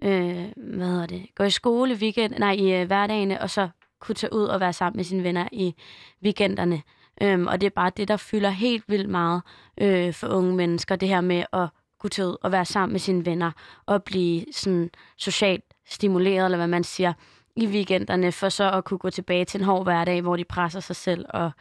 øh, 0.03 0.51
hvad 0.57 0.87
hedder 0.87 1.05
det, 1.05 1.27
gå 1.35 1.43
i 1.43 1.49
skole 1.49 1.95
weekend, 1.95 2.33
nej, 2.37 2.51
i 2.51 2.81
øh, 2.81 2.87
hverdagene, 2.87 3.41
og 3.41 3.49
så 3.49 3.69
kunne 3.99 4.15
tage 4.15 4.33
ud 4.33 4.43
og 4.43 4.59
være 4.59 4.73
sammen 4.73 4.97
med 4.97 5.03
sine 5.03 5.23
venner 5.23 5.47
i 5.51 5.75
weekenderne. 6.23 6.81
Øhm, 7.21 7.47
og 7.47 7.61
det 7.61 7.67
er 7.67 7.71
bare 7.75 7.91
det, 7.97 8.07
der 8.07 8.17
fylder 8.17 8.49
helt 8.49 8.83
vildt 8.87 9.09
meget 9.09 9.41
øh, 9.77 10.13
for 10.13 10.27
unge 10.27 10.55
mennesker, 10.55 10.95
det 10.95 11.09
her 11.09 11.21
med 11.21 11.43
at 11.53 11.67
kunne 12.01 12.09
tage 12.09 12.27
ud 12.27 12.35
og 12.43 12.51
være 12.51 12.65
sammen 12.65 12.93
med 12.93 12.99
sine 12.99 13.25
venner 13.25 13.51
og 13.85 14.03
blive 14.03 14.45
sådan 14.51 14.89
socialt 15.17 15.63
stimuleret, 15.89 16.45
eller 16.45 16.57
hvad 16.57 16.67
man 16.67 16.83
siger, 16.83 17.13
i 17.55 17.67
weekenderne, 17.67 18.31
for 18.31 18.49
så 18.49 18.71
at 18.71 18.83
kunne 18.83 18.97
gå 18.97 19.09
tilbage 19.09 19.45
til 19.45 19.59
en 19.59 19.65
hård 19.65 19.83
hverdag, 19.83 20.21
hvor 20.21 20.35
de 20.35 20.43
presser 20.43 20.79
sig 20.79 20.95
selv 20.95 21.25
og 21.29 21.51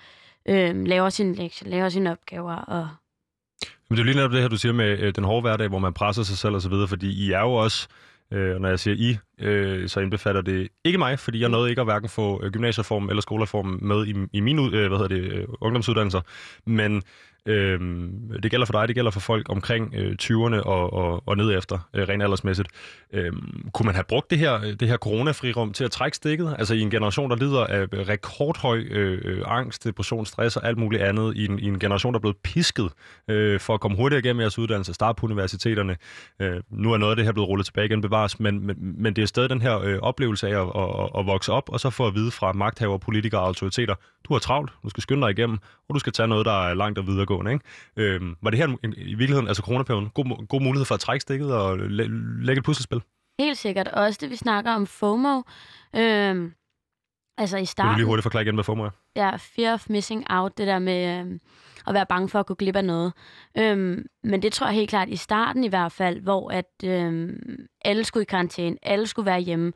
øh, 0.48 0.86
laver 0.86 1.08
sine 1.08 1.34
lektier, 1.34 1.68
laver 1.68 1.88
sine 1.88 2.10
opgaver. 2.10 2.54
Og... 2.54 2.88
Men 3.62 3.96
det 3.96 3.98
er 3.98 3.98
jo 3.98 4.04
lige 4.04 4.16
netop 4.16 4.32
det 4.32 4.40
her, 4.40 4.48
du 4.48 4.56
siger 4.56 4.72
med 4.72 4.98
øh, 4.98 5.14
den 5.16 5.24
hårde 5.24 5.40
hverdag, 5.40 5.68
hvor 5.68 5.78
man 5.78 5.92
presser 5.92 6.22
sig 6.22 6.38
selv 6.38 6.54
og 6.54 6.62
så 6.62 6.68
videre, 6.68 6.88
fordi 6.88 7.26
I 7.26 7.32
er 7.32 7.40
jo 7.40 7.52
også, 7.52 7.88
øh, 8.32 8.54
og 8.54 8.60
når 8.60 8.68
jeg 8.68 8.78
siger 8.78 8.94
I, 8.94 9.18
øh, 9.44 9.88
så 9.88 10.00
indbefatter 10.00 10.40
det 10.40 10.68
ikke 10.84 10.98
mig, 10.98 11.18
fordi 11.18 11.40
jeg 11.40 11.48
nåede 11.48 11.70
ikke 11.70 11.80
at 11.80 11.86
hverken 11.86 12.08
få 12.08 12.42
øh, 12.42 12.52
gymnasieformen 12.52 13.10
eller 13.10 13.22
skoleform 13.22 13.78
med 13.82 14.06
i, 14.06 14.14
i 14.32 14.40
mine 14.40 14.62
øh, 14.62 14.88
hvad 14.88 14.98
hedder 14.98 15.08
det, 15.08 15.32
øh, 15.32 15.46
ungdomsuddannelser, 15.60 16.20
men 16.66 17.02
Øhm, 17.46 18.32
det 18.42 18.50
gælder 18.50 18.66
for 18.66 18.72
dig, 18.72 18.88
det 18.88 18.96
gælder 18.96 19.10
for 19.10 19.20
folk 19.20 19.46
omkring 19.48 19.94
øh, 19.94 20.16
20'erne 20.22 20.62
og, 20.62 20.92
og, 20.92 21.22
og 21.26 21.36
ned 21.36 21.58
efter, 21.58 21.88
øh, 21.94 22.08
rent 22.08 22.22
aldersmæssigt. 22.22 22.68
Øhm, 23.12 23.68
kunne 23.72 23.86
man 23.86 23.94
have 23.94 24.04
brugt 24.04 24.30
det 24.30 24.38
her, 24.38 24.58
det 24.80 24.88
her 24.88 24.96
coronafrirum 24.96 25.72
til 25.72 25.84
at 25.84 25.90
trække 25.90 26.16
stikket? 26.16 26.54
Altså 26.58 26.74
i 26.74 26.80
en 26.80 26.90
generation, 26.90 27.30
der 27.30 27.36
lider 27.36 27.64
af 27.64 27.86
rekordhøj 28.08 28.78
øh, 28.78 29.20
øh, 29.24 29.42
angst, 29.46 29.84
depression, 29.84 30.26
stress 30.26 30.56
og 30.56 30.66
alt 30.66 30.78
muligt 30.78 31.02
andet, 31.02 31.36
i 31.36 31.44
en, 31.44 31.58
i 31.58 31.64
en 31.64 31.78
generation, 31.78 32.12
der 32.12 32.18
er 32.18 32.20
blevet 32.20 32.36
pisket 32.36 32.90
øh, 33.28 33.60
for 33.60 33.74
at 33.74 33.80
komme 33.80 33.96
hurtigere 33.96 34.20
igennem 34.20 34.40
jeres 34.40 34.58
uddannelse, 34.58 34.94
starte 34.94 35.20
på 35.20 35.26
universiteterne. 35.26 35.96
Øh, 36.40 36.60
nu 36.70 36.92
er 36.92 36.96
noget 36.96 37.12
af 37.12 37.16
det 37.16 37.24
her 37.24 37.32
blevet 37.32 37.48
rullet 37.48 37.66
tilbage 37.66 37.86
igen 37.86 38.00
bevares, 38.00 38.40
men, 38.40 38.66
men, 38.66 38.76
men 38.78 39.16
det 39.16 39.22
er 39.22 39.26
stadig 39.26 39.50
den 39.50 39.62
her 39.62 39.78
øh, 39.80 39.98
oplevelse 39.98 40.48
af 40.48 40.62
at, 40.62 40.68
at, 40.76 40.88
at, 41.02 41.10
at 41.18 41.26
vokse 41.26 41.52
op, 41.52 41.68
og 41.68 41.80
så 41.80 41.90
få 41.90 42.06
at 42.06 42.14
vide 42.14 42.30
fra 42.30 42.52
magthavere, 42.52 42.98
politikere 42.98 43.40
og 43.40 43.46
autoriteter, 43.46 43.94
du 44.28 44.34
har 44.34 44.38
travlt, 44.38 44.70
du 44.82 44.90
skal 44.90 45.02
skynde 45.02 45.22
dig 45.22 45.30
igennem, 45.30 45.58
og 45.88 45.94
du 45.94 45.98
skal 45.98 46.12
tage 46.12 46.28
noget, 46.28 46.46
der 46.46 46.68
er 46.68 46.74
langt 46.74 46.98
og 46.98 47.06
videregående. 47.30 47.52
Ikke? 47.52 48.14
Øhm, 48.14 48.36
var 48.42 48.50
det 48.50 48.58
her 48.58 48.76
i 48.96 49.14
virkeligheden, 49.14 49.48
altså 49.48 49.62
coronaperioden, 49.62 50.08
god, 50.14 50.46
god 50.46 50.60
mulighed 50.60 50.84
for 50.84 50.94
at 50.94 51.00
trække 51.00 51.22
stikket 51.22 51.54
og 51.54 51.78
læ- 51.78 52.06
lægge 52.42 52.58
et 52.58 52.64
puslespil? 52.64 53.02
Helt 53.40 53.58
sikkert. 53.58 53.88
Også 53.88 54.18
det, 54.20 54.30
vi 54.30 54.36
snakker 54.36 54.72
om 54.72 54.86
FOMO. 54.86 55.42
Øhm, 55.96 56.52
altså 57.38 57.58
i 57.58 57.64
starten... 57.64 57.88
Vil 57.88 57.94
du 57.94 57.98
lige 57.98 58.06
hurtigt 58.06 58.22
forklare 58.22 58.42
igen, 58.42 58.54
hvad 58.54 58.64
FOMO 58.64 58.84
er? 58.84 58.90
Ja, 59.16 59.36
fear 59.36 59.74
of 59.74 59.90
missing 59.90 60.24
out, 60.30 60.58
det 60.58 60.66
der 60.66 60.78
med 60.78 61.20
øhm, 61.20 61.40
at 61.86 61.94
være 61.94 62.06
bange 62.06 62.28
for 62.28 62.40
at 62.40 62.46
gå 62.46 62.54
glip 62.54 62.76
af 62.76 62.84
noget. 62.84 63.12
Øhm, 63.58 64.06
men 64.24 64.42
det 64.42 64.52
tror 64.52 64.66
jeg 64.66 64.74
helt 64.74 64.90
klart 64.90 65.08
i 65.08 65.16
starten 65.16 65.64
i 65.64 65.68
hvert 65.68 65.92
fald, 65.92 66.20
hvor 66.20 66.50
at 66.50 66.84
øhm, 66.84 67.66
alle 67.84 68.04
skulle 68.04 68.22
i 68.22 68.30
karantæne, 68.30 68.76
alle 68.82 69.06
skulle 69.06 69.26
være 69.26 69.40
hjemme 69.40 69.72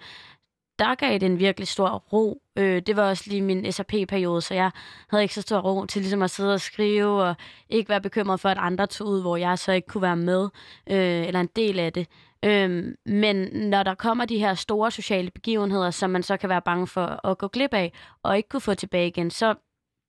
der 0.78 0.94
gav 0.94 1.12
det 1.12 1.22
en 1.22 1.38
virkelig 1.38 1.68
stor 1.68 2.04
ro. 2.12 2.42
Øh, 2.56 2.82
det 2.82 2.96
var 2.96 3.08
også 3.08 3.24
lige 3.26 3.42
min 3.42 3.72
SAP-periode, 3.72 4.42
så 4.42 4.54
jeg 4.54 4.70
havde 5.10 5.24
ikke 5.24 5.34
så 5.34 5.42
stor 5.42 5.58
ro 5.58 5.86
til 5.86 6.02
ligesom 6.02 6.22
at 6.22 6.30
sidde 6.30 6.54
og 6.54 6.60
skrive, 6.60 7.22
og 7.22 7.34
ikke 7.68 7.88
være 7.88 8.00
bekymret 8.00 8.40
for, 8.40 8.48
at 8.48 8.58
andre 8.58 8.86
tog 8.86 9.08
ud, 9.08 9.20
hvor 9.20 9.36
jeg 9.36 9.58
så 9.58 9.72
ikke 9.72 9.88
kunne 9.88 10.02
være 10.02 10.16
med, 10.16 10.48
øh, 10.90 11.26
eller 11.26 11.40
en 11.40 11.48
del 11.56 11.78
af 11.78 11.92
det. 11.92 12.08
Øh, 12.44 12.94
men 13.06 13.36
når 13.52 13.82
der 13.82 13.94
kommer 13.94 14.24
de 14.24 14.38
her 14.38 14.54
store 14.54 14.90
sociale 14.90 15.30
begivenheder, 15.30 15.90
som 15.90 16.10
man 16.10 16.22
så 16.22 16.36
kan 16.36 16.48
være 16.48 16.62
bange 16.62 16.86
for 16.86 17.26
at 17.26 17.38
gå 17.38 17.48
glip 17.48 17.74
af, 17.74 17.92
og 18.22 18.36
ikke 18.36 18.48
kunne 18.48 18.60
få 18.60 18.74
tilbage 18.74 19.06
igen, 19.06 19.30
så, 19.30 19.54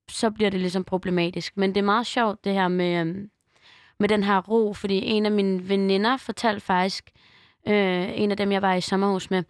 så 0.09 0.31
bliver 0.31 0.49
det 0.49 0.59
ligesom 0.59 0.83
problematisk. 0.83 1.57
Men 1.57 1.69
det 1.69 1.77
er 1.77 1.85
meget 1.85 2.07
sjovt, 2.07 2.43
det 2.43 2.53
her 2.53 2.67
med, 2.67 3.07
øh, 3.07 3.15
med 3.99 4.09
den 4.09 4.23
her 4.23 4.41
ro, 4.41 4.73
fordi 4.73 5.05
en 5.05 5.25
af 5.25 5.31
mine 5.31 5.69
veninder 5.69 6.17
fortalte 6.17 6.61
faktisk, 6.61 7.11
øh, 7.67 8.19
en 8.19 8.31
af 8.31 8.37
dem, 8.37 8.51
jeg 8.51 8.61
var 8.61 8.73
i 8.73 8.81
sommerhus 8.81 9.29
med, 9.29 9.43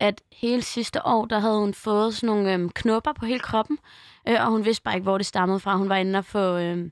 at 0.00 0.22
hele 0.32 0.62
sidste 0.62 1.06
år, 1.06 1.26
der 1.26 1.38
havde 1.38 1.58
hun 1.58 1.74
fået 1.74 2.14
sådan 2.14 2.26
nogle 2.26 2.52
øhm, 2.52 2.68
knopper 2.68 3.12
på 3.12 3.26
hele 3.26 3.40
kroppen, 3.40 3.78
øh, 4.28 4.36
og 4.40 4.46
hun 4.46 4.64
vidste 4.64 4.82
bare 4.82 4.94
ikke, 4.94 5.02
hvor 5.02 5.18
det 5.18 5.26
stammede 5.26 5.60
fra. 5.60 5.76
Hun 5.76 5.88
var 5.88 5.96
inde 5.96 6.18
og 6.18 6.24
få... 6.24 6.56
Øh, 6.56 6.90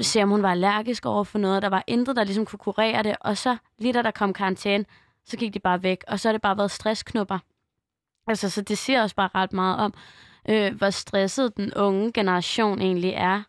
se 0.00 0.22
om 0.22 0.28
hun 0.28 0.42
var 0.42 0.50
allergisk 0.50 1.06
over 1.06 1.24
for 1.24 1.38
noget. 1.38 1.62
Der 1.62 1.68
var 1.68 1.84
intet, 1.86 2.16
der 2.16 2.24
ligesom 2.24 2.44
kunne 2.44 2.58
kurere 2.58 3.02
det. 3.02 3.16
Og 3.20 3.36
så 3.36 3.56
lige 3.78 3.92
da 3.92 4.02
der 4.02 4.10
kom 4.10 4.32
karantæne, 4.32 4.84
så 5.24 5.36
gik 5.36 5.54
de 5.54 5.58
bare 5.58 5.82
væk. 5.82 6.04
Og 6.08 6.20
så 6.20 6.28
har 6.28 6.32
det 6.32 6.42
bare 6.42 6.56
været 6.56 6.70
stressknopper. 6.70 7.38
Altså, 8.26 8.50
så 8.50 8.62
det 8.62 8.78
siger 8.78 9.02
også 9.02 9.16
bare 9.16 9.30
ret 9.34 9.52
meget 9.52 9.78
om, 9.78 9.94
øh, 10.48 10.74
hvor 10.74 10.90
stresset 10.90 11.56
den 11.56 11.74
unge 11.74 12.12
generation 12.12 12.80
egentlig 12.80 13.12
er 13.16 13.42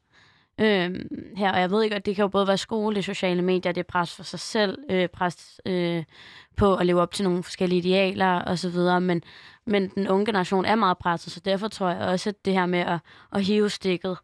øh, 0.60 0.96
her. 1.36 1.52
Og 1.52 1.60
jeg 1.60 1.72
ved 1.72 1.84
ikke, 1.84 1.96
at 1.96 2.06
det 2.06 2.16
kan 2.16 2.24
jo 2.24 2.28
både 2.28 2.48
være 2.48 2.58
skole, 2.58 2.96
det 2.96 3.06
sociale 3.06 3.42
medier, 3.42 3.72
det 3.72 3.82
er 3.82 3.92
pres 3.92 4.16
for 4.16 4.24
sig 4.24 4.40
selv, 4.40 4.78
øh, 4.90 5.08
pres 5.08 5.62
øh, 5.66 6.04
på 6.56 6.76
at 6.76 6.86
leve 6.86 7.02
op 7.02 7.14
til 7.14 7.24
nogle 7.24 7.44
forskellige 7.44 7.80
idealer 7.80 8.44
osv., 8.46 9.02
men, 9.02 9.24
men 9.66 9.88
den 9.88 10.08
unge 10.08 10.26
generation 10.26 10.66
er 10.66 10.76
meget 10.76 10.98
presset, 10.98 11.34
så 11.34 11.40
derfor 11.40 11.68
tror 11.68 11.90
jeg 11.90 12.02
også, 12.02 12.30
at 12.30 12.46
det 12.46 12.54
her 12.54 12.66
med 12.66 12.80
at, 12.80 13.00
at 13.34 13.44
hive 13.44 13.70
stikket 13.70 14.18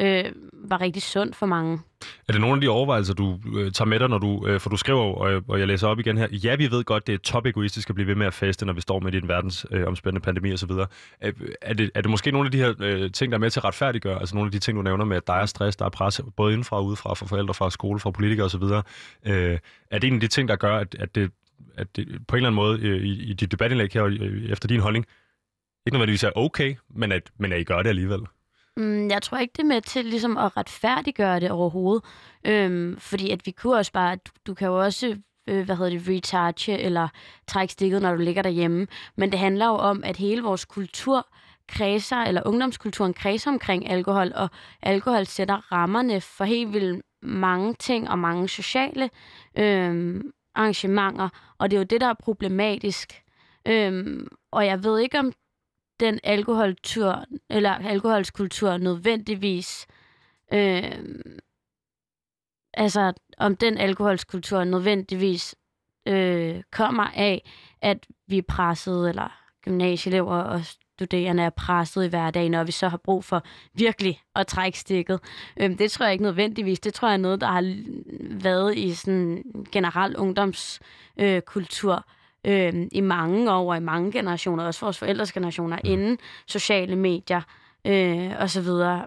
øh, 0.00 0.24
var 0.52 0.80
rigtig 0.80 1.02
sundt 1.02 1.36
for 1.36 1.46
mange. 1.46 1.80
Er 2.28 2.32
det 2.32 2.40
nogle 2.40 2.54
af 2.54 2.60
de 2.60 2.68
overvejelser, 2.68 3.14
du 3.14 3.38
øh, 3.56 3.72
tager 3.72 3.88
med 3.88 3.98
dig, 3.98 4.08
når 4.08 4.18
du, 4.18 4.46
øh, 4.46 4.60
for 4.60 4.70
du 4.70 4.76
skriver, 4.76 5.00
og, 5.00 5.42
og 5.48 5.58
jeg 5.58 5.66
læser 5.66 5.88
op 5.88 5.98
igen 5.98 6.18
her, 6.18 6.28
ja, 6.30 6.56
vi 6.56 6.70
ved 6.70 6.84
godt, 6.84 7.06
det 7.06 7.14
er 7.14 7.18
top 7.18 7.46
egoistisk 7.46 7.88
at 7.90 7.94
blive 7.94 8.08
ved 8.08 8.14
med 8.14 8.26
at 8.26 8.34
feste, 8.34 8.66
når 8.66 8.72
vi 8.72 8.80
står 8.80 9.00
midt 9.00 9.14
i 9.14 9.18
en 9.18 9.28
verdens 9.28 9.66
øh, 9.70 10.20
pandemi 10.22 10.52
osv. 10.52 10.70
Er, 10.70 11.32
er, 11.62 11.74
det, 11.74 11.90
er 11.94 12.00
det 12.00 12.10
måske 12.10 12.30
nogle 12.30 12.46
af 12.46 12.52
de 12.52 12.58
her 12.58 12.74
øh, 12.80 13.10
ting, 13.10 13.32
der 13.32 13.38
er 13.38 13.40
med 13.40 13.50
til 13.50 13.60
at 13.60 13.64
retfærdiggøre, 13.64 14.20
altså 14.20 14.34
nogle 14.34 14.48
af 14.48 14.52
de 14.52 14.58
ting, 14.58 14.76
du 14.76 14.82
nævner 14.82 15.04
med, 15.04 15.16
at 15.16 15.26
der 15.26 15.32
er 15.32 15.46
stress, 15.46 15.76
der 15.76 15.84
er 15.84 15.90
pres, 15.90 16.20
både 16.36 16.52
indenfra 16.52 16.76
og 16.76 16.86
udefra, 16.86 17.14
fra 17.14 17.26
forældre, 17.26 17.54
fra 17.54 17.70
skole, 17.70 18.00
fra 18.00 18.10
politikere 18.10 18.46
osv. 18.46 18.62
Øh, 19.26 19.58
er 19.90 19.98
det 19.98 20.08
en 20.08 20.14
af 20.14 20.20
de 20.20 20.28
ting, 20.28 20.48
der 20.48 20.56
gør, 20.56 20.76
at, 20.76 20.94
at 20.98 21.14
det 21.14 21.30
at 21.76 21.96
det 21.96 22.26
på 22.28 22.36
en 22.36 22.38
eller 22.38 22.48
anden 22.48 22.54
måde 22.54 22.80
øh, 22.80 23.02
i, 23.02 23.22
i 23.22 23.32
dit 23.32 23.52
debatindlæg 23.52 23.92
her, 23.92 24.04
øh, 24.04 24.50
efter 24.50 24.68
din 24.68 24.80
holdning, 24.80 25.06
ikke 25.86 25.94
nødvendigvis 25.94 26.24
er 26.24 26.30
okay, 26.36 26.76
men 26.90 27.12
at, 27.12 27.30
men 27.38 27.52
at 27.52 27.60
I 27.60 27.64
gør 27.64 27.82
det 27.82 27.88
alligevel? 27.88 28.20
Mm, 28.76 29.08
jeg 29.10 29.22
tror 29.22 29.38
ikke, 29.38 29.52
det 29.52 29.62
er 29.62 29.66
med 29.66 29.80
til 29.80 30.04
ligesom 30.04 30.36
at 30.36 30.56
retfærdiggøre 30.56 31.40
det 31.40 31.50
overhovedet. 31.50 32.04
Øhm, 32.44 32.96
fordi 32.98 33.30
at 33.30 33.46
vi 33.46 33.50
kunne 33.50 33.76
også 33.76 33.92
bare, 33.92 34.16
du, 34.16 34.30
du 34.46 34.54
kan 34.54 34.68
jo 34.68 34.82
også 34.82 35.16
øh, 35.48 35.64
hvad 35.64 35.76
hedder 35.76 35.90
det, 35.90 36.08
recharge 36.08 36.78
eller 36.78 37.08
trække 37.46 37.72
stikket, 37.72 38.02
når 38.02 38.14
du 38.14 38.22
ligger 38.22 38.42
derhjemme. 38.42 38.86
Men 39.16 39.32
det 39.32 39.38
handler 39.38 39.66
jo 39.66 39.74
om, 39.74 40.04
at 40.04 40.16
hele 40.16 40.42
vores 40.42 40.64
kultur 40.64 41.26
kredser, 41.68 42.16
eller 42.16 42.42
ungdomskulturen 42.46 43.14
kredser 43.14 43.50
omkring 43.50 43.90
alkohol, 43.90 44.32
og 44.34 44.48
alkohol 44.82 45.26
sætter 45.26 45.72
rammerne 45.72 46.20
for 46.20 46.44
helt 46.44 46.72
vildt 46.72 47.02
mange 47.22 47.74
ting 47.74 48.10
og 48.10 48.18
mange 48.18 48.48
sociale 48.48 49.10
øh, 49.58 50.20
arrangementer, 50.54 51.28
og 51.58 51.70
det 51.70 51.76
er 51.76 51.80
jo 51.80 51.84
det, 51.84 52.00
der 52.00 52.06
er 52.06 52.14
problematisk. 52.14 53.22
Øhm, 53.68 54.28
og 54.50 54.66
jeg 54.66 54.84
ved 54.84 54.98
ikke, 54.98 55.18
om 55.18 55.32
den 56.02 56.20
alkoholtur, 56.22 57.24
eller 57.50 57.70
alkoholskultur 57.70 58.76
nødvendigvis, 58.76 59.86
øh, 60.52 60.92
altså 62.74 63.12
om 63.38 63.56
den 63.56 63.78
alkoholskultur 63.78 64.64
nødvendigvis 64.64 65.54
øh, 66.08 66.62
kommer 66.70 67.04
af, 67.04 67.50
at 67.82 68.06
vi 68.26 68.38
er 68.38 68.42
presset, 68.48 69.08
eller 69.08 69.38
gymnasieelever 69.64 70.36
og 70.36 70.64
studerende 70.64 71.42
er 71.42 71.50
presset 71.50 72.04
i 72.04 72.08
hverdagen, 72.08 72.54
og 72.54 72.66
vi 72.66 72.72
så 72.72 72.88
har 72.88 72.96
brug 72.96 73.24
for 73.24 73.42
virkelig 73.74 74.20
at 74.36 74.46
trække 74.46 74.78
stikket. 74.78 75.20
Øhm, 75.56 75.76
det 75.76 75.90
tror 75.90 76.04
jeg 76.06 76.12
ikke 76.12 76.24
nødvendigvis. 76.24 76.80
Det 76.80 76.94
tror 76.94 77.08
jeg 77.08 77.14
er 77.14 77.18
noget, 77.18 77.40
der 77.40 77.46
har 77.46 77.74
været 78.42 78.78
i 78.78 78.94
sådan 78.94 79.42
generel 79.72 80.16
ungdomskultur. 80.16 81.94
øh, 81.94 82.02
i 82.92 83.00
mange 83.00 83.52
år, 83.52 83.70
og 83.70 83.76
i 83.76 83.80
mange 83.80 84.12
generationer, 84.12 84.64
også 84.64 84.80
vores 84.80 84.98
forældres 84.98 85.32
generationer, 85.32 85.76
mm. 85.76 85.90
inden 85.90 86.18
sociale 86.46 86.96
medier 86.96 87.40
øh, 87.86 88.30
og 88.38 88.50
så 88.50 88.60
videre. 88.60 89.06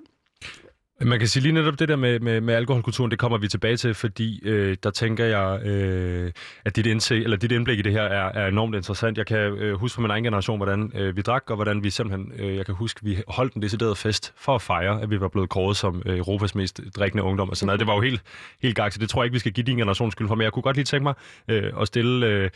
Man 1.01 1.19
kan 1.19 1.27
sige 1.27 1.43
lige 1.43 1.53
netop 1.53 1.79
det 1.79 1.89
der 1.89 1.95
med, 1.95 2.19
med, 2.19 2.41
med 2.41 2.53
alkoholkulturen, 2.53 3.11
det 3.11 3.19
kommer 3.19 3.37
vi 3.37 3.47
tilbage 3.47 3.77
til, 3.77 3.93
fordi 3.93 4.41
øh, 4.45 4.77
der 4.83 4.89
tænker 4.91 5.25
jeg, 5.25 5.65
øh, 5.65 6.31
at 6.65 6.75
dit, 6.75 6.85
indse, 6.85 7.15
eller 7.15 7.37
dit 7.37 7.51
indblik 7.51 7.79
i 7.79 7.81
det 7.81 7.91
her 7.91 8.01
er, 8.01 8.31
er 8.31 8.47
enormt 8.47 8.75
interessant. 8.75 9.17
Jeg 9.17 9.25
kan 9.25 9.37
øh, 9.37 9.73
huske 9.73 9.95
fra 9.95 10.01
min 10.01 10.11
egen 10.11 10.23
generation, 10.23 10.57
hvordan 10.57 10.91
øh, 10.95 11.17
vi 11.17 11.21
drak, 11.21 11.49
og 11.49 11.55
hvordan 11.55 11.83
vi 11.83 11.89
simpelthen, 11.89 12.31
øh, 12.39 12.55
jeg 12.55 12.65
kan 12.65 12.75
huske, 12.75 12.99
vi 13.03 13.21
holdt 13.27 13.53
en 13.53 13.61
decideret 13.61 13.97
fest 13.97 14.33
for 14.37 14.55
at 14.55 14.61
fejre, 14.61 15.01
at 15.01 15.09
vi 15.09 15.19
var 15.19 15.27
blevet 15.27 15.49
kåret 15.49 15.77
som 15.77 16.01
øh, 16.05 16.17
Europas 16.17 16.55
mest 16.55 16.81
drikkende 16.95 17.23
ungdom 17.23 17.49
og 17.49 17.57
sådan 17.57 17.65
noget. 17.65 17.79
Det 17.79 17.87
var 17.87 17.95
jo 17.95 18.01
helt, 18.01 18.21
helt 18.61 18.75
gak, 18.75 18.91
så 18.91 18.99
det 18.99 19.09
tror 19.09 19.21
jeg 19.21 19.25
ikke, 19.25 19.33
vi 19.33 19.39
skal 19.39 19.51
give 19.51 19.65
din 19.65 19.77
generation 19.77 20.11
skyld 20.11 20.27
for, 20.27 20.35
men 20.35 20.43
jeg 20.43 20.51
kunne 20.51 20.63
godt 20.63 20.75
lige 20.75 20.85
tænke 20.85 21.03
mig 21.03 21.13
øh, 21.47 21.73
at 21.81 21.87
stille... 21.87 22.27
Øh, 22.27 22.49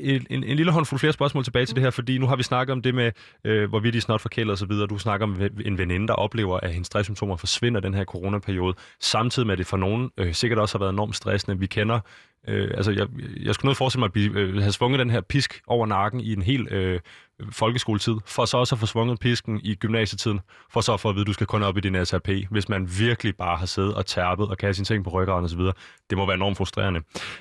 en, 0.00 0.26
en, 0.30 0.44
en 0.44 0.56
lille 0.56 0.72
håndfuld 0.72 0.98
flere 0.98 1.12
spørgsmål 1.12 1.44
tilbage 1.44 1.66
til 1.66 1.76
det 1.76 1.82
her, 1.82 1.90
fordi 1.90 2.18
nu 2.18 2.26
har 2.26 2.36
vi 2.36 2.42
snakket 2.42 2.72
om 2.72 2.82
det 2.82 2.94
med, 2.94 3.12
øh, 3.44 3.68
hvorvidt 3.68 3.94
de 3.94 4.00
snart 4.00 4.20
forkælet 4.20 4.50
og 4.50 4.58
så 4.58 4.66
videre. 4.66 4.86
Du 4.86 4.98
snakker 4.98 5.26
om 5.26 5.42
en 5.64 5.78
veninde, 5.78 6.08
der 6.08 6.14
oplever, 6.14 6.60
at 6.60 6.72
hendes 6.72 6.86
stresssymptomer 6.86 7.36
forsvinder 7.36 7.80
den 7.80 7.94
her 7.94 8.04
coronaperiode, 8.04 8.74
samtidig 9.00 9.46
med, 9.46 9.52
at 9.52 9.58
det 9.58 9.66
for 9.66 9.76
nogen 9.76 10.10
øh, 10.18 10.34
sikkert 10.34 10.58
også 10.58 10.78
har 10.78 10.84
været 10.84 10.92
enormt 10.92 11.16
stressende. 11.16 11.58
Vi 11.58 11.66
kender 11.66 12.00
Øh, 12.48 12.70
altså, 12.76 12.92
jeg, 12.92 13.06
jeg 13.42 13.54
skulle 13.54 13.68
nødt 13.68 13.78
forestille 13.78 14.00
mig 14.00 14.06
at 14.06 14.12
blive, 14.12 14.40
øh, 14.40 14.56
have 14.56 14.72
svunget 14.72 14.98
den 14.98 15.10
her 15.10 15.20
pisk 15.20 15.62
over 15.66 15.86
nakken 15.86 16.20
i 16.20 16.32
en 16.32 16.42
hel 16.42 16.68
øh, 16.70 17.00
folkeskoletid, 17.50 18.14
for 18.26 18.44
så 18.44 18.56
også 18.56 18.74
at 18.74 18.78
få 18.78 18.86
svunget 18.86 19.20
pisken 19.20 19.60
i 19.64 19.74
gymnasietiden, 19.74 20.40
for 20.70 20.80
så 20.80 20.94
at 20.94 21.00
få 21.00 21.08
at 21.08 21.14
vide, 21.14 21.22
at 21.22 21.26
du 21.26 21.32
skal 21.32 21.46
kun 21.46 21.62
op 21.62 21.76
i 21.76 21.80
din 21.80 22.06
SRP, 22.06 22.28
hvis 22.50 22.68
man 22.68 22.88
virkelig 22.98 23.36
bare 23.36 23.56
har 23.56 23.66
siddet 23.66 23.94
og 23.94 24.06
tærpet 24.06 24.48
og 24.48 24.58
kastet 24.58 24.86
sine 24.86 24.96
ting 24.96 25.04
på 25.04 25.10
ryggen 25.10 25.34
og 25.34 25.50
så 25.50 25.56
videre. 25.56 25.72
Det 26.10 26.18
må 26.18 26.26
være 26.26 26.34
enormt 26.34 26.56
frustrerende. 26.56 27.00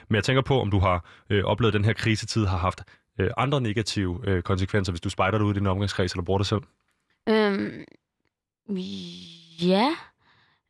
Men 0.10 0.16
jeg 0.16 0.24
tænker 0.24 0.42
på, 0.42 0.62
om 0.62 0.72
du 0.72 0.80
har 0.80 1.06
øh, 1.30 1.44
oplevet, 1.44 1.72
at 1.72 1.78
den 1.78 1.86
her 1.86 1.94
krisetid 1.94 2.46
har 2.46 2.58
haft 2.58 2.84
øh, 3.20 3.32
andre 3.38 3.62
negative 3.62 4.20
øh, 4.24 4.42
konsekvenser, 4.42 4.92
hvis 4.92 5.02
du 5.02 5.10
spejder 5.10 5.38
dig 5.38 5.48
ud 5.48 5.54
i 5.54 5.58
din 5.58 5.68
omgangskreds 5.68 6.12
eller 6.12 6.24
bruger 6.24 6.38
det 6.38 6.48
selv? 6.48 6.62
Øhm, 7.30 7.84
ja. 9.62 9.96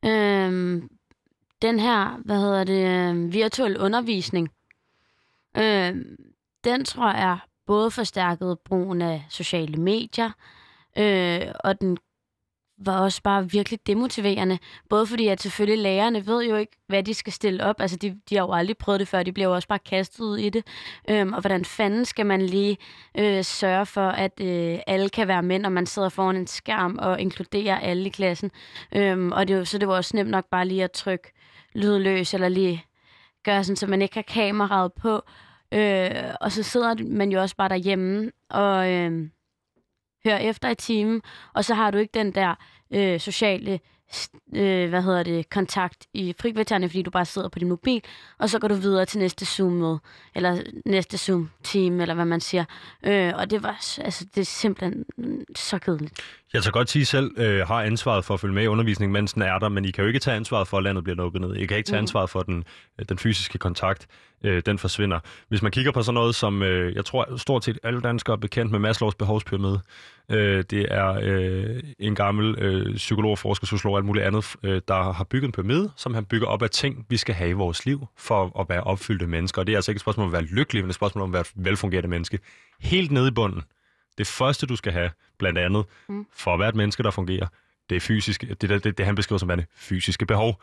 Øhm, 0.06 0.90
den 1.62 1.80
her, 1.80 2.22
hvad 2.26 2.40
hedder 2.40 2.64
det, 2.64 2.88
øh, 2.88 3.34
virtuel 3.34 3.78
undervisning, 3.78 4.50
øh, 5.58 5.96
den 6.64 6.86
tror 6.86 7.12
jeg 7.12 7.40
både 7.68 7.92
forstærkede 7.92 8.58
brugen 8.66 9.02
af 9.02 9.26
sociale 9.30 9.78
medier, 9.78 10.32
øh, 10.98 11.42
og 11.64 11.82
den 11.82 11.98
var 12.78 13.00
også 13.00 13.22
bare 13.22 13.50
virkelig 13.50 13.80
demotiverende. 13.88 14.60
Både 14.90 15.08
fordi, 15.08 15.28
at 15.28 15.42
selvfølgelig 15.42 15.84
lærerne 15.84 16.28
ved 16.28 16.44
jo 16.44 16.56
ikke, 16.56 16.78
hvad 16.88 17.04
de 17.04 17.14
skal 17.14 17.34
stille 17.34 17.64
op. 17.64 17.76
Altså, 17.82 17.98
de, 17.98 18.20
de 18.30 18.36
har 18.36 18.44
jo 18.44 18.54
aldrig 18.54 18.78
prøvet 18.78 19.00
det 19.00 19.08
før. 19.08 19.24
De 19.24 19.32
bliver 19.32 19.48
jo 19.48 19.56
også 19.56 19.68
bare 19.68 19.80
kastet 19.80 20.20
ud 20.20 20.38
i 20.38 20.50
det. 20.50 20.68
Øhm, 21.10 21.34
og 21.34 21.42
hvordan 21.42 21.66
fanden 21.66 22.06
skal 22.06 22.26
man 22.26 22.42
lige 22.42 22.78
øh, 23.18 23.44
sørge 23.44 23.86
for, 23.86 24.10
at 24.10 24.40
øh, 24.42 24.80
alle 24.88 25.10
kan 25.10 25.28
være 25.28 25.44
mænd, 25.44 25.66
og 25.66 25.72
man 25.72 25.86
sidder 25.86 26.10
foran 26.10 26.36
en 26.36 26.48
skærm 26.48 26.98
og 27.02 27.22
inkluderer 27.22 27.80
alle 27.80 28.06
i 28.06 28.10
klassen. 28.10 28.52
Øhm, 28.96 29.32
og 29.32 29.48
det, 29.48 29.68
så 29.68 29.78
det 29.78 29.88
var 29.88 29.96
også 29.96 30.18
nemt 30.18 30.30
nok 30.30 30.46
bare 30.52 30.68
lige 30.68 30.84
at 30.84 30.92
trykke 30.92 31.34
lydløs, 31.74 32.34
eller 32.34 32.50
lige 32.50 32.86
gøre 33.44 33.64
sådan, 33.64 33.76
så 33.76 33.88
man 33.88 34.02
ikke 34.02 34.16
har 34.16 34.22
kameraet 34.22 34.94
på. 34.94 35.22
Øh, 35.74 36.34
og 36.42 36.52
så 36.52 36.64
sidder 36.64 36.96
man 37.04 37.32
jo 37.32 37.42
også 37.42 37.56
bare 37.56 37.70
derhjemme 37.70 38.32
og 38.50 38.92
øh, 38.92 39.30
hører 40.26 40.38
efter 40.38 40.70
i 40.70 40.76
timen, 40.76 41.22
og 41.54 41.66
så 41.66 41.74
har 41.74 41.92
du 41.92 41.98
ikke 41.98 42.20
den 42.20 42.32
der 42.36 42.56
øh, 42.92 43.20
sociale 43.20 43.80
øh, 44.56 44.90
hvad 44.90 45.02
hedder 45.02 45.24
det, 45.24 45.50
kontakt 45.50 46.08
i 46.14 46.34
frikvartererne, 46.42 46.90
fordi 46.90 47.02
du 47.02 47.12
bare 47.12 47.26
sidder 47.26 47.50
på 47.50 47.60
din 47.60 47.70
mobil, 47.70 48.02
og 48.38 48.50
så 48.50 48.60
går 48.60 48.68
du 48.68 48.76
videre 48.76 49.06
til 49.06 49.20
næste 49.20 49.46
Zoom-møde, 49.46 50.00
eller 50.36 50.62
næste 50.86 51.18
Zoom-team, 51.18 52.02
eller 52.02 52.14
hvad 52.14 52.26
man 52.26 52.42
siger. 52.42 52.66
Øh, 53.04 53.34
og 53.36 53.52
det 53.52 53.64
var, 53.64 54.00
altså, 54.04 54.26
det 54.36 54.42
er 54.42 54.46
simpelthen 54.46 55.06
så 55.56 55.80
kedeligt. 55.80 56.22
Jeg 56.54 56.64
tager 56.64 56.72
godt 56.72 56.90
sige 56.90 57.06
selv, 57.06 57.32
øh, 57.38 57.68
har 57.68 57.84
ansvaret 57.84 58.26
for 58.26 58.34
at 58.34 58.40
følge 58.40 58.54
med 58.54 58.64
i 58.64 58.68
undervisningen, 58.68 59.14
mens 59.14 59.34
den 59.34 59.42
er 59.42 59.60
der, 59.60 59.70
men 59.70 59.86
I 59.86 59.92
kan 59.92 60.04
jo 60.04 60.08
ikke 60.08 60.20
tage 60.20 60.38
ansvaret 60.38 60.68
for, 60.68 60.78
at 60.78 60.84
landet 60.84 61.04
bliver 61.04 61.16
lukket 61.16 61.42
ned. 61.42 61.56
I 61.56 61.66
kan 61.66 61.78
ikke 61.78 61.88
tage 61.88 62.00
mm. 62.00 62.04
ansvaret 62.04 62.30
for, 62.30 62.42
den, 62.42 62.64
den 63.10 63.18
fysiske 63.18 63.58
kontakt, 63.58 64.08
øh, 64.44 64.62
den 64.66 64.80
forsvinder. 64.80 65.20
Hvis 65.48 65.62
man 65.62 65.72
kigger 65.72 65.92
på 65.92 66.02
sådan 66.02 66.14
noget 66.14 66.36
som, 66.36 66.64
øh, 66.64 66.96
jeg 66.96 67.06
tror 67.06 67.38
stort 67.38 67.64
set 67.64 67.80
alle 67.84 68.02
danskere 68.02 68.34
er 68.34 68.38
bekendt 68.38 68.72
med 68.72 68.80
Maslows 68.80 69.16
behovspyramide. 69.16 69.82
Øh, 70.32 70.64
det 70.70 70.86
er 70.94 71.20
øh, 71.24 71.84
en 72.00 72.16
gammel 72.16 72.56
øh, 72.60 72.96
psykolog, 72.96 73.40
forsker, 73.40 73.68
sociolog 73.68 73.94
og 73.94 73.98
alt 73.98 74.06
muligt 74.06 74.26
andet, 74.26 74.56
øh, 74.64 74.82
der 74.88 75.12
har 75.12 75.24
bygget 75.24 75.48
en 75.48 75.52
pyramide, 75.52 75.92
som 75.96 76.14
han 76.14 76.26
bygger 76.26 76.48
op 76.48 76.62
af 76.62 76.70
ting, 76.70 77.06
vi 77.10 77.18
skal 77.18 77.36
have 77.36 77.50
i 77.50 77.54
vores 77.54 77.86
liv 77.86 78.08
for 78.18 78.60
at 78.60 78.70
være 78.70 78.84
opfyldte 78.84 79.28
mennesker. 79.28 79.62
Og 79.62 79.68
det 79.68 79.74
er 79.74 79.78
altså 79.78 79.92
ikke 79.92 79.98
et 79.98 80.02
spørgsmål 80.02 80.24
om 80.24 80.30
at 80.30 80.34
være 80.34 80.50
lykkelig, 80.52 80.84
men 80.84 80.90
et 80.90 80.96
spørgsmål 80.96 81.22
om 81.22 81.30
at 81.30 81.34
være 81.34 81.42
et 81.42 81.52
velfungerende 81.56 82.10
menneske. 82.10 82.40
Helt 82.80 83.12
nede 83.12 83.28
i 83.28 83.32
bunden. 83.32 83.62
Det 84.18 84.28
første, 84.28 84.66
du 84.66 84.76
skal 84.76 84.92
have, 84.92 85.12
blandt 85.40 85.60
andet, 85.60 85.86
mm. 86.10 86.26
for 86.34 86.54
at 86.54 86.60
være 86.60 86.70
et 86.70 86.76
menneske, 86.76 87.04
der 87.04 87.12
fungerer, 87.12 87.48
det 87.90 87.96
er 87.96 88.00
fysiske, 88.00 88.48
det, 88.48 88.62
det, 88.70 88.84
det, 88.84 88.98
det 88.98 89.06
han 89.06 89.16
beskriver 89.16 89.38
som 89.38 89.50
værende 89.50 89.66
fysiske 89.76 90.26
behov. 90.26 90.62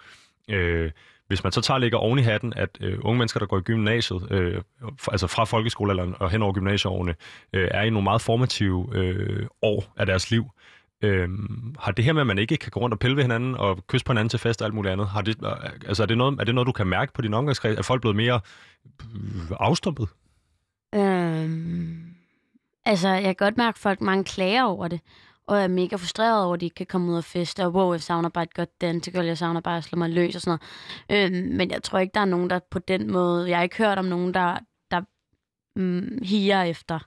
Øh, 0.51 0.91
hvis 1.27 1.45
man 1.45 1.53
så 1.53 1.61
tager 1.61 1.79
ligger 1.79 1.99
oven 1.99 2.19
i 2.19 2.23
hatten, 2.23 2.53
at 2.57 2.79
øh, 2.81 2.99
unge 3.03 3.19
mennesker, 3.19 3.41
der 3.41 3.47
går 3.47 3.59
i 3.59 3.61
gymnasiet, 3.61 4.27
øh, 4.31 4.63
altså 5.13 5.27
fra 5.27 5.45
folkeskolealderen 5.45 6.15
og 6.21 6.31
hen 6.31 6.43
over 6.43 6.53
gymnasieårene, 6.53 7.15
øh, 7.53 7.69
er 7.71 7.83
i 7.83 7.91
nogle 7.91 8.05
meget 8.05 8.21
formative 8.21 8.89
øh, 8.95 9.47
år 9.63 9.93
af 9.97 10.07
deres 10.07 10.31
liv, 10.31 10.45
øh, 11.03 11.29
har 11.79 11.93
det 11.93 12.05
her 12.05 12.13
med, 12.13 12.21
at 12.21 12.27
man 12.27 12.39
ikke 12.39 12.57
kan 12.57 12.71
gå 12.71 12.81
rundt 12.81 12.93
og 12.93 12.99
pille 12.99 13.17
ved 13.17 13.25
hinanden 13.25 13.55
og 13.55 13.87
kysse 13.87 14.05
på 14.05 14.13
hinanden 14.13 14.29
til 14.29 14.39
fest 14.39 14.63
og 14.63 14.67
alt 14.67 14.75
muligt 14.75 14.93
andet, 14.93 15.09
har 15.09 15.23
det, 15.23 15.37
øh, 15.45 15.71
altså 15.87 16.03
er, 16.03 16.07
det 16.07 16.19
noget, 16.19 16.41
er 16.41 16.45
det 16.45 16.55
noget, 16.55 16.67
du 16.67 16.73
kan 16.73 16.87
mærke 16.87 17.13
på 17.13 17.23
din 17.23 17.35
omgangskreds? 17.35 17.79
Er 17.79 17.83
folk 17.83 18.01
blevet 18.01 18.17
mere 18.17 18.41
øh, 19.15 19.57
afstumpet? 19.61 20.09
Øhm, 20.95 22.15
altså, 22.85 23.09
jeg 23.09 23.23
kan 23.23 23.35
godt 23.35 23.57
mærke, 23.57 23.75
at 23.75 23.79
folk 23.79 24.01
mange 24.01 24.25
klager 24.25 24.65
over 24.65 24.89
det 24.89 25.01
og 25.47 25.61
er 25.61 25.69
mega 25.69 25.97
frustreret 25.97 26.45
over, 26.45 26.55
at 26.55 26.61
de 26.61 26.67
ikke 26.67 26.75
kan 26.75 26.87
komme 26.87 27.13
ud 27.13 27.17
og 27.17 27.25
feste, 27.25 27.65
og 27.65 27.73
wow, 27.73 27.93
jeg 27.93 28.03
savner 28.03 28.29
bare 28.29 28.45
et 28.45 28.55
godt 28.55 28.81
dansegulv, 28.81 29.27
jeg 29.27 29.39
savner 29.39 29.61
bare 29.61 29.77
at 29.77 29.85
slå 29.85 29.99
mig 29.99 30.11
løs 30.11 30.35
og 30.35 30.41
sådan 30.41 30.59
noget. 31.09 31.33
Øhm, 31.33 31.57
men 31.57 31.71
jeg 31.71 31.83
tror 31.83 31.99
ikke, 31.99 32.15
der 32.15 32.21
er 32.21 32.25
nogen, 32.25 32.51
der 32.51 32.59
på 32.71 32.79
den 32.79 33.13
måde, 33.13 33.49
jeg 33.49 33.59
har 33.59 33.63
ikke 33.63 33.79
hørt 33.79 33.99
om 33.99 34.05
nogen, 34.05 34.35
der, 34.35 34.59
der 34.91 35.01
mm, 35.77 36.19
higer 36.23 36.63
efter, 36.63 36.99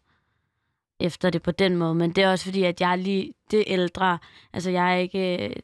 efter 0.99 1.29
det 1.29 1.41
på 1.41 1.51
den 1.51 1.75
måde, 1.77 1.95
men 1.95 2.11
det 2.11 2.23
er 2.23 2.31
også 2.31 2.45
fordi, 2.45 2.63
at 2.63 2.81
jeg 2.81 2.91
er 2.91 2.95
lige 2.95 3.33
det 3.51 3.63
ældre, 3.67 4.17
altså 4.53 4.69
jeg 4.69 4.93
er 4.93 4.97
ikke, 4.97 5.47
øh, 5.49 5.55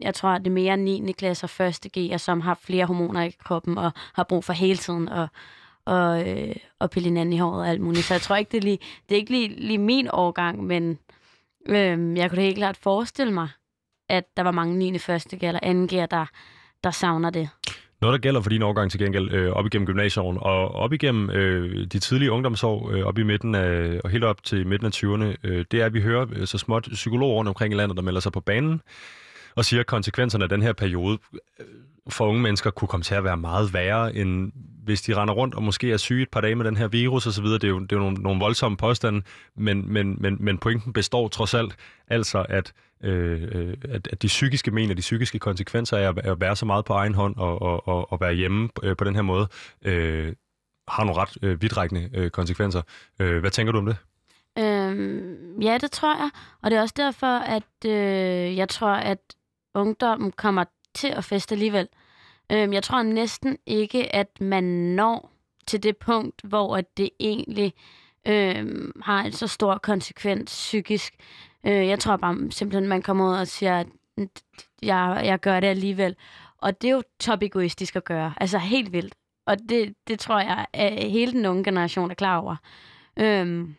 jeg 0.00 0.14
tror, 0.14 0.28
at 0.28 0.40
det 0.40 0.50
er 0.50 0.54
mere 0.54 0.76
9. 0.76 1.12
klasse 1.12 1.46
og 1.60 1.66
1. 1.66 1.86
G, 1.98 2.20
som 2.20 2.40
har 2.40 2.54
flere 2.54 2.86
hormoner 2.86 3.22
i 3.22 3.30
kroppen, 3.30 3.78
og 3.78 3.92
har 4.14 4.24
brug 4.24 4.44
for 4.44 4.52
hele 4.52 4.78
tiden 4.78 5.08
at, 5.08 5.28
og, 5.86 6.28
øh, 6.28 6.54
og 6.78 6.90
pille 6.90 7.08
hinanden 7.08 7.32
i 7.32 7.38
håret 7.38 7.60
og 7.60 7.68
alt 7.68 7.80
muligt. 7.80 8.04
Så 8.04 8.14
jeg 8.14 8.20
tror 8.20 8.36
ikke, 8.36 8.50
det 8.52 8.58
er, 8.58 8.62
lige, 8.62 8.78
det 9.08 9.14
er 9.14 9.18
ikke 9.18 9.30
lige, 9.30 9.48
lige 9.48 9.78
min 9.78 10.08
årgang, 10.12 10.64
men 10.64 10.98
Øhm, 11.68 12.16
jeg 12.16 12.30
kunne 12.30 12.42
helt 12.42 12.56
klart 12.56 12.76
forestille 12.76 13.32
mig, 13.32 13.48
at 14.08 14.24
der 14.36 14.42
var 14.42 14.50
mange 14.50 14.78
9. 14.78 14.98
første 14.98 15.38
eller 15.42 15.86
2. 15.88 15.96
G'er, 15.96 16.06
der, 16.06 16.26
der 16.84 16.90
savner 16.90 17.30
det. 17.30 17.48
Noget, 18.00 18.12
der 18.12 18.18
gælder 18.18 18.40
for 18.40 18.50
din 18.50 18.62
overgang 18.62 18.90
til 18.90 19.00
gengæld 19.00 19.30
øh, 19.32 19.52
op 19.52 19.66
igennem 19.66 19.86
gymnasieåren 19.86 20.38
og 20.40 20.68
op 20.68 20.92
igennem 20.92 21.30
øh, 21.30 21.86
de 21.86 21.98
tidlige 21.98 22.32
ungdomsår, 22.32 22.90
øh, 22.90 23.02
op 23.02 23.18
i 23.18 23.22
midten 23.22 23.54
af, 23.54 24.00
og 24.04 24.10
helt 24.10 24.24
op 24.24 24.42
til 24.42 24.66
midten 24.66 24.86
af 24.86 24.90
20'erne, 24.90 25.36
øh, 25.44 25.64
det 25.70 25.80
er, 25.80 25.86
at 25.86 25.94
vi 25.94 26.00
hører 26.00 26.26
øh, 26.32 26.46
så 26.46 26.58
småt 26.58 26.88
psykologer 26.92 27.34
rundt 27.34 27.48
omkring 27.48 27.74
i 27.74 27.76
landet, 27.76 27.96
der 27.96 28.02
melder 28.02 28.20
sig 28.20 28.32
på 28.32 28.40
banen 28.40 28.82
og 29.54 29.64
siger, 29.64 29.80
at 29.80 29.86
konsekvenserne 29.86 30.44
af 30.44 30.48
den 30.48 30.62
her 30.62 30.72
periode 30.72 31.18
øh, 31.60 31.66
for 32.08 32.26
unge 32.26 32.42
mennesker 32.42 32.70
kunne 32.70 32.88
komme 32.88 33.04
til 33.04 33.14
at 33.14 33.24
være 33.24 33.36
meget 33.36 33.74
værre, 33.74 34.14
end 34.14 34.52
hvis 34.84 35.02
de 35.02 35.14
render 35.14 35.34
rundt 35.34 35.54
og 35.54 35.62
måske 35.62 35.92
er 35.92 35.96
syge 35.96 36.22
et 36.22 36.30
par 36.30 36.40
dage 36.40 36.54
med 36.54 36.64
den 36.64 36.76
her 36.76 36.88
virus 36.88 37.26
osv. 37.26 37.44
Det 37.44 37.64
er 37.64 37.68
jo, 37.68 37.78
det 37.78 37.92
er 37.92 37.96
jo 37.96 38.02
nogle, 38.02 38.22
nogle 38.22 38.40
voldsomme 38.40 38.76
påstande, 38.76 39.22
men, 39.56 39.92
men, 39.92 40.16
men, 40.22 40.36
men 40.40 40.58
pointen 40.58 40.92
består 40.92 41.28
trods 41.28 41.54
alt, 41.54 41.76
altså 42.08 42.46
at, 42.48 42.72
øh, 43.04 43.76
at, 43.88 44.08
at 44.12 44.22
de 44.22 44.26
psykiske 44.26 44.70
men 44.70 44.90
og 44.90 44.96
de 44.96 45.00
psykiske 45.00 45.38
konsekvenser 45.38 45.96
af 45.96 46.14
at, 46.24 46.40
være 46.40 46.56
så 46.56 46.66
meget 46.66 46.84
på 46.84 46.92
egen 46.92 47.14
hånd 47.14 47.36
og, 47.36 47.62
og, 47.62 47.88
og, 47.88 48.12
og 48.12 48.20
være 48.20 48.34
hjemme 48.34 48.68
øh, 48.82 48.96
på 48.96 49.04
den 49.04 49.14
her 49.14 49.22
måde, 49.22 49.48
øh, 49.84 50.32
har 50.88 51.04
nogle 51.04 51.20
ret 51.20 51.36
øh, 51.42 51.62
vidtrækkende 51.62 52.10
øh, 52.14 52.30
konsekvenser. 52.30 52.82
Øh, 53.18 53.40
hvad 53.40 53.50
tænker 53.50 53.72
du 53.72 53.78
om 53.78 53.86
det? 53.86 53.96
Øhm, 54.58 55.60
ja, 55.60 55.78
det 55.78 55.90
tror 55.90 56.16
jeg. 56.16 56.30
Og 56.62 56.70
det 56.70 56.76
er 56.76 56.82
også 56.82 56.94
derfor, 56.96 57.38
at 57.38 57.62
øh, 57.86 58.56
jeg 58.56 58.68
tror, 58.68 58.92
at 58.92 59.18
ungdommen 59.74 60.32
kommer 60.32 60.64
til 60.96 61.08
at 61.08 61.24
feste 61.24 61.54
alligevel. 61.54 61.88
Øhm, 62.52 62.72
jeg 62.72 62.82
tror 62.82 63.02
næsten 63.02 63.58
ikke, 63.66 64.14
at 64.14 64.40
man 64.40 64.64
når 64.64 65.30
til 65.66 65.82
det 65.82 65.96
punkt, 65.96 66.42
hvor 66.44 66.80
det 66.80 67.10
egentlig 67.20 67.74
øhm, 68.26 68.92
har 69.02 69.24
en 69.24 69.32
så 69.32 69.46
stor 69.46 69.78
konsekvens 69.78 70.50
psykisk. 70.50 71.14
Øh, 71.66 71.88
jeg 71.88 71.98
tror 71.98 72.16
bare 72.16 72.50
simpelthen, 72.50 72.88
man 72.88 73.02
kommer 73.02 73.28
ud 73.28 73.34
og 73.34 73.46
siger, 73.46 73.80
at 73.80 73.86
jeg, 74.82 75.22
jeg 75.24 75.40
gør 75.40 75.60
det 75.60 75.66
alligevel. 75.66 76.16
Og 76.58 76.82
det 76.82 76.90
er 76.90 76.94
jo 76.94 77.02
top 77.20 77.42
egoistisk 77.42 77.96
at 77.96 78.04
gøre. 78.04 78.34
Altså 78.36 78.58
helt 78.58 78.92
vildt. 78.92 79.14
Og 79.46 79.56
det, 79.68 79.94
det 80.08 80.18
tror 80.18 80.40
jeg, 80.40 80.66
at 80.72 81.10
hele 81.10 81.32
den 81.32 81.46
unge 81.46 81.64
generation 81.64 82.10
er 82.10 82.14
klar 82.14 82.38
over. 82.38 82.56
Øhm, 83.16 83.76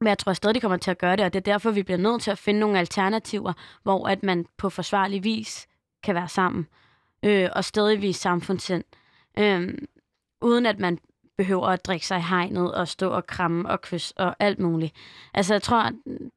men 0.00 0.08
jeg 0.08 0.18
tror 0.18 0.32
stadig, 0.32 0.54
de 0.54 0.60
kommer 0.60 0.76
til 0.76 0.90
at 0.90 0.98
gøre 0.98 1.16
det, 1.16 1.24
og 1.24 1.32
det 1.32 1.38
er 1.38 1.52
derfor, 1.52 1.70
vi 1.70 1.82
bliver 1.82 1.98
nødt 1.98 2.22
til 2.22 2.30
at 2.30 2.38
finde 2.38 2.60
nogle 2.60 2.78
alternativer, 2.78 3.52
hvor 3.82 4.08
at 4.08 4.22
man 4.22 4.46
på 4.56 4.70
forsvarlig 4.70 5.24
vis 5.24 5.66
kan 6.02 6.14
være 6.14 6.28
sammen, 6.28 6.66
øh, 7.22 7.48
og 7.52 7.64
stadig 7.64 8.02
vise 8.02 8.20
samfundssind, 8.20 8.84
øh, 9.38 9.78
uden 10.42 10.66
at 10.66 10.78
man 10.78 10.98
behøver 11.36 11.66
at 11.66 11.86
drikke 11.86 12.06
sig 12.06 12.18
i 12.18 12.22
hegnet 12.28 12.74
og 12.74 12.88
stå 12.88 13.10
og 13.10 13.26
kramme 13.26 13.68
og 13.70 13.80
kysse 13.80 14.14
og 14.18 14.36
alt 14.38 14.58
muligt. 14.58 14.94
Altså, 15.34 15.54
jeg 15.54 15.62
tror, 15.62 15.90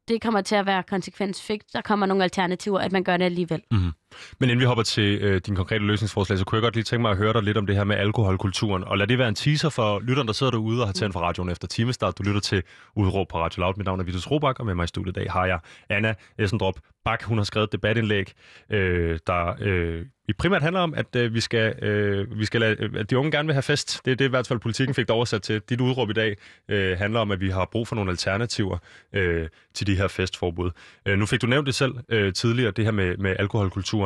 det 0.07 0.21
kommer 0.21 0.41
til 0.41 0.55
at 0.55 0.65
være 0.65 0.83
konsekvensfigt. 0.83 1.73
Der 1.73 1.81
kommer 1.81 2.05
nogle 2.05 2.23
alternativer, 2.23 2.79
at 2.79 2.91
man 2.91 3.03
gør 3.03 3.17
det 3.17 3.25
alligevel. 3.25 3.61
Mm-hmm. 3.71 3.91
Men 4.39 4.49
inden 4.49 4.59
vi 4.59 4.65
hopper 4.65 4.83
til 4.83 5.21
øh, 5.21 5.41
din 5.45 5.55
konkrete 5.55 5.85
løsningsforslag, 5.85 6.37
så 6.37 6.45
kunne 6.45 6.57
jeg 6.57 6.61
godt 6.61 6.75
lige 6.75 6.83
tænke 6.83 7.01
mig 7.01 7.11
at 7.11 7.17
høre 7.17 7.33
dig 7.33 7.43
lidt 7.43 7.57
om 7.57 7.65
det 7.65 7.75
her 7.75 7.83
med 7.83 7.95
alkoholkulturen. 7.95 8.83
Og 8.83 8.97
lad 8.97 9.07
det 9.07 9.17
være 9.17 9.27
en 9.27 9.35
teaser 9.35 9.69
for 9.69 9.99
lytteren, 9.99 10.27
der 10.27 10.33
sidder 10.33 10.51
derude 10.51 10.81
og 10.81 10.87
har 10.87 10.93
tændt 10.93 11.13
for 11.13 11.19
radioen 11.19 11.49
efter 11.49 11.67
timestart. 11.67 12.17
Du 12.17 12.23
lytter 12.23 12.41
til 12.41 12.63
Udråb 12.95 13.27
på 13.29 13.39
Radio 13.39 13.61
Loud. 13.61 13.73
Mit 13.77 13.85
navn 13.85 13.99
er 13.99 14.03
Vitus 14.03 14.31
Robak, 14.31 14.59
og 14.59 14.65
med 14.65 14.75
mig 14.75 14.83
i 14.83 14.87
studiet 14.87 15.17
i 15.17 15.19
dag 15.19 15.31
har 15.31 15.45
jeg 15.45 15.59
Anna 15.89 16.13
Essendrop 16.39 16.79
Bak. 17.05 17.23
Hun 17.23 17.37
har 17.37 17.45
skrevet 17.45 17.67
et 17.67 17.71
debatindlæg, 17.71 18.31
øh, 18.69 19.19
der 19.27 19.55
øh, 19.61 20.05
primært 20.37 20.61
handler 20.61 20.81
om, 20.81 20.93
at 20.93 21.15
øh, 21.15 21.33
vi 21.33 21.39
skal, 21.39 21.83
øh, 21.83 22.39
vi 22.39 22.45
skal 22.45 22.61
lade, 22.61 22.75
øh, 22.79 22.89
at 22.95 23.09
de 23.09 23.17
unge 23.17 23.31
gerne 23.31 23.47
vil 23.47 23.53
have 23.53 23.61
fest. 23.63 24.01
Det 24.05 24.11
er 24.11 24.15
det 24.15 24.25
i 24.25 24.29
hvert 24.29 24.47
fald 24.47 24.59
politikken 24.59 24.95
fik 24.95 25.07
det 25.07 25.15
oversat 25.15 25.41
til. 25.41 25.61
Dit 25.69 25.81
udråb 25.81 26.09
i 26.09 26.13
dag 26.13 26.37
øh, 26.69 26.97
handler 26.97 27.19
om, 27.19 27.31
at 27.31 27.39
vi 27.39 27.49
har 27.49 27.69
brug 27.71 27.87
for 27.87 27.95
nogle 27.95 28.11
alternativer 28.11 28.77
øh, 29.13 29.47
til 29.73 29.87
de 29.87 29.95
her 29.95 30.07
festforbud. 30.07 30.71
Øh, 31.05 31.19
nu 31.19 31.25
fik 31.25 31.41
du 31.41 31.47
nævnt 31.47 31.65
det 31.65 31.75
selv 31.75 31.93
øh, 32.09 32.33
tidligere, 32.33 32.71
det 32.71 32.85
her 32.85 32.91
med, 32.91 33.17
med 33.17 33.35
alkoholkulturen. 33.39 34.02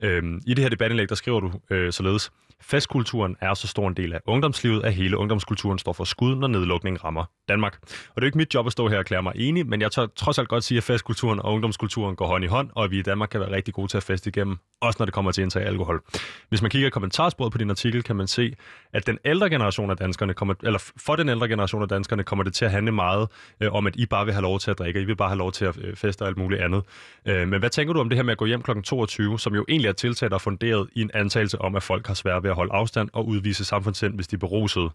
Øh, 0.00 0.22
I 0.46 0.54
det 0.54 0.64
her 0.64 0.68
debatindlæg, 0.68 1.08
der 1.08 1.14
skriver 1.14 1.40
du 1.40 1.52
øh, 1.70 1.92
således, 1.92 2.32
Festkulturen 2.62 3.36
er 3.40 3.54
så 3.54 3.66
stor 3.66 3.88
en 3.88 3.94
del 3.94 4.12
af 4.12 4.20
ungdomslivet, 4.26 4.84
at 4.84 4.94
hele 4.94 5.16
ungdomskulturen 5.16 5.78
står 5.78 5.92
for 5.92 6.04
skud, 6.04 6.36
når 6.36 6.48
nedlukningen 6.48 7.04
rammer 7.04 7.24
Danmark. 7.48 7.78
Og 7.82 7.88
det 8.16 8.16
er 8.16 8.22
jo 8.22 8.26
ikke 8.26 8.38
mit 8.38 8.54
job 8.54 8.66
at 8.66 8.72
stå 8.72 8.88
her 8.88 8.96
og 8.96 9.00
erklære 9.00 9.22
mig 9.22 9.32
enig, 9.36 9.66
men 9.66 9.80
jeg 9.80 9.92
tør 9.92 10.06
trods 10.16 10.38
alt 10.38 10.48
godt 10.48 10.64
sige, 10.64 10.78
at 10.78 10.84
festkulturen 10.84 11.40
og 11.40 11.52
ungdomskulturen 11.52 12.16
går 12.16 12.26
hånd 12.26 12.44
i 12.44 12.46
hånd, 12.46 12.70
og 12.74 12.84
at 12.84 12.90
vi 12.90 12.98
i 12.98 13.02
Danmark 13.02 13.28
kan 13.28 13.40
være 13.40 13.50
rigtig 13.50 13.74
gode 13.74 13.88
til 13.88 13.96
at 13.96 14.02
feste 14.02 14.28
igennem, 14.28 14.58
også 14.80 14.96
når 14.98 15.04
det 15.04 15.14
kommer 15.14 15.32
til 15.32 15.42
indtag 15.42 15.62
af 15.62 15.66
alkohol. 15.66 16.02
Hvis 16.48 16.62
man 16.62 16.70
kigger 16.70 16.88
i 16.88 16.90
kommentarsporet 16.90 17.52
på 17.52 17.58
din 17.58 17.70
artikel, 17.70 18.02
kan 18.02 18.16
man 18.16 18.26
se, 18.26 18.54
at 18.92 19.06
den 19.06 19.18
ældre 19.24 19.50
generation 19.50 19.90
af 19.90 19.96
danskerne 19.96 20.34
kommer, 20.34 20.54
eller 20.62 20.92
for 20.96 21.16
den 21.16 21.28
ældre 21.28 21.48
generation 21.48 21.82
af 21.82 21.88
danskerne 21.88 22.22
kommer 22.22 22.42
det 22.42 22.54
til 22.54 22.64
at 22.64 22.70
handle 22.70 22.92
meget 22.92 23.28
øh, 23.60 23.72
om, 23.72 23.86
at 23.86 23.96
I 23.96 24.06
bare 24.06 24.24
vil 24.24 24.34
have 24.34 24.42
lov 24.42 24.58
til 24.58 24.70
at 24.70 24.78
drikke, 24.78 25.00
I 25.00 25.04
vil 25.04 25.16
bare 25.16 25.28
have 25.28 25.38
lov 25.38 25.52
til 25.52 25.64
at 25.64 25.78
øh, 25.78 25.96
feste 25.96 26.22
og 26.22 26.28
alt 26.28 26.36
muligt 26.36 26.62
andet. 26.62 26.82
Øh, 27.26 27.48
men 27.48 27.58
hvad 27.58 27.70
tænker 27.70 27.94
du 27.94 28.00
om 28.00 28.08
det 28.08 28.18
her 28.18 28.22
med 28.22 28.32
at 28.32 28.38
gå 28.38 28.44
hjem 28.44 28.62
kl. 28.62 28.70
22, 28.84 29.38
som 29.38 29.54
jo 29.54 29.64
egentlig 29.68 29.88
er 29.88 29.92
tiltaget 29.92 30.32
og 30.32 30.40
funderet 30.40 30.88
i 30.92 31.02
en 31.02 31.10
antagelse 31.14 31.60
om, 31.60 31.76
at 31.76 31.82
folk 31.82 32.06
har 32.06 32.14
svært 32.14 32.42
ved 32.48 32.52
at 32.52 32.56
holde 32.56 32.72
afstand 32.72 33.08
og 33.12 33.26
udvise 33.26 33.64
samfundssind, 33.64 34.14
hvis 34.14 34.28
de 34.28 34.36
er 34.36 34.38
berusede? 34.38 34.90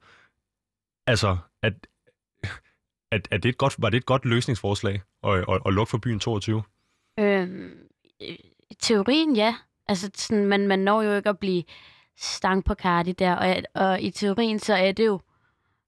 Altså, 1.08 1.38
at, 1.64 1.74
at, 3.12 3.28
at 3.32 3.44
det 3.44 3.50
et 3.50 3.58
godt, 3.58 3.76
var 3.78 3.90
det 3.90 3.98
et 3.98 4.06
godt 4.06 4.26
løsningsforslag 4.26 5.02
at, 5.24 5.34
at, 5.50 5.62
at 5.66 5.74
lukke 5.74 5.90
for 5.90 5.98
byen 5.98 6.20
22? 6.20 6.64
Øhm, 7.20 7.72
I 8.70 8.76
teorien, 8.80 9.36
ja. 9.36 9.56
Altså, 9.88 10.12
sådan, 10.16 10.46
man, 10.46 10.68
man 10.68 10.80
når 10.80 11.02
jo 11.02 11.16
ikke 11.16 11.30
at 11.30 11.40
blive 11.40 11.64
stang 12.18 12.66
på 12.66 12.74
kardi 12.74 13.12
der, 13.12 13.36
og, 13.36 13.64
og 13.74 14.02
i 14.02 14.12
teorien, 14.12 14.60
så 14.60 14.74
er 14.74 14.92
det 14.92 15.06
jo, 15.06 15.20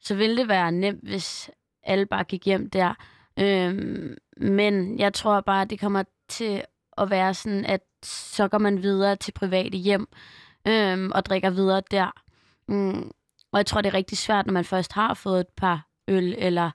så 0.01 0.15
ville 0.15 0.37
det 0.37 0.47
være 0.47 0.71
nemt, 0.71 1.03
hvis 1.03 1.49
alle 1.83 2.05
bare 2.05 2.23
gik 2.23 2.45
hjem 2.45 2.69
der. 2.69 2.93
Øhm, 3.39 4.17
men 4.37 4.99
jeg 4.99 5.13
tror 5.13 5.41
bare, 5.41 5.65
det 5.65 5.79
kommer 5.79 6.03
til 6.29 6.63
at 6.97 7.09
være 7.09 7.33
sådan, 7.33 7.65
at 7.65 7.81
så 8.03 8.47
går 8.47 8.57
man 8.57 8.81
videre 8.83 9.15
til 9.15 9.31
private 9.31 9.77
hjem 9.77 10.07
øhm, 10.67 11.11
og 11.15 11.25
drikker 11.25 11.49
videre 11.49 11.81
der. 11.91 12.11
Mm, 12.67 13.11
og 13.51 13.57
jeg 13.57 13.65
tror, 13.65 13.81
det 13.81 13.89
er 13.89 13.93
rigtig 13.93 14.17
svært, 14.17 14.45
når 14.45 14.53
man 14.53 14.65
først 14.65 14.93
har 14.93 15.13
fået 15.13 15.39
et 15.39 15.47
par 15.57 15.87
øl 16.07 16.35
eller 16.37 16.71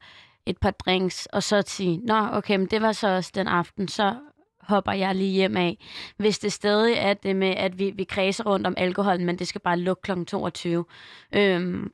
et 0.47 0.59
par 0.59 0.70
drinks, 0.70 1.26
og 1.26 1.43
så 1.43 1.57
at 1.57 1.68
sige, 1.68 1.99
nå, 1.99 2.28
okay, 2.32 2.57
men 2.57 2.66
det 2.66 2.82
var 2.82 2.93
så 2.93 3.09
også 3.09 3.32
den 3.34 3.49
aften, 3.49 3.88
så 3.88 4.14
hopper 4.61 4.93
jeg 4.93 5.14
lige 5.14 5.32
hjem 5.32 5.57
af. 5.57 5.78
Hvis 6.16 6.38
det 6.38 6.53
stadig 6.53 6.95
er 6.97 7.14
det 7.14 7.36
med, 7.36 7.55
at 7.57 7.78
vi, 7.78 7.91
vi 7.91 8.05
kredser 8.05 8.45
rundt 8.45 8.66
om 8.66 8.74
alkoholen, 8.76 9.26
men 9.26 9.38
det 9.38 9.49
skal 9.49 9.61
bare 9.61 9.78
lukke 9.78 10.03
kl. 10.03 10.24
22. 10.24 10.84
Øhm, 11.32 11.93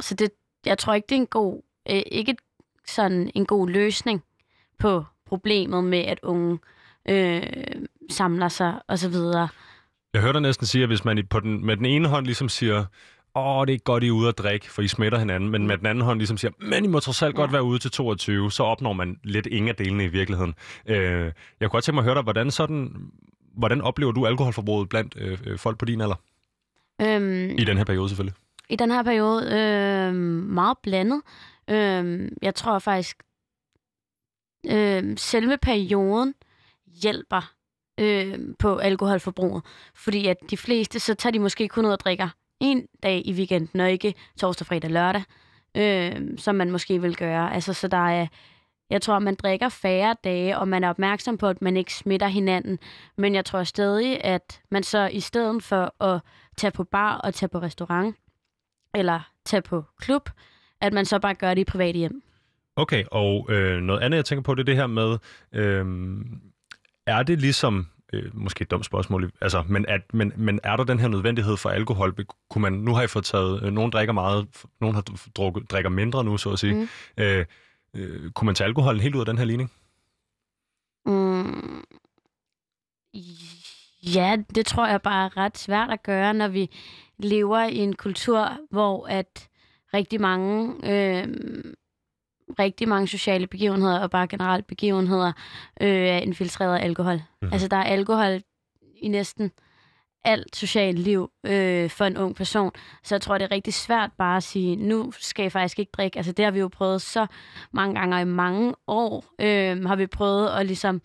så 0.00 0.14
det, 0.14 0.30
jeg 0.66 0.78
tror 0.78 0.94
ikke, 0.94 1.06
det 1.06 1.14
er 1.14 1.20
en 1.20 1.26
god, 1.26 1.62
øh, 1.90 2.02
ikke 2.06 2.36
sådan 2.86 3.30
en 3.34 3.46
god 3.46 3.68
løsning 3.68 4.24
på 4.78 5.04
problemet 5.26 5.84
med, 5.84 5.98
at 5.98 6.20
unge 6.22 6.58
øh, 7.08 7.42
samler 8.10 8.48
sig 8.48 8.82
og 8.88 8.98
så 8.98 9.08
videre. 9.08 9.48
Jeg 10.14 10.22
hørte 10.22 10.40
næsten 10.40 10.66
sige, 10.66 10.82
at 10.82 10.88
hvis 10.88 11.04
man 11.04 11.26
på 11.30 11.40
den, 11.40 11.66
med 11.66 11.76
den 11.76 11.84
ene 11.84 12.08
hånd 12.08 12.26
ligesom 12.26 12.48
siger, 12.48 12.84
åh, 13.34 13.66
det 13.66 13.74
er 13.74 13.78
godt, 13.78 14.02
I 14.02 14.06
er 14.06 14.12
ude 14.12 14.28
at 14.28 14.38
drikke, 14.38 14.70
for 14.70 14.82
I 14.82 14.88
smitter 14.88 15.18
hinanden, 15.18 15.50
men 15.50 15.66
med 15.66 15.78
den 15.78 15.86
anden 15.86 16.04
hånd 16.04 16.18
ligesom 16.18 16.36
siger, 16.36 16.52
men 16.58 16.84
I 16.84 16.88
må 16.88 17.00
trods 17.00 17.22
alt 17.22 17.34
ja. 17.34 17.40
godt 17.40 17.52
være 17.52 17.62
ude 17.62 17.78
til 17.78 17.90
22, 17.90 18.52
så 18.52 18.62
opnår 18.62 18.92
man 18.92 19.20
lidt 19.24 19.46
ingen 19.46 19.68
af 19.68 19.76
delene 19.76 20.04
i 20.04 20.08
virkeligheden. 20.08 20.54
Øh, 20.86 20.96
jeg 20.96 21.32
kunne 21.60 21.68
godt 21.68 21.84
tænke 21.84 21.94
mig 21.94 22.02
at 22.02 22.04
høre 22.04 22.14
dig, 22.14 22.22
hvordan, 22.22 22.50
sådan, 22.50 23.10
hvordan 23.56 23.80
oplever 23.80 24.12
du 24.12 24.26
alkoholforbruget 24.26 24.88
blandt 24.88 25.14
øh, 25.18 25.38
øh, 25.46 25.58
folk 25.58 25.78
på 25.78 25.84
din 25.84 26.00
alder? 26.00 26.20
Øhm, 27.02 27.50
I 27.58 27.64
den 27.64 27.76
her 27.76 27.84
periode 27.84 28.08
selvfølgelig. 28.08 28.34
I 28.68 28.76
den 28.76 28.90
her 28.90 29.02
periode 29.02 29.54
øh, 29.54 30.14
meget 30.14 30.78
blandet. 30.82 31.22
Øh, 31.70 32.28
jeg 32.42 32.54
tror 32.54 32.78
faktisk, 32.78 33.16
øh, 34.66 35.16
selve 35.16 35.58
perioden 35.62 36.34
hjælper 37.02 37.53
øh, 38.00 38.38
på 38.58 38.76
alkoholforbruget. 38.76 39.62
Fordi 39.94 40.26
at 40.26 40.36
de 40.50 40.56
fleste, 40.56 41.00
så 41.00 41.14
tager 41.14 41.32
de 41.32 41.38
måske 41.38 41.68
kun 41.68 41.86
ud 41.86 41.90
og 41.90 42.00
drikker 42.00 42.28
en 42.60 42.86
dag 43.02 43.22
i 43.24 43.32
weekenden, 43.32 43.80
og 43.80 43.90
ikke 43.90 44.14
torsdag, 44.38 44.66
fredag, 44.66 44.90
lørdag, 44.90 45.22
øh, 45.76 46.38
som 46.38 46.54
man 46.54 46.70
måske 46.70 47.00
vil 47.00 47.16
gøre. 47.16 47.54
Altså, 47.54 47.72
så 47.72 47.88
der 47.88 48.08
er, 48.08 48.26
jeg 48.90 49.02
tror, 49.02 49.18
man 49.18 49.34
drikker 49.34 49.68
færre 49.68 50.16
dage, 50.24 50.58
og 50.58 50.68
man 50.68 50.84
er 50.84 50.90
opmærksom 50.90 51.38
på, 51.38 51.48
at 51.48 51.62
man 51.62 51.76
ikke 51.76 51.94
smitter 51.94 52.26
hinanden. 52.26 52.78
Men 53.16 53.34
jeg 53.34 53.44
tror 53.44 53.62
stadig, 53.62 54.24
at 54.24 54.60
man 54.70 54.82
så 54.82 55.08
i 55.12 55.20
stedet 55.20 55.62
for 55.62 56.04
at 56.04 56.20
tage 56.56 56.70
på 56.70 56.84
bar 56.84 57.16
og 57.16 57.34
tage 57.34 57.48
på 57.48 57.58
restaurant, 57.58 58.16
eller 58.94 59.20
tage 59.44 59.62
på 59.62 59.84
klub, 60.00 60.30
at 60.80 60.92
man 60.92 61.04
så 61.04 61.18
bare 61.18 61.34
gør 61.34 61.54
det 61.54 61.60
i 61.60 61.64
privat 61.64 61.94
hjem. 61.94 62.22
Okay, 62.76 63.04
og 63.10 63.46
øh, 63.50 63.80
noget 63.80 64.00
andet, 64.00 64.16
jeg 64.16 64.24
tænker 64.24 64.42
på, 64.42 64.54
det 64.54 64.60
er 64.60 64.64
det 64.64 64.76
her 64.76 64.86
med, 64.86 65.18
øh, 65.52 65.86
er 67.06 67.22
det 67.22 67.40
ligesom 67.40 67.86
øh, 68.12 68.36
måske 68.36 68.62
et 68.62 68.70
dumt 68.70 68.84
spørgsmål, 68.84 69.32
altså, 69.40 69.64
men, 69.68 69.86
at, 69.88 70.14
men, 70.14 70.32
men 70.36 70.60
er 70.62 70.76
der 70.76 70.84
den 70.84 70.98
her 70.98 71.08
nødvendighed 71.08 71.56
for 71.56 71.70
alkohol? 71.70 72.14
Kunne 72.50 72.62
man, 72.62 72.72
nu 72.72 72.94
har 72.94 73.02
I 73.02 73.06
fået 73.06 73.24
taget, 73.24 73.62
øh, 73.62 73.72
nogen 73.72 73.92
drikker 73.92 74.12
meget, 74.12 74.46
nogen 74.80 74.94
har 74.94 75.04
drukket, 75.36 75.70
drikker 75.70 75.90
mindre 75.90 76.24
nu, 76.24 76.36
så 76.36 76.50
at 76.50 76.58
sige. 76.58 76.74
Mm. 76.74 76.88
Øh, 77.16 77.46
øh, 77.94 78.30
kunne 78.30 78.46
man 78.46 78.54
tage 78.54 78.68
alkoholen 78.68 79.00
helt 79.00 79.14
ud 79.14 79.20
af 79.20 79.26
den 79.26 79.38
her 79.38 79.44
ligning? 79.44 79.72
Mm. 81.06 81.84
Ja, 84.14 84.36
det 84.54 84.66
tror 84.66 84.86
jeg 84.86 85.02
bare 85.02 85.24
er 85.24 85.36
ret 85.36 85.58
svært 85.58 85.90
at 85.90 86.02
gøre, 86.02 86.34
når 86.34 86.48
vi 86.48 86.70
lever 87.18 87.62
i 87.62 87.76
en 87.76 87.96
kultur, 87.96 88.58
hvor 88.70 89.06
at 89.06 89.48
rigtig 89.94 90.20
mange 90.20 90.74
øh, 90.84 91.28
rigtig 92.58 92.88
mange 92.88 93.08
sociale 93.08 93.46
begivenheder 93.46 93.98
og 93.98 94.10
bare 94.10 94.26
generelt 94.26 94.66
begivenheder 94.66 95.32
øh, 95.80 95.88
er 95.88 96.18
infiltreret 96.18 96.78
af 96.78 96.84
alkohol. 96.84 97.22
Mm. 97.42 97.48
Altså 97.52 97.68
der 97.68 97.76
er 97.76 97.84
alkohol 97.84 98.40
i 98.96 99.08
næsten 99.08 99.52
alt 100.24 100.56
socialt 100.56 100.98
liv 100.98 101.30
øh, 101.46 101.90
for 101.90 102.04
en 102.04 102.16
ung 102.16 102.36
person. 102.36 102.70
Så 103.02 103.14
jeg 103.14 103.22
tror, 103.22 103.38
det 103.38 103.44
er 103.44 103.50
rigtig 103.50 103.74
svært 103.74 104.10
bare 104.18 104.36
at 104.36 104.42
sige, 104.42 104.76
nu 104.76 105.12
skal 105.18 105.42
jeg 105.42 105.52
faktisk 105.52 105.78
ikke 105.78 105.92
drikke. 105.92 106.16
Altså 106.16 106.32
det 106.32 106.44
har 106.44 106.52
vi 106.52 106.58
jo 106.58 106.68
prøvet 106.68 107.02
så 107.02 107.26
mange 107.72 107.94
gange, 107.94 108.16
og 108.16 108.22
i 108.22 108.24
mange 108.24 108.74
år 108.86 109.24
øh, 109.40 109.84
har 109.84 109.96
vi 109.96 110.06
prøvet 110.06 110.48
at 110.48 110.66
ligesom, 110.66 111.02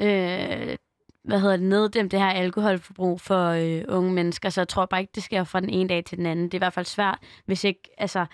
øh, 0.00 0.76
hvad 1.24 1.40
hedder 1.40 1.56
det, 1.56 1.66
neddæmme 1.66 2.08
det 2.08 2.18
her 2.18 2.30
alkoholforbrug 2.30 3.20
for 3.20 3.48
øh, 3.48 3.84
unge 3.88 4.12
mennesker. 4.12 4.50
Så 4.50 4.60
jeg 4.60 4.68
tror 4.68 4.86
bare 4.86 5.00
ikke, 5.00 5.12
det 5.14 5.22
sker 5.22 5.44
fra 5.44 5.60
den 5.60 5.70
ene 5.70 5.88
dag 5.88 6.04
til 6.04 6.18
den 6.18 6.26
anden. 6.26 6.44
Det 6.44 6.54
er 6.54 6.58
i 6.58 6.64
hvert 6.66 6.72
fald 6.72 6.86
svært, 6.86 7.18
hvis 7.46 7.64
ikke, 7.64 7.90
altså, 7.98 8.26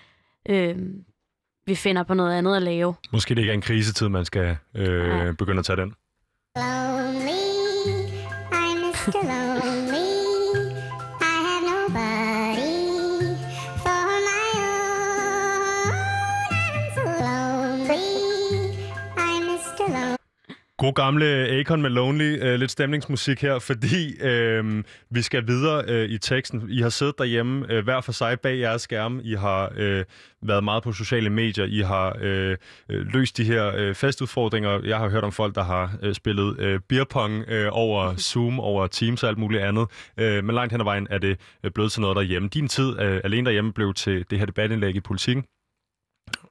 øh, 0.48 0.78
vi 1.66 1.74
finder 1.74 2.02
på 2.02 2.14
noget 2.14 2.34
andet 2.34 2.56
at 2.56 2.62
lave. 2.62 2.94
Måske 3.12 3.34
det 3.34 3.40
ikke 3.40 3.50
er 3.50 3.54
en 3.54 3.60
krisetid, 3.62 4.08
man 4.08 4.24
skal 4.24 4.56
øh, 4.74 5.08
ja. 5.08 5.32
begynde 5.38 5.58
at 5.58 5.64
tage 5.64 5.76
den. 5.76 5.94
Lonely, 6.56 7.40
I'm 8.52 8.78
Mr. 8.78 9.22
Lonely. 9.22 9.43
God 20.78 20.92
gamle 20.92 21.26
Akon 21.48 21.82
med 21.82 21.90
Lonely. 21.90 22.38
Uh, 22.42 22.54
lidt 22.60 22.70
stemningsmusik 22.70 23.42
her, 23.42 23.58
fordi 23.58 24.24
uh, 24.24 24.82
vi 25.10 25.22
skal 25.22 25.46
videre 25.46 25.84
uh, 25.88 26.10
i 26.10 26.18
teksten. 26.18 26.70
I 26.70 26.80
har 26.80 26.88
siddet 26.88 27.18
derhjemme 27.18 27.78
uh, 27.78 27.84
hver 27.84 28.00
for 28.00 28.12
sig 28.12 28.40
bag 28.40 28.58
jeres 28.58 28.82
skærme. 28.82 29.22
I 29.22 29.34
har 29.34 29.68
uh, 29.68 30.04
været 30.48 30.64
meget 30.64 30.82
på 30.82 30.92
sociale 30.92 31.30
medier. 31.30 31.64
I 31.64 31.78
har 31.78 32.14
uh, 32.14 32.56
løst 32.88 33.36
de 33.36 33.44
her 33.44 33.88
uh, 33.88 33.94
festudfordringer. 33.94 34.80
Jeg 34.84 34.98
har 34.98 35.08
hørt 35.08 35.24
om 35.24 35.32
folk, 35.32 35.54
der 35.54 35.64
har 35.64 35.98
uh, 36.02 36.12
spillet 36.12 36.74
uh, 36.74 36.80
beerpong 36.88 37.38
uh, 37.38 37.68
over 37.70 38.16
Zoom, 38.32 38.60
over 38.60 38.86
Teams 38.86 39.22
og 39.22 39.28
alt 39.28 39.38
muligt 39.38 39.62
andet. 39.62 39.86
Uh, 40.20 40.44
men 40.44 40.50
langt 40.50 40.72
hen 40.72 40.80
ad 40.80 40.84
vejen 40.84 41.06
er 41.10 41.18
det 41.18 41.40
uh, 41.64 41.70
blevet 41.70 41.92
til 41.92 42.00
noget 42.00 42.16
derhjemme. 42.16 42.48
Din 42.48 42.68
tid 42.68 42.88
uh, 42.88 43.20
alene 43.24 43.44
derhjemme 43.44 43.72
blev 43.72 43.94
til 43.94 44.24
det 44.30 44.38
her 44.38 44.46
debatindlæg 44.46 44.96
i 44.96 45.00
politikken 45.00 45.44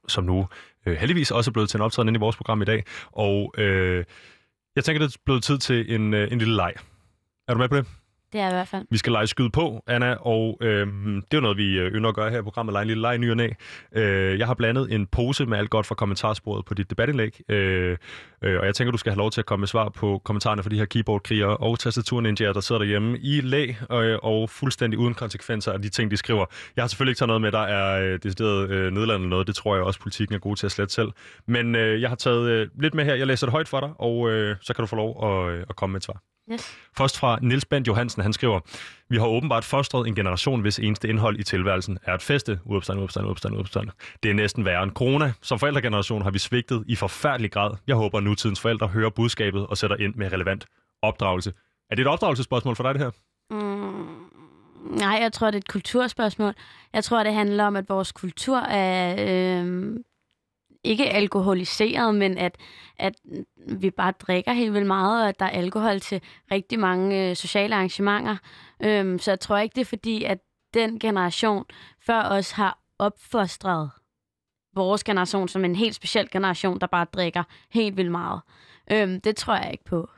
som 0.08 0.24
nu 0.24 0.46
øh, 0.86 0.96
heldigvis 0.96 1.30
også 1.30 1.50
er 1.50 1.52
blevet 1.52 1.70
til 1.70 1.78
en 1.78 1.82
optræden 1.82 2.08
inde 2.08 2.18
i 2.18 2.20
vores 2.20 2.36
program 2.36 2.62
i 2.62 2.64
dag. 2.64 2.84
Og 3.12 3.54
øh, 3.58 4.04
jeg 4.76 4.84
tænker, 4.84 5.06
det 5.06 5.14
er 5.14 5.18
blevet 5.24 5.42
tid 5.42 5.58
til 5.58 5.94
en, 5.94 6.14
øh, 6.14 6.32
en 6.32 6.38
lille 6.38 6.56
leg. 6.56 6.72
Er 7.48 7.54
du 7.54 7.58
med 7.58 7.68
på 7.68 7.76
det? 7.76 7.86
Det 8.34 8.42
er 8.42 8.48
i 8.48 8.52
hvert 8.52 8.68
fald. 8.68 8.86
Vi 8.90 8.98
skal 8.98 9.12
lege 9.12 9.26
skyde 9.26 9.50
på, 9.50 9.82
Anna, 9.86 10.14
og 10.14 10.58
øh, 10.60 10.86
det 10.86 11.22
er 11.30 11.36
jo 11.36 11.40
noget, 11.40 11.56
vi 11.56 11.78
øh, 11.78 11.92
ynder 11.92 12.08
at 12.08 12.14
gøre 12.14 12.30
her 12.30 12.38
i 12.38 12.42
programmet, 12.42 12.72
lege 12.72 12.82
en 12.82 12.88
lille 12.88 13.00
leg 13.02 13.18
ny 13.18 13.30
og 13.30 13.36
næ. 13.36 13.48
øh, 13.96 14.38
Jeg 14.38 14.46
har 14.46 14.54
blandet 14.54 14.94
en 14.94 15.06
pose 15.06 15.46
med 15.46 15.58
alt 15.58 15.70
godt 15.70 15.86
fra 15.86 15.94
kommentarsporet 15.94 16.64
på 16.64 16.74
dit 16.74 16.90
debatindlæg, 16.90 17.40
øh, 17.48 17.96
øh, 18.42 18.60
og 18.60 18.66
jeg 18.66 18.74
tænker, 18.74 18.92
du 18.92 18.98
skal 18.98 19.12
have 19.12 19.18
lov 19.18 19.30
til 19.30 19.40
at 19.40 19.46
komme 19.46 19.60
med 19.60 19.68
svar 19.68 19.88
på 19.88 20.20
kommentarerne 20.24 20.62
for 20.62 20.70
de 20.70 20.78
her 20.78 20.84
keyboardkrigere 20.84 21.56
og 21.56 21.78
tastaturninjaer, 21.78 22.52
der 22.52 22.60
sidder 22.60 22.78
derhjemme 22.78 23.18
i 23.18 23.40
læ 23.40 23.66
øh, 23.92 24.18
og 24.22 24.50
fuldstændig 24.50 24.98
uden 24.98 25.14
konsekvenser 25.14 25.72
af 25.72 25.82
de 25.82 25.88
ting, 25.88 26.10
de 26.10 26.16
skriver. 26.16 26.46
Jeg 26.76 26.82
har 26.82 26.88
selvfølgelig 26.88 27.10
ikke 27.10 27.18
taget 27.18 27.28
noget 27.28 27.40
med, 27.42 27.52
der 27.52 27.62
er 27.62 28.12
øh, 28.12 28.18
decideret 28.22 28.70
øh, 28.70 28.92
nedlandet 28.92 29.28
noget. 29.28 29.46
Det 29.46 29.54
tror 29.54 29.74
jeg 29.74 29.84
også, 29.84 30.00
politikken 30.00 30.34
er 30.34 30.38
god 30.38 30.56
til 30.56 30.66
at 30.66 30.72
slette 30.72 30.94
selv. 30.94 31.08
Men 31.46 31.74
øh, 31.74 32.00
jeg 32.00 32.08
har 32.08 32.16
taget 32.16 32.50
øh, 32.50 32.68
lidt 32.80 32.94
med 32.94 33.04
her. 33.04 33.14
Jeg 33.14 33.26
læser 33.26 33.46
det 33.46 33.52
højt 33.52 33.68
for 33.68 33.80
dig, 33.80 33.90
og 33.98 34.30
øh, 34.30 34.56
så 34.60 34.74
kan 34.74 34.82
du 34.82 34.86
få 34.86 34.96
lov 34.96 35.10
at, 35.48 35.54
øh, 35.54 35.64
at 35.68 35.76
komme 35.76 35.92
med 35.92 36.00
et 36.00 36.04
svar. 36.04 36.33
Yes. 36.52 36.76
Først 36.96 37.18
fra 37.18 37.38
Nils 37.42 37.64
Bent 37.64 37.86
Johansen, 37.88 38.22
han 38.22 38.32
skriver, 38.32 38.60
vi 39.08 39.16
har 39.16 39.26
åbenbart 39.26 39.64
fostret 39.64 40.06
en 40.08 40.14
generation, 40.14 40.60
hvis 40.60 40.78
eneste 40.78 41.08
indhold 41.08 41.38
i 41.38 41.42
tilværelsen 41.42 41.98
er 42.02 42.14
at 42.14 42.22
feste. 42.22 42.60
Udopstand, 42.64 42.98
udopstand, 42.98 43.26
udopstand, 43.26 43.54
udopstand. 43.54 43.88
Det 44.22 44.30
er 44.30 44.34
næsten 44.34 44.64
værre 44.64 44.82
end 44.82 44.90
corona. 44.92 45.32
Som 45.42 45.58
forældregeneration 45.58 46.22
har 46.22 46.30
vi 46.30 46.38
svigtet 46.38 46.84
i 46.86 46.96
forfærdelig 46.96 47.52
grad. 47.52 47.70
Jeg 47.86 47.96
håber, 47.96 48.18
at 48.18 48.24
nutidens 48.24 48.60
forældre 48.60 48.86
hører 48.88 49.10
budskabet 49.10 49.66
og 49.66 49.76
sætter 49.76 49.96
ind 49.96 50.14
med 50.14 50.32
relevant 50.32 50.66
opdragelse. 51.02 51.52
Er 51.90 51.94
det 51.94 52.02
et 52.02 52.08
opdragelsesspørgsmål 52.08 52.76
for 52.76 52.82
dig, 52.82 52.94
det 52.94 53.02
her? 53.02 53.10
Mm, 53.50 54.16
nej, 54.96 55.18
jeg 55.22 55.32
tror, 55.32 55.46
det 55.46 55.54
er 55.54 55.58
et 55.58 55.68
kulturspørgsmål. 55.68 56.54
Jeg 56.92 57.04
tror, 57.04 57.22
det 57.22 57.34
handler 57.34 57.64
om, 57.64 57.76
at 57.76 57.88
vores 57.88 58.12
kultur 58.12 58.58
er 58.58 59.14
øh, 59.62 59.96
ikke 60.84 61.10
alkoholiseret, 61.10 62.14
men 62.14 62.38
at, 62.38 62.56
at 62.98 63.14
vi 63.68 63.90
bare 63.90 64.12
drikker 64.12 64.52
helt 64.52 64.74
vildt 64.74 64.86
meget, 64.86 65.22
og 65.22 65.28
at 65.28 65.40
der 65.40 65.46
er 65.46 65.50
alkohol 65.50 66.00
til 66.00 66.22
rigtig 66.52 66.78
mange 66.78 67.30
øh, 67.30 67.36
sociale 67.36 67.74
arrangementer. 67.74 68.36
Øhm, 68.82 69.18
så 69.18 69.30
jeg 69.30 69.40
tror 69.40 69.58
ikke, 69.58 69.74
det 69.74 69.80
er 69.80 69.84
fordi, 69.84 70.24
at 70.24 70.38
den 70.74 70.98
generation 70.98 71.64
før 72.06 72.22
os 72.22 72.50
har 72.50 72.78
opfostret 72.98 73.90
vores 74.74 75.04
generation 75.04 75.48
som 75.48 75.64
en 75.64 75.76
helt 75.76 75.94
speciel 75.94 76.30
generation, 76.30 76.78
der 76.80 76.86
bare 76.86 77.06
drikker 77.12 77.42
helt 77.70 77.96
vildt 77.96 78.10
meget. 78.10 78.40
Øhm, 78.92 79.20
det 79.20 79.36
tror 79.36 79.54
jeg 79.54 79.72
ikke 79.72 79.84
på. 79.84 80.08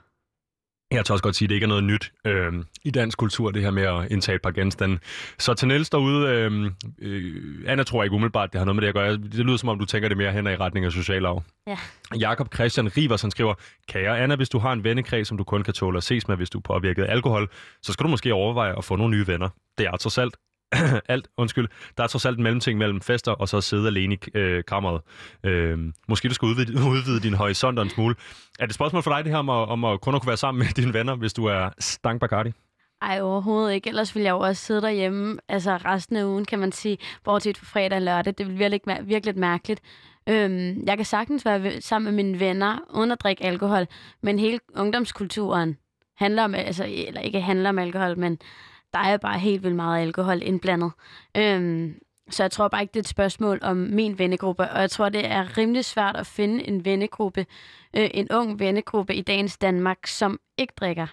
Jeg 0.91 1.05
tør 1.05 1.15
også 1.15 1.23
godt 1.23 1.37
sige, 1.37 1.47
at 1.47 1.49
det 1.49 1.55
ikke 1.55 1.65
er 1.65 1.69
noget 1.69 1.85
nyt 1.85 2.13
øh, 2.27 2.53
i 2.85 2.91
dansk 2.91 3.19
kultur, 3.19 3.51
det 3.51 3.63
her 3.63 3.71
med 3.71 3.83
at 3.83 4.13
indtage 4.13 4.37
et 4.37 4.43
par 4.43 4.51
genstande. 4.51 4.99
Så 5.39 5.55
til 5.55 5.69
Niels 5.69 5.91
derude, 5.91 6.29
øh, 6.29 6.71
øh, 6.99 7.35
Anna 7.67 7.83
tror 7.83 8.03
ikke 8.03 8.15
umiddelbart, 8.15 8.53
det 8.53 8.59
har 8.59 8.65
noget 8.65 8.77
med 8.77 8.83
det 8.83 8.89
at 8.89 8.95
gøre. 8.95 9.13
Det 9.13 9.35
lyder 9.35 9.57
som 9.57 9.69
om, 9.69 9.79
du 9.79 9.85
tænker 9.85 10.09
det 10.09 10.19
mere 10.19 10.33
hen 10.33 10.47
i 10.47 10.57
retning 10.57 10.87
af 10.87 10.93
socialarv. 10.93 11.43
Ja. 11.67 11.79
Jakob 12.19 12.55
Christian 12.55 12.97
Rivers, 12.97 13.23
han 13.23 13.31
skriver, 13.31 13.55
Kære 13.89 14.19
Anna, 14.19 14.37
hvis 14.37 14.49
du 14.49 14.59
har 14.59 14.73
en 14.73 14.85
vennekreds, 14.85 15.29
som 15.29 15.37
du 15.37 15.45
kun 15.45 15.63
kan 15.63 15.75
tåle 15.75 15.97
at 15.97 16.05
ses 16.05 16.29
med, 16.29 16.37
hvis 16.37 16.51
du 16.51 16.59
er 16.59 16.63
påvirket 16.63 17.05
af 17.05 17.13
alkohol, 17.13 17.49
så 17.83 17.93
skal 17.93 18.05
du 18.05 18.09
måske 18.09 18.35
overveje 18.35 18.79
at 18.79 18.85
få 18.85 18.97
nogle 18.97 19.17
nye 19.17 19.27
venner. 19.27 19.49
Det 19.79 19.87
er 19.87 19.97
trods 19.97 20.19
alt 20.19 20.37
alt, 21.09 21.29
undskyld, 21.37 21.69
der 21.97 22.03
er 22.05 22.09
trods 22.09 22.27
alt 22.27 22.37
en 22.37 22.43
mellemting 22.43 22.79
mellem 22.79 23.01
fester 23.01 23.33
og 23.33 23.49
så 23.49 23.57
at 23.57 23.65
sidde 23.65 23.87
alene 23.87 24.15
i 24.15 24.19
øh, 24.35 24.65
kammeret. 24.65 25.01
Øh, 25.45 25.79
måske 26.09 26.29
du 26.29 26.35
skal 26.35 26.47
udvide, 26.47 26.73
udvide 26.95 27.21
din 27.21 27.35
horisont 27.35 27.79
en 27.79 27.91
smule. 27.91 28.15
Er 28.59 28.65
det 28.65 28.71
et 28.71 28.75
spørgsmål 28.75 29.03
for 29.03 29.11
dig, 29.11 29.25
det 29.25 29.33
her 29.33 29.39
om 29.39 29.51
at, 29.51 29.69
om 29.69 29.85
at 29.85 30.01
kun 30.01 30.15
at 30.15 30.21
kunne 30.21 30.29
være 30.29 30.37
sammen 30.37 30.59
med 30.59 30.75
dine 30.83 30.95
venner, 30.95 31.15
hvis 31.15 31.33
du 31.33 31.45
er 31.45 31.71
stank 31.79 32.21
Bacardi? 32.21 32.53
Ej, 33.03 33.21
overhovedet 33.21 33.75
ikke. 33.75 33.89
Ellers 33.89 34.15
ville 34.15 34.25
jeg 34.25 34.33
jo 34.33 34.39
også 34.39 34.65
sidde 34.65 34.81
derhjemme, 34.81 35.39
altså 35.49 35.77
resten 35.77 36.17
af 36.17 36.25
ugen, 36.25 36.45
kan 36.45 36.59
man 36.59 36.73
sige, 36.73 36.99
bortset 37.25 37.59
fra 37.59 37.67
fredag 37.67 37.97
og 37.97 38.03
lørdag. 38.03 38.35
Det 38.39 38.47
ville 38.47 38.59
virkelig, 38.59 39.09
virkelig 39.09 39.39
mærkeligt. 39.39 39.81
Øhm, 40.29 40.85
jeg 40.87 40.97
kan 40.97 41.05
sagtens 41.05 41.45
være 41.45 41.81
sammen 41.81 42.15
med 42.15 42.25
mine 42.25 42.41
venner, 42.41 42.79
uden 42.95 43.13
at 43.13 43.21
drikke 43.21 43.45
alkohol, 43.45 43.87
men 44.23 44.39
hele 44.39 44.61
ungdomskulturen 44.77 45.77
handler 46.17 46.45
om, 46.45 46.55
altså, 46.55 46.85
eller 47.07 47.21
ikke 47.21 47.41
handler 47.41 47.69
om 47.69 47.79
alkohol, 47.79 48.19
men 48.19 48.39
der 48.97 49.03
er 49.13 49.17
bare 49.17 49.39
helt 49.39 49.63
vildt 49.63 49.77
meget 49.77 50.03
alkohol 50.03 50.43
indblandet. 50.43 50.93
Øhm, 51.37 52.01
så 52.31 52.43
jeg 52.43 52.51
tror 52.51 52.69
bare 52.69 52.83
ikke, 52.83 52.93
det 52.93 53.01
er 53.01 53.03
et 53.03 53.09
spørgsmål 53.09 53.59
om 53.63 53.77
min 53.77 54.19
vennegruppe, 54.19 54.71
og 54.71 54.81
jeg 54.81 54.91
tror, 54.91 55.09
det 55.09 55.27
er 55.27 55.59
rimelig 55.59 55.85
svært 55.85 56.17
at 56.17 56.27
finde 56.27 56.69
en 56.69 56.85
vennegruppe, 56.85 57.47
øh, 57.97 58.11
en 58.15 58.33
ung 58.33 58.59
vennegruppe 58.59 59.15
i 59.15 59.21
dagens 59.21 59.59
Danmark, 59.59 60.07
som 60.07 60.41
ikke 60.59 60.73
drikker. 60.77 61.07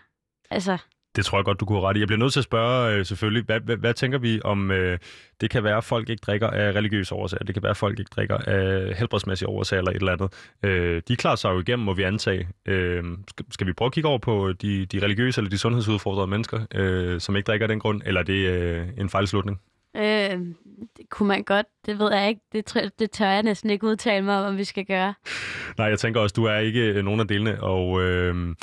Altså, 0.49 0.77
det 1.15 1.25
tror 1.25 1.37
jeg 1.37 1.45
godt, 1.45 1.59
du 1.59 1.65
kunne 1.65 1.81
ret 1.81 1.97
i. 1.97 1.99
Jeg 1.99 2.07
bliver 2.07 2.19
nødt 2.19 2.33
til 2.33 2.39
at 2.39 2.43
spørge 2.43 2.95
øh, 2.95 3.05
selvfølgelig, 3.05 3.43
hvad, 3.45 3.59
hvad, 3.59 3.77
hvad 3.77 3.93
tænker 3.93 4.17
vi 4.17 4.41
om, 4.43 4.71
øh, 4.71 4.99
det 5.41 5.49
kan 5.49 5.63
være, 5.63 5.77
at 5.77 5.83
folk 5.83 6.09
ikke 6.09 6.21
drikker 6.25 6.47
af 6.47 6.71
religiøse 6.71 7.15
årsager, 7.15 7.43
det 7.43 7.55
kan 7.55 7.63
være, 7.63 7.69
at 7.69 7.77
folk 7.77 7.99
ikke 7.99 8.11
drikker 8.15 8.37
af 8.37 8.95
helbredsmæssige 8.95 9.49
årsager 9.49 9.79
eller 9.79 9.91
et 9.91 9.95
eller 9.95 10.11
andet. 10.11 10.33
Øh, 10.63 11.01
de 11.07 11.15
klarer 11.15 11.35
sig 11.35 11.49
jo 11.49 11.59
igennem, 11.59 11.85
må 11.85 11.93
vi 11.93 12.03
antage. 12.03 12.47
Øh, 12.65 13.03
skal, 13.29 13.45
skal 13.51 13.67
vi 13.67 13.73
prøve 13.73 13.87
at 13.87 13.93
kigge 13.93 14.09
over 14.09 14.19
på 14.19 14.53
de, 14.61 14.85
de 14.85 14.99
religiøse 14.99 15.41
eller 15.41 15.49
de 15.49 15.57
sundhedsudfordrede 15.57 16.27
mennesker, 16.27 16.59
øh, 16.75 17.19
som 17.19 17.35
ikke 17.35 17.47
drikker 17.47 17.63
af 17.63 17.69
den 17.69 17.79
grund, 17.79 18.01
eller 18.05 18.21
er 18.21 18.25
det 18.25 18.47
øh, 18.47 18.87
en 18.97 19.09
fejlslutning? 19.09 19.61
Øh, 19.97 20.39
det 20.97 21.09
kunne 21.09 21.27
man 21.27 21.43
godt. 21.43 21.65
Det 21.85 21.99
ved 21.99 22.13
jeg 22.13 22.29
ikke. 22.29 22.41
Det, 22.53 22.91
det 22.99 23.11
tør 23.11 23.29
jeg 23.29 23.43
næsten 23.43 23.69
ikke 23.69 23.87
udtale 23.87 24.25
mig 24.25 24.39
om, 24.39 24.45
om 24.45 24.57
vi 24.57 24.63
skal 24.63 24.85
gøre. 24.85 25.13
Nej, 25.77 25.87
jeg 25.87 25.99
tænker 25.99 26.19
også, 26.19 26.33
du 26.33 26.45
er 26.45 26.57
ikke 26.57 26.81
øh, 26.81 27.05
nogen 27.05 27.19
af 27.19 27.27
delene, 27.27 27.63
og... 27.63 28.01
Øh, 28.01 28.55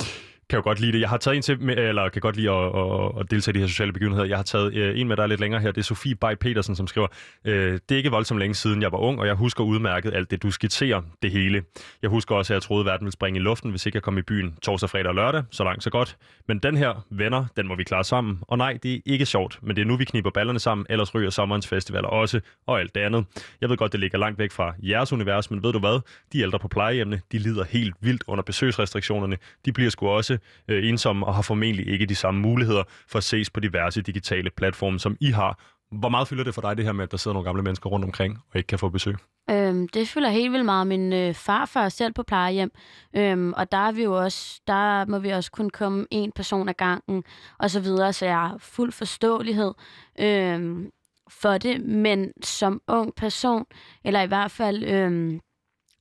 kan 0.51 0.57
jo 0.57 0.63
godt 0.63 0.79
lide 0.79 0.91
det. 0.91 0.99
Jeg 0.99 1.09
har 1.09 1.17
taget 1.17 1.35
en 1.35 1.41
til, 1.41 1.61
med, 1.61 1.77
eller 1.77 2.09
kan 2.09 2.21
godt 2.21 2.35
lide 2.35 2.49
at, 2.51 2.65
at, 2.65 3.19
at 3.19 3.31
deltage 3.31 3.53
i 3.53 3.55
de 3.55 3.59
her 3.59 3.67
sociale 3.67 3.93
begivenheder. 3.93 4.25
Jeg 4.25 4.37
har 4.37 4.43
taget 4.43 4.73
øh, 4.73 4.99
en 4.99 5.07
med, 5.07 5.17
der 5.17 5.23
er 5.23 5.27
lidt 5.27 5.39
længere 5.39 5.61
her. 5.61 5.71
Det 5.71 5.81
er 5.81 5.83
Sofie 5.83 6.15
Bay 6.15 6.35
Petersen, 6.39 6.75
som 6.75 6.87
skriver, 6.87 7.07
øh, 7.45 7.73
det 7.73 7.91
er 7.91 7.97
ikke 7.97 8.11
voldsomt 8.11 8.39
længe 8.39 8.55
siden, 8.55 8.81
jeg 8.81 8.91
var 8.91 8.97
ung, 8.97 9.19
og 9.19 9.27
jeg 9.27 9.35
husker 9.35 9.63
udmærket 9.63 10.13
alt 10.13 10.31
det, 10.31 10.43
du 10.43 10.51
skitserer, 10.51 11.01
det 11.21 11.31
hele. 11.31 11.63
Jeg 12.01 12.09
husker 12.09 12.35
også, 12.35 12.53
at 12.53 12.55
jeg 12.55 12.61
troede, 12.61 12.81
at 12.81 12.85
verden 12.85 13.05
ville 13.05 13.13
springe 13.13 13.39
i 13.39 13.43
luften, 13.43 13.71
hvis 13.71 13.85
ikke 13.85 13.95
jeg 13.95 14.03
kom 14.03 14.17
i 14.17 14.21
byen 14.21 14.55
torsdag, 14.61 14.89
fredag 14.89 15.07
og 15.07 15.15
lørdag. 15.15 15.43
Så 15.51 15.63
langt, 15.63 15.83
så 15.83 15.89
godt. 15.89 16.17
Men 16.47 16.59
den 16.59 16.77
her, 16.77 17.05
venner, 17.11 17.45
den 17.57 17.67
må 17.67 17.75
vi 17.75 17.83
klare 17.83 18.03
sammen. 18.03 18.39
Og 18.41 18.57
nej, 18.57 18.77
det 18.83 18.93
er 18.93 18.99
ikke 19.05 19.25
sjovt, 19.25 19.59
men 19.61 19.75
det 19.75 19.81
er 19.81 19.85
nu, 19.85 19.97
vi 19.97 20.05
kniber 20.05 20.29
ballerne 20.29 20.59
sammen, 20.59 20.85
ellers 20.89 21.15
ryger 21.15 21.29
sommerens 21.29 21.67
festivaler 21.67 22.07
også, 22.07 22.39
og 22.67 22.79
alt 22.79 22.95
det 22.95 23.01
andet. 23.01 23.25
Jeg 23.61 23.69
ved 23.69 23.77
godt, 23.77 23.91
det 23.91 23.99
ligger 23.99 24.17
langt 24.17 24.39
væk 24.39 24.51
fra 24.51 24.73
jeres 24.83 25.13
univers, 25.13 25.51
men 25.51 25.63
ved 25.63 25.73
du 25.73 25.79
hvad? 25.79 25.99
De 26.33 26.39
ældre 26.39 26.59
på 26.59 26.67
plejehjemmene, 26.67 27.21
de 27.31 27.37
lider 27.37 27.63
helt 27.63 27.95
vildt 28.01 28.23
under 28.27 28.43
besøgsrestriktionerne. 28.43 29.37
De 29.65 29.71
bliver 29.71 29.89
sgu 29.89 30.07
også 30.07 30.37
øh, 30.67 30.89
ensomme 30.89 31.25
og 31.25 31.35
har 31.35 31.41
formentlig 31.41 31.87
ikke 31.87 32.05
de 32.05 32.15
samme 32.15 32.41
muligheder 32.41 32.83
for 33.07 33.17
at 33.17 33.23
ses 33.23 33.49
på 33.49 33.59
diverse 33.59 34.01
digitale 34.01 34.49
platforme, 34.49 34.99
som 34.99 35.17
I 35.19 35.31
har. 35.31 35.59
Hvor 35.91 36.09
meget 36.09 36.27
fylder 36.27 36.43
det 36.43 36.53
for 36.53 36.61
dig, 36.61 36.77
det 36.77 36.85
her 36.85 36.91
med, 36.91 37.03
at 37.03 37.11
der 37.11 37.17
sidder 37.17 37.33
nogle 37.33 37.45
gamle 37.45 37.63
mennesker 37.63 37.89
rundt 37.89 38.05
omkring 38.05 38.37
og 38.51 38.57
ikke 38.57 38.67
kan 38.67 38.79
få 38.79 38.89
besøg? 38.89 39.15
Øhm, 39.49 39.87
det 39.87 40.07
fylder 40.07 40.29
helt 40.29 40.51
vildt 40.51 40.65
meget. 40.65 40.87
Min 40.87 41.13
øh, 41.13 41.33
farfar 41.33 41.85
er 41.85 41.89
selv 41.89 42.13
på 42.13 42.23
plejehjem, 42.23 42.71
øhm, 43.15 43.53
og 43.53 43.71
der 43.71 43.77
er 43.77 43.91
vi 43.91 44.03
jo 44.03 44.23
også, 44.23 44.61
der 44.67 45.05
må 45.05 45.19
vi 45.19 45.29
også 45.29 45.51
kun 45.51 45.69
komme 45.69 46.07
en 46.11 46.31
person 46.31 46.69
ad 46.69 46.73
gangen, 46.73 47.23
og 47.59 47.71
så 47.71 47.79
videre, 47.79 48.13
så 48.13 48.25
jeg 48.25 48.35
har 48.35 48.57
fuld 48.59 48.91
forståelighed 48.91 49.73
øhm, 50.19 50.91
for 51.29 51.57
det, 51.57 51.81
men 51.85 52.31
som 52.43 52.81
ung 52.87 53.15
person, 53.15 53.65
eller 54.03 54.21
i 54.21 54.27
hvert 54.27 54.51
fald 54.51 54.83
øhm, 54.83 55.39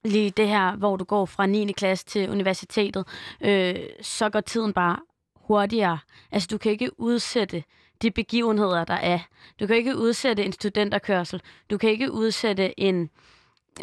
lige 0.04 0.30
det 0.30 0.48
her, 0.48 0.76
hvor 0.76 0.96
du 0.96 1.04
går 1.04 1.26
fra 1.26 1.46
9. 1.46 1.72
klasse 1.72 2.06
til 2.06 2.30
universitetet, 2.30 3.06
øh, 3.40 3.76
så 4.02 4.30
går 4.30 4.40
tiden 4.40 4.72
bare 4.72 4.98
hurtigere. 5.36 5.98
Altså, 6.30 6.48
du 6.50 6.58
kan 6.58 6.72
ikke 6.72 7.00
udsætte 7.00 7.64
de 8.02 8.10
begivenheder, 8.10 8.84
der 8.84 8.94
er. 8.94 9.18
Du 9.60 9.66
kan 9.66 9.76
ikke 9.76 9.96
udsætte 9.96 10.44
en 10.44 10.52
studenterkørsel. 10.52 11.42
Du 11.70 11.78
kan 11.78 11.90
ikke 11.90 12.12
udsætte 12.12 12.80
en 12.80 13.10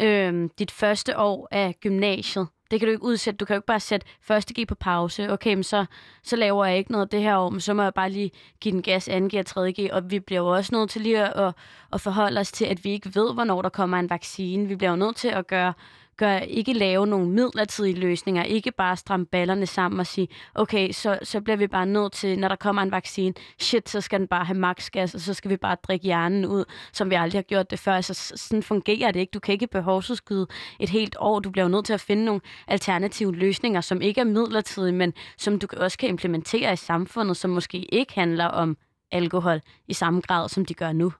øh, 0.00 0.50
dit 0.58 0.70
første 0.70 1.18
år 1.18 1.48
af 1.50 1.74
gymnasiet. 1.80 2.46
Det 2.70 2.80
kan 2.80 2.86
du 2.86 2.92
ikke 2.92 3.04
udsætte. 3.04 3.38
Du 3.38 3.44
kan 3.44 3.54
jo 3.54 3.58
ikke 3.58 3.66
bare 3.66 3.80
sætte 3.80 4.06
første 4.20 4.54
G 4.62 4.68
på 4.68 4.74
pause. 4.74 5.32
Okay, 5.32 5.54
men 5.54 5.62
så, 5.62 5.84
så 6.22 6.36
laver 6.36 6.64
jeg 6.64 6.78
ikke 6.78 6.92
noget 6.92 7.12
det 7.12 7.22
her 7.22 7.36
år, 7.36 7.50
men 7.50 7.60
så 7.60 7.74
må 7.74 7.82
jeg 7.82 7.94
bare 7.94 8.10
lige 8.10 8.30
give 8.60 8.72
den 8.72 8.82
gas 8.82 9.04
2 9.04 9.28
G 9.32 9.34
og 9.34 9.46
3 9.46 9.72
G. 9.72 9.88
Og 9.92 10.10
vi 10.10 10.20
bliver 10.20 10.40
jo 10.40 10.46
også 10.48 10.74
nødt 10.74 10.90
til 10.90 11.00
lige 11.02 11.24
at, 11.24 11.54
at 11.92 12.00
forholde 12.00 12.40
os 12.40 12.52
til, 12.52 12.64
at 12.64 12.84
vi 12.84 12.90
ikke 12.90 13.14
ved, 13.14 13.34
hvornår 13.34 13.62
der 13.62 13.68
kommer 13.68 13.98
en 13.98 14.10
vaccine. 14.10 14.68
Vi 14.68 14.76
bliver 14.76 14.90
jo 14.90 14.96
nødt 14.96 15.16
til 15.16 15.28
at 15.28 15.46
gøre 15.46 15.72
gør, 16.18 16.38
ikke 16.38 16.72
lave 16.72 17.06
nogle 17.06 17.28
midlertidige 17.28 18.00
løsninger, 18.00 18.42
ikke 18.42 18.70
bare 18.72 18.96
stramme 18.96 19.26
ballerne 19.26 19.66
sammen 19.66 20.00
og 20.00 20.06
sige, 20.06 20.28
okay, 20.54 20.92
så, 20.92 21.18
så 21.22 21.40
bliver 21.40 21.56
vi 21.56 21.66
bare 21.66 21.86
nødt 21.86 22.12
til, 22.12 22.38
når 22.38 22.48
der 22.48 22.56
kommer 22.56 22.82
en 22.82 22.90
vaccine, 22.90 23.34
shit, 23.58 23.88
så 23.88 24.00
skal 24.00 24.20
den 24.20 24.28
bare 24.28 24.44
have 24.44 24.58
maksgas, 24.58 25.14
og 25.14 25.20
så 25.20 25.34
skal 25.34 25.50
vi 25.50 25.56
bare 25.56 25.76
drikke 25.82 26.04
hjernen 26.04 26.46
ud, 26.46 26.64
som 26.92 27.10
vi 27.10 27.14
aldrig 27.14 27.38
har 27.38 27.42
gjort 27.42 27.70
det 27.70 27.78
før. 27.78 27.92
Altså, 27.92 28.14
sådan 28.36 28.62
fungerer 28.62 29.10
det 29.10 29.20
ikke. 29.20 29.30
Du 29.30 29.40
kan 29.40 29.52
ikke 29.52 29.66
behovsudskyde 29.66 30.46
et 30.80 30.88
helt 30.88 31.16
år. 31.18 31.40
Du 31.40 31.50
bliver 31.50 31.64
jo 31.64 31.70
nødt 31.70 31.86
til 31.86 31.92
at 31.92 32.00
finde 32.00 32.24
nogle 32.24 32.40
alternative 32.66 33.34
løsninger, 33.34 33.80
som 33.80 34.00
ikke 34.00 34.20
er 34.20 34.24
midlertidige, 34.24 34.92
men 34.92 35.12
som 35.36 35.58
du 35.58 35.66
også 35.76 35.98
kan 35.98 36.08
implementere 36.08 36.72
i 36.72 36.76
samfundet, 36.76 37.36
som 37.36 37.50
måske 37.50 37.94
ikke 37.94 38.14
handler 38.14 38.46
om 38.46 38.76
alkohol 39.12 39.60
i 39.88 39.94
samme 39.94 40.20
grad, 40.20 40.48
som 40.48 40.64
de 40.64 40.74
gør 40.74 40.92
nu. 40.92 41.12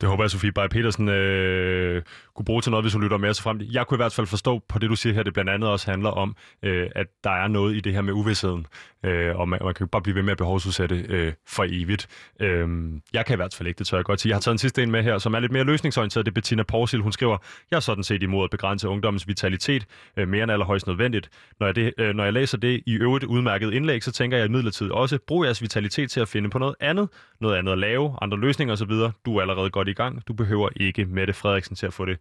Det 0.00 0.08
håber 0.08 0.24
jeg, 0.24 0.30
Sofie 0.30 0.52
Bay 0.52 0.68
Petersen 0.68 1.08
øh, 1.08 2.02
kunne 2.34 2.44
bruge 2.44 2.62
til 2.62 2.70
noget, 2.70 2.84
hvis 2.84 2.92
hun 2.92 3.02
lytter 3.02 3.16
med 3.16 3.34
så 3.34 3.42
frem. 3.42 3.60
Jeg 3.72 3.86
kunne 3.86 3.96
i 3.96 4.02
hvert 4.02 4.12
fald 4.12 4.26
forstå 4.26 4.58
på 4.68 4.78
det, 4.78 4.90
du 4.90 4.96
siger 4.96 5.14
her, 5.14 5.22
det 5.22 5.32
blandt 5.32 5.50
andet 5.50 5.70
også 5.70 5.90
handler 5.90 6.10
om, 6.10 6.36
øh, 6.62 6.90
at 6.94 7.06
der 7.24 7.30
er 7.30 7.48
noget 7.48 7.76
i 7.76 7.80
det 7.80 7.92
her 7.92 8.00
med 8.00 8.12
uvidsheden, 8.12 8.66
øh, 9.04 9.36
og 9.36 9.48
man, 9.48 9.60
man 9.64 9.74
kan 9.74 9.84
jo 9.84 9.88
bare 9.88 10.02
blive 10.02 10.14
ved 10.14 10.22
med 10.22 10.30
at 10.30 10.38
behovsudsætte 10.38 11.06
øh, 11.08 11.32
for 11.48 11.66
evigt. 11.68 12.08
Øh, 12.40 12.68
jeg 13.12 13.26
kan 13.26 13.34
i 13.34 13.36
hvert 13.36 13.54
fald 13.54 13.68
ikke, 13.68 13.78
det 13.78 13.86
tør 13.86 13.96
jeg 13.96 14.04
godt 14.04 14.20
sige. 14.20 14.30
Jeg 14.30 14.36
har 14.36 14.40
taget 14.40 14.54
en 14.54 14.58
sidste 14.58 14.82
en 14.82 14.90
med 14.90 15.02
her, 15.02 15.18
som 15.18 15.34
er 15.34 15.40
lidt 15.40 15.52
mere 15.52 15.64
løsningsorienteret. 15.64 16.26
Det 16.26 16.32
er 16.32 16.34
Bettina 16.34 16.62
Porsil. 16.62 17.00
Hun 17.00 17.12
skriver, 17.12 17.38
jeg 17.70 17.76
er 17.76 17.80
sådan 17.80 18.04
set 18.04 18.22
imod 18.22 18.44
at 18.44 18.50
begrænse 18.50 18.88
ungdommens 18.88 19.28
vitalitet 19.28 19.86
øh, 20.16 20.28
mere 20.28 20.42
end 20.42 20.52
allerhøjst 20.52 20.86
nødvendigt. 20.86 21.30
Når 21.60 21.66
jeg, 21.66 21.76
det, 21.76 21.94
øh, 21.98 22.14
når 22.14 22.24
jeg 22.24 22.32
læser 22.32 22.58
det 22.58 22.82
i 22.86 22.94
øvrigt 22.94 23.24
udmærket 23.24 23.72
indlæg, 23.72 24.02
så 24.02 24.12
tænker 24.12 24.36
jeg 24.36 24.46
imidlertid 24.46 24.90
også, 24.90 25.18
brug 25.26 25.44
jeres 25.44 25.62
vitalitet 25.62 26.10
til 26.10 26.20
at 26.20 26.28
finde 26.28 26.50
på 26.50 26.58
noget 26.58 26.74
andet, 26.80 27.08
noget 27.40 27.56
andet 27.56 27.72
at 27.72 27.78
lave, 27.78 28.16
andre 28.22 28.38
løsninger 28.38 28.72
osv. 28.72 28.92
Du 29.26 29.36
er 29.36 29.40
allerede 29.40 29.70
godt 29.70 29.88
i 29.88 29.92
gang. 29.92 30.28
Du 30.28 30.32
behøver 30.32 30.68
ikke 30.76 31.04
Mette 31.04 31.32
Frederiksen 31.32 31.76
til 31.76 31.86
at 31.86 31.92
få 31.92 32.04
det 32.04 32.18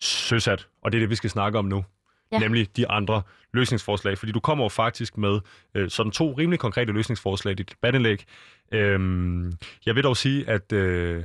søsat. 0.00 0.66
Og 0.82 0.92
det 0.92 0.98
er 0.98 1.02
det, 1.02 1.10
vi 1.10 1.14
skal 1.14 1.30
snakke 1.30 1.58
om 1.58 1.64
nu. 1.64 1.84
Ja. 2.32 2.38
Nemlig 2.38 2.76
de 2.76 2.88
andre 2.88 3.22
løsningsforslag. 3.52 4.18
Fordi 4.18 4.32
du 4.32 4.40
kommer 4.40 4.64
jo 4.64 4.68
faktisk 4.68 5.18
med 5.18 5.40
øh, 5.74 5.90
sådan 5.90 6.12
to 6.12 6.32
rimelig 6.32 6.58
konkrete 6.58 6.92
løsningsforslag 6.92 7.52
i 7.52 7.54
dit 7.54 7.70
debatindlæg. 7.70 8.24
Øhm, 8.72 9.52
jeg 9.86 9.94
vil 9.94 10.04
dog 10.04 10.16
sige, 10.16 10.48
at 10.48 10.72
øh, 10.72 11.24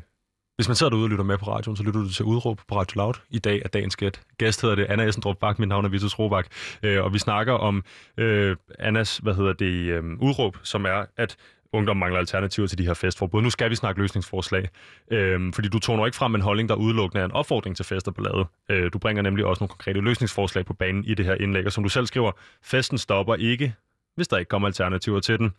hvis 0.55 0.67
man 0.67 0.75
sidder 0.75 0.89
derude 0.89 1.05
og 1.05 1.09
lytter 1.09 1.23
med 1.23 1.37
på 1.37 1.45
radioen, 1.45 1.77
så 1.77 1.83
lytter 1.83 1.99
du 1.99 2.09
til 2.09 2.25
Udråb 2.25 2.61
på 2.67 2.79
Radio 2.79 2.97
Loud. 2.97 3.13
I 3.29 3.39
dag 3.39 3.61
er 3.65 3.67
dagens 3.67 3.95
gæt. 3.95 4.21
Gæst 4.37 4.61
hedder 4.61 4.75
det 4.75 4.85
Anna 4.85 5.03
Essendrup 5.03 5.37
Bak, 5.37 5.59
mit 5.59 5.69
navn 5.69 5.85
er 5.85 5.89
Vitus 5.89 6.19
Robak. 6.19 6.47
Øh, 6.83 7.03
og 7.03 7.13
vi 7.13 7.19
snakker 7.19 7.53
om 7.53 7.83
øh, 8.17 8.55
Annas, 8.79 9.17
hvad 9.17 9.33
hedder 9.33 9.53
det, 9.53 9.65
øh, 9.65 10.03
udråb, 10.19 10.57
som 10.63 10.85
er, 10.85 11.05
at 11.17 11.37
ungdom 11.73 11.97
mangler 11.97 12.19
alternativer 12.19 12.67
til 12.67 12.77
de 12.77 12.85
her 12.85 12.93
festforbud. 12.93 13.41
Nu 13.41 13.49
skal 13.49 13.69
vi 13.69 13.75
snakke 13.75 14.01
løsningsforslag, 14.01 14.69
øh, 15.11 15.53
fordi 15.53 15.67
du 15.67 15.79
toner 15.79 16.05
ikke 16.05 16.15
frem 16.15 16.35
en 16.35 16.41
holdning, 16.41 16.69
der 16.69 16.75
udelukkende 16.75 17.21
er 17.21 17.25
en 17.25 17.31
opfordring 17.31 17.75
til 17.75 17.85
fest 17.85 18.07
og 18.07 18.15
ballade. 18.15 18.45
Øh, 18.69 18.93
du 18.93 18.99
bringer 18.99 19.21
nemlig 19.23 19.45
også 19.45 19.63
nogle 19.63 19.69
konkrete 19.69 19.99
løsningsforslag 19.99 20.65
på 20.65 20.73
banen 20.73 21.05
i 21.05 21.13
det 21.13 21.25
her 21.25 21.35
indlæg, 21.35 21.65
og 21.65 21.71
som 21.71 21.83
du 21.83 21.89
selv 21.89 22.05
skriver, 22.05 22.31
festen 22.63 22.97
stopper 22.97 23.35
ikke, 23.35 23.73
hvis 24.15 24.27
der 24.27 24.37
ikke 24.37 24.49
kommer 24.49 24.67
alternativer 24.67 25.19
til 25.19 25.39
den. 25.39 25.51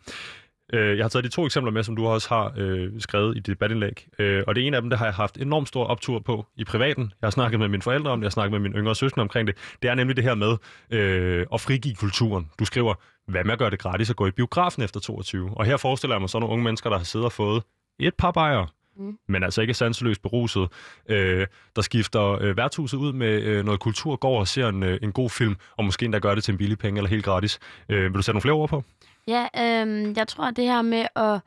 Øh, 0.73 0.97
jeg 0.97 1.03
har 1.03 1.09
taget 1.09 1.23
de 1.23 1.29
to 1.29 1.45
eksempler 1.45 1.71
med, 1.71 1.83
som 1.83 1.95
du 1.95 2.07
også 2.07 2.29
har 2.29 2.53
øh, 2.57 2.91
skrevet 2.99 3.37
i 3.37 3.39
dit 3.39 3.47
debatindlæg. 3.47 4.07
Øh, 4.19 4.43
og 4.47 4.55
det 4.55 4.67
ene 4.67 4.77
af 4.77 4.81
dem, 4.81 4.89
det 4.89 4.99
har 4.99 5.05
jeg 5.05 5.15
haft 5.15 5.37
enormt 5.37 5.67
stor 5.67 5.85
optur 5.85 6.19
på 6.19 6.45
i 6.57 6.63
privaten. 6.63 7.03
Jeg 7.03 7.27
har 7.27 7.31
snakket 7.31 7.59
med 7.59 7.67
mine 7.67 7.81
forældre 7.81 8.11
om 8.11 8.19
det, 8.19 8.23
jeg 8.23 8.27
har 8.27 8.31
snakket 8.31 8.51
med 8.51 8.59
mine 8.59 8.79
yngre 8.79 8.95
søskende 8.95 9.21
omkring 9.21 9.47
det. 9.47 9.55
Det 9.81 9.89
er 9.89 9.95
nemlig 9.95 10.15
det 10.15 10.23
her 10.23 10.35
med 10.35 10.57
øh, 10.91 11.45
at 11.53 11.61
frigive 11.61 11.95
kulturen. 11.95 12.49
Du 12.59 12.65
skriver, 12.65 12.93
hvad 13.27 13.43
med 13.43 13.53
at 13.53 13.59
gøre 13.59 13.69
det 13.69 13.79
gratis 13.79 14.09
at 14.09 14.15
gå 14.15 14.27
i 14.27 14.31
biografen 14.31 14.83
efter 14.83 14.99
22? 14.99 15.51
Og 15.57 15.65
her 15.65 15.77
forestiller 15.77 16.15
jeg 16.15 16.21
mig 16.21 16.29
så 16.29 16.39
nogle 16.39 16.53
unge 16.53 16.63
mennesker, 16.63 16.89
der 16.89 16.97
har 16.97 17.05
siddet 17.05 17.25
og 17.25 17.31
fået 17.31 17.63
et 17.99 18.15
par 18.15 18.31
bajere, 18.31 18.67
mm. 18.95 19.17
men 19.27 19.43
altså 19.43 19.61
ikke 19.61 19.73
sanseløst 19.73 20.21
beruset, 20.21 20.69
øh, 21.09 21.47
der 21.75 21.81
skifter 21.81 22.23
øh, 22.41 22.57
værtshuset 22.57 22.97
ud 22.97 23.13
med 23.13 23.41
øh, 23.41 23.65
noget 23.65 23.79
kultur, 23.79 24.15
går 24.15 24.39
og 24.39 24.47
ser 24.47 24.67
en, 24.67 24.83
øh, 24.83 24.99
en 25.01 25.11
god 25.11 25.29
film, 25.29 25.55
og 25.77 25.85
måske 25.85 26.05
endda 26.05 26.19
gør 26.19 26.35
det 26.35 26.43
til 26.43 26.51
en 26.51 26.57
billig 26.57 26.77
penge 26.77 26.99
eller 26.99 27.09
helt 27.09 27.25
gratis. 27.25 27.59
Øh, 27.89 28.03
vil 28.03 28.13
du 28.13 28.21
sætte 28.21 28.33
nogle 28.33 28.41
flere 28.41 28.53
ord 28.53 28.69
på? 28.69 28.83
Ja, 29.27 29.47
øh, 29.57 30.17
jeg 30.17 30.27
tror, 30.27 30.43
at 30.43 30.55
det 30.55 30.65
her 30.65 30.81
med 30.81 31.05
at, 31.15 31.39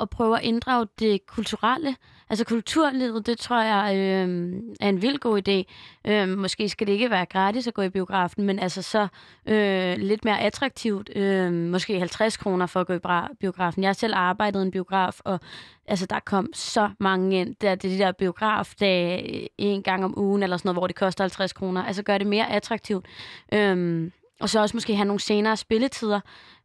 at, 0.00 0.10
prøve 0.10 0.38
at 0.38 0.44
inddrage 0.44 0.86
det 0.98 1.26
kulturelle, 1.26 1.96
altså 2.30 2.44
kulturlivet, 2.44 3.26
det 3.26 3.38
tror 3.38 3.62
jeg 3.62 3.96
øh, 3.96 4.52
er 4.80 4.88
en 4.88 5.02
vild 5.02 5.18
god 5.18 5.48
idé. 5.48 5.72
Øh, 6.10 6.28
måske 6.28 6.68
skal 6.68 6.86
det 6.86 6.92
ikke 6.92 7.10
være 7.10 7.26
gratis 7.26 7.66
at 7.66 7.74
gå 7.74 7.82
i 7.82 7.88
biografen, 7.88 8.44
men 8.44 8.58
altså 8.58 8.82
så 8.82 9.08
øh, 9.46 9.96
lidt 9.98 10.24
mere 10.24 10.40
attraktivt. 10.40 11.10
Øh, 11.16 11.52
måske 11.52 11.98
50 11.98 12.36
kroner 12.36 12.66
for 12.66 12.80
at 12.80 12.86
gå 12.86 12.92
i 12.92 12.98
biografen. 13.40 13.82
Jeg 13.82 13.88
har 13.88 13.94
selv 13.94 14.14
arbejdet 14.16 14.60
i 14.60 14.62
en 14.62 14.70
biograf, 14.70 15.20
og 15.24 15.40
altså, 15.86 16.06
der 16.06 16.20
kom 16.20 16.48
så 16.54 16.90
mange 17.00 17.40
ind. 17.40 17.54
Der, 17.60 17.74
det 17.74 17.92
er 17.92 17.96
de 17.96 18.04
der 18.04 18.12
biograf 18.12 18.74
der 18.80 19.14
øh, 19.14 19.46
en 19.58 19.82
gang 19.82 20.04
om 20.04 20.18
ugen, 20.18 20.42
eller 20.42 20.56
sådan 20.56 20.68
noget, 20.68 20.80
hvor 20.80 20.86
det 20.86 20.96
koster 20.96 21.24
50 21.24 21.52
kroner. 21.52 21.84
Altså 21.84 22.02
gør 22.02 22.18
det 22.18 22.26
mere 22.26 22.50
attraktivt. 22.50 23.06
Øh, 23.54 24.10
og 24.40 24.48
så 24.48 24.60
også 24.60 24.76
måske 24.76 24.96
have 24.96 25.06
nogle 25.06 25.20
senere 25.20 25.56
spilletider, 25.56 26.20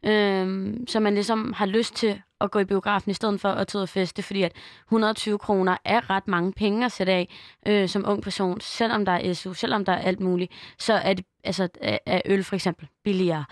øh, 0.05 0.73
så 0.87 0.99
man 0.99 1.13
ligesom 1.13 1.53
har 1.53 1.65
lyst 1.65 1.95
til 1.95 2.21
at 2.43 2.51
gå 2.51 2.59
i 2.59 2.65
biografen 2.65 3.11
i 3.11 3.13
stedet 3.13 3.41
for 3.41 3.49
at 3.49 3.67
tage 3.67 3.81
og 3.81 3.89
feste, 3.89 4.23
fordi 4.23 4.43
at 4.43 4.53
120 4.87 5.37
kroner 5.37 5.77
er 5.85 6.09
ret 6.09 6.27
mange 6.27 6.53
penge 6.53 6.85
at 6.85 6.91
sætte 6.91 7.13
af 7.13 7.27
øh, 7.67 7.89
som 7.89 8.05
ung 8.07 8.23
person, 8.23 8.61
selvom 8.61 9.05
der 9.05 9.11
er 9.11 9.33
SU, 9.33 9.53
selvom 9.53 9.85
der 9.85 9.93
er 9.93 10.01
alt 10.01 10.19
muligt, 10.19 10.51
så 10.77 10.93
er, 10.93 11.13
det, 11.13 11.25
altså, 11.43 11.67
er 12.05 12.21
øl 12.25 12.43
for 12.43 12.55
eksempel 12.55 12.87
billigere. 13.03 13.45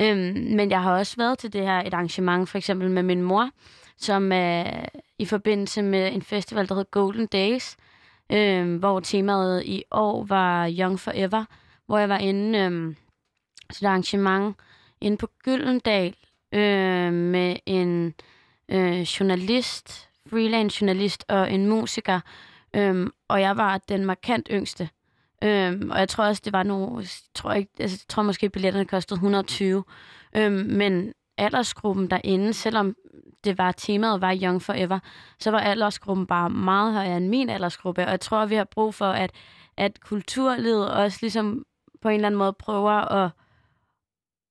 Øhm, 0.00 0.46
men 0.56 0.70
jeg 0.70 0.82
har 0.82 0.98
også 0.98 1.16
været 1.16 1.38
til 1.38 1.52
det 1.52 1.62
her 1.62 1.82
et 1.82 1.94
arrangement, 1.94 2.48
for 2.48 2.58
eksempel 2.58 2.90
med 2.90 3.02
min 3.02 3.22
mor, 3.22 3.50
som 3.96 4.32
er 4.32 4.84
i 5.18 5.24
forbindelse 5.24 5.82
med 5.82 6.12
en 6.12 6.22
festival, 6.22 6.68
der 6.68 6.74
hedder 6.74 6.90
Golden 6.90 7.26
Days, 7.26 7.76
øh, 8.32 8.74
hvor 8.74 9.00
temaet 9.00 9.62
i 9.64 9.82
år 9.90 10.24
var 10.24 10.70
Young 10.78 11.00
Forever, 11.00 11.44
hvor 11.86 11.98
jeg 11.98 12.08
var 12.08 12.18
inde 12.18 12.58
øh, 12.58 12.94
til 13.72 13.84
et 13.84 13.88
arrangement 13.88 14.56
inde 15.00 15.16
på 15.16 15.28
Gyldendal 15.44 16.14
øh, 16.52 17.12
med 17.12 17.56
en 17.66 18.14
øh, 18.68 19.00
journalist, 19.00 20.08
freelance 20.30 20.78
journalist 20.80 21.24
og 21.28 21.52
en 21.52 21.66
musiker. 21.66 22.20
Øhm, 22.74 23.10
og 23.28 23.40
jeg 23.40 23.56
var 23.56 23.78
den 23.78 24.04
markant 24.04 24.48
yngste. 24.50 24.88
Øhm, 25.44 25.90
og 25.90 25.98
jeg 25.98 26.08
tror 26.08 26.24
også, 26.24 26.42
det 26.44 26.52
var 26.52 26.62
nogle... 26.62 26.96
Jeg 26.98 27.08
tror, 27.34 27.52
ikke, 27.52 27.70
altså, 27.78 27.96
jeg 28.04 28.08
tror 28.08 28.22
måske, 28.22 28.50
billetterne 28.50 28.86
kostede 28.86 29.16
120. 29.16 29.84
Øhm, 30.36 30.52
men 30.52 31.12
aldersgruppen 31.38 32.10
derinde, 32.10 32.52
selvom 32.52 32.94
det 33.44 33.58
var 33.58 33.72
temaet 33.72 34.20
var 34.20 34.38
Young 34.42 34.62
Forever, 34.62 34.98
så 35.38 35.50
var 35.50 35.60
aldersgruppen 35.60 36.26
bare 36.26 36.50
meget 36.50 36.92
højere 36.92 37.16
end 37.16 37.28
min 37.28 37.48
aldersgruppe. 37.50 38.04
Og 38.04 38.10
jeg 38.10 38.20
tror, 38.20 38.46
vi 38.46 38.54
har 38.54 38.64
brug 38.64 38.94
for, 38.94 39.06
at, 39.06 39.30
at 39.76 40.00
kulturlivet 40.00 40.90
også 40.90 41.18
ligesom 41.22 41.64
på 42.02 42.08
en 42.08 42.14
eller 42.14 42.26
anden 42.26 42.38
måde 42.38 42.52
prøver 42.52 43.12
at 43.12 43.30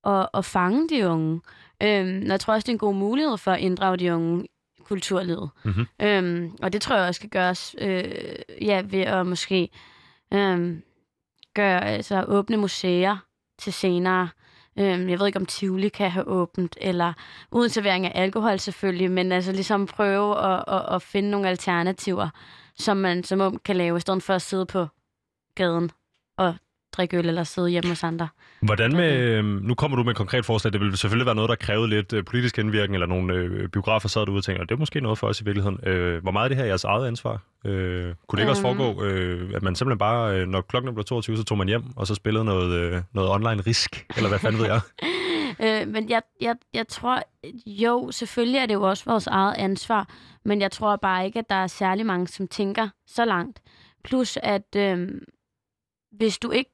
at, 0.05 0.29
at 0.33 0.45
fange 0.45 0.89
de 0.89 1.07
unge. 1.07 1.41
Øhm, 1.85 2.23
jeg 2.23 2.39
tror 2.39 2.53
også, 2.53 2.65
det 2.65 2.69
er 2.69 2.75
en 2.75 2.79
god 2.79 2.95
mulighed 2.95 3.37
for 3.37 3.51
at 3.51 3.59
inddrage 3.59 3.97
de 3.97 4.13
unge 4.13 4.47
kulturlivet. 4.83 5.49
Mm-hmm. 5.63 5.85
Øhm, 6.01 6.57
og 6.61 6.73
det 6.73 6.81
tror 6.81 6.95
jeg 6.95 7.07
også 7.07 7.19
skal 7.19 7.29
gøres 7.29 7.75
øh, 7.77 8.03
ja, 8.61 8.81
ved 8.85 8.99
at 8.99 9.27
måske 9.27 9.69
øh, 10.33 10.77
gøre, 11.53 11.85
altså, 11.85 12.25
åbne 12.27 12.57
museer 12.57 13.17
til 13.59 13.73
senere. 13.73 14.29
Øhm, 14.79 15.09
jeg 15.09 15.19
ved 15.19 15.27
ikke, 15.27 15.39
om 15.39 15.45
Tivoli 15.45 15.89
kan 15.89 16.11
have 16.11 16.27
åbent, 16.27 16.77
eller 16.81 17.13
uden 17.51 17.69
servering 17.69 18.05
af 18.05 18.21
alkohol 18.21 18.59
selvfølgelig, 18.59 19.11
men 19.11 19.31
altså 19.31 19.51
ligesom 19.51 19.85
prøve 19.85 20.37
at, 20.39 20.63
at, 20.67 20.95
at 20.95 21.01
finde 21.01 21.29
nogle 21.29 21.49
alternativer, 21.49 22.29
som 22.75 22.97
man 22.97 23.23
som 23.23 23.41
ung 23.41 23.63
kan 23.63 23.75
lave, 23.75 23.97
i 23.97 23.99
stedet 23.99 24.23
for 24.23 24.33
at 24.33 24.41
sidde 24.41 24.65
på 24.65 24.87
gaden 25.55 25.83
og 25.83 26.04
drikke 26.97 27.17
øl 27.17 27.27
eller 27.27 27.43
sidde 27.43 27.69
hjemme 27.69 27.89
hos 27.89 28.03
andre. 28.03 28.27
Hvordan 28.61 28.95
med, 28.95 29.17
øhm, 29.17 29.47
nu 29.47 29.75
kommer 29.75 29.97
du 29.97 30.03
med 30.03 30.11
et 30.11 30.17
konkret 30.17 30.45
forslag, 30.45 30.73
det 30.73 30.81
vil 30.81 30.97
selvfølgelig 30.97 31.25
være 31.25 31.35
noget, 31.35 31.49
der 31.49 31.55
krævede 31.55 31.89
lidt 31.89 32.13
øh, 32.13 32.23
politisk 32.23 32.57
indvirkning, 32.57 32.95
eller 32.95 33.07
nogle 33.07 33.33
øh, 33.33 33.69
biografer 33.69 34.09
sad 34.09 34.21
derude 34.21 34.39
og 34.39 34.43
tænkte, 34.43 34.65
det 34.65 34.71
er 34.71 34.79
måske 34.79 35.01
noget 35.01 35.17
for 35.17 35.27
os 35.27 35.41
i 35.41 35.43
virkeligheden. 35.43 35.79
Øh, 35.87 36.21
hvor 36.21 36.31
meget 36.31 36.45
er 36.45 36.47
det 36.47 36.57
her 36.57 36.65
jeres 36.65 36.83
eget 36.83 37.07
ansvar? 37.07 37.41
Øh, 37.65 38.13
kunne 38.27 38.37
det 38.37 38.43
ikke 38.43 38.51
også 38.51 38.67
øhm. 38.67 38.77
foregå, 38.77 39.03
øh, 39.03 39.51
at 39.55 39.63
man 39.63 39.75
simpelthen 39.75 39.99
bare, 39.99 40.45
når 40.45 40.61
klokken 40.61 40.93
blev 40.93 41.05
22, 41.05 41.37
så 41.37 41.43
tog 41.43 41.57
man 41.57 41.67
hjem, 41.67 41.83
og 41.95 42.07
så 42.07 42.15
spillede 42.15 42.45
noget, 42.45 42.71
øh, 42.73 43.01
noget 43.13 43.31
online 43.31 43.61
risk, 43.61 44.05
eller 44.15 44.29
hvad 44.29 44.39
fanden 44.39 44.61
ved 44.61 44.67
jeg? 44.67 44.81
øh, 45.63 45.87
men 45.87 46.09
jeg, 46.09 46.21
jeg, 46.41 46.55
jeg 46.73 46.87
tror, 46.87 47.23
jo, 47.65 48.11
selvfølgelig 48.11 48.57
er 48.57 48.65
det 48.65 48.73
jo 48.73 48.81
også 48.81 49.03
vores 49.05 49.27
eget 49.27 49.55
ansvar, 49.57 50.09
men 50.45 50.61
jeg 50.61 50.71
tror 50.71 50.95
bare 50.95 51.25
ikke, 51.25 51.39
at 51.39 51.49
der 51.49 51.55
er 51.55 51.67
særlig 51.67 52.05
mange, 52.05 52.27
som 52.27 52.47
tænker 52.47 52.89
så 53.07 53.25
langt. 53.25 53.61
Plus, 54.03 54.37
at 54.43 54.75
øh, 54.77 55.09
hvis 56.11 56.37
du 56.37 56.51
ikke 56.51 56.71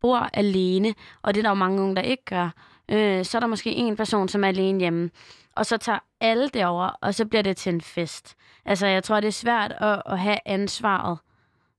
bor 0.00 0.30
alene, 0.32 0.94
og 1.22 1.34
det 1.34 1.40
er 1.40 1.42
der 1.42 1.50
jo 1.50 1.54
mange 1.54 1.82
unge, 1.82 1.96
der 1.96 2.02
ikke 2.02 2.24
gør, 2.24 2.50
øh, 2.88 3.24
så 3.24 3.38
er 3.38 3.40
der 3.40 3.46
måske 3.46 3.72
en 3.72 3.96
person, 3.96 4.28
som 4.28 4.44
er 4.44 4.48
alene 4.48 4.80
hjemme, 4.80 5.10
og 5.56 5.66
så 5.66 5.76
tager 5.76 5.98
alle 6.20 6.48
det 6.48 6.66
over, 6.66 6.88
og 7.00 7.14
så 7.14 7.24
bliver 7.24 7.42
det 7.42 7.56
til 7.56 7.74
en 7.74 7.80
fest. 7.80 8.36
Altså, 8.64 8.86
jeg 8.86 9.04
tror, 9.04 9.20
det 9.20 9.28
er 9.28 9.32
svært 9.32 9.72
at, 9.72 10.02
at 10.06 10.18
have 10.18 10.38
ansvaret 10.44 11.18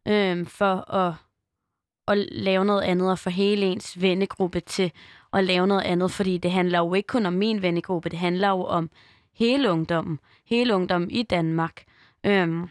øh, 0.08 0.48
for 0.48 0.94
at, 0.94 1.14
at 2.08 2.18
lave 2.32 2.66
noget 2.66 2.82
andet, 2.82 3.12
og 3.12 3.20
få 3.20 3.30
hele 3.30 3.66
ens 3.66 4.02
vennegruppe 4.02 4.60
til 4.60 4.92
at 5.34 5.44
lave 5.44 5.68
noget 5.68 5.82
andet, 5.82 6.12
fordi 6.12 6.38
det 6.38 6.52
handler 6.52 6.80
jo 6.80 6.94
ikke 6.94 7.08
kun 7.08 7.26
om 7.26 7.34
min 7.34 7.62
vennegruppe, 7.62 8.10
det 8.10 8.20
handler 8.20 8.50
jo 8.50 8.64
om 8.64 8.90
hele 9.34 9.72
ungdommen, 9.72 10.20
hele 10.46 10.76
ungdommen 10.76 11.12
i 11.12 11.24
Danmark. 11.24 11.84
Øh, 12.24 12.68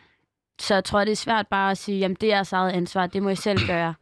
så 0.59 0.75
jeg 0.75 0.85
tror, 0.85 1.05
det 1.05 1.13
er 1.13 1.17
svært 1.17 1.47
bare 1.47 1.71
at 1.71 1.79
sige, 1.79 1.99
jamen 1.99 2.17
det 2.21 2.33
er 2.33 2.37
jeres 2.37 2.53
eget 2.53 2.73
ansvar, 2.73 3.07
det 3.07 3.23
må 3.23 3.29
I 3.29 3.37
selv 3.37 3.67
gøre. 3.67 3.95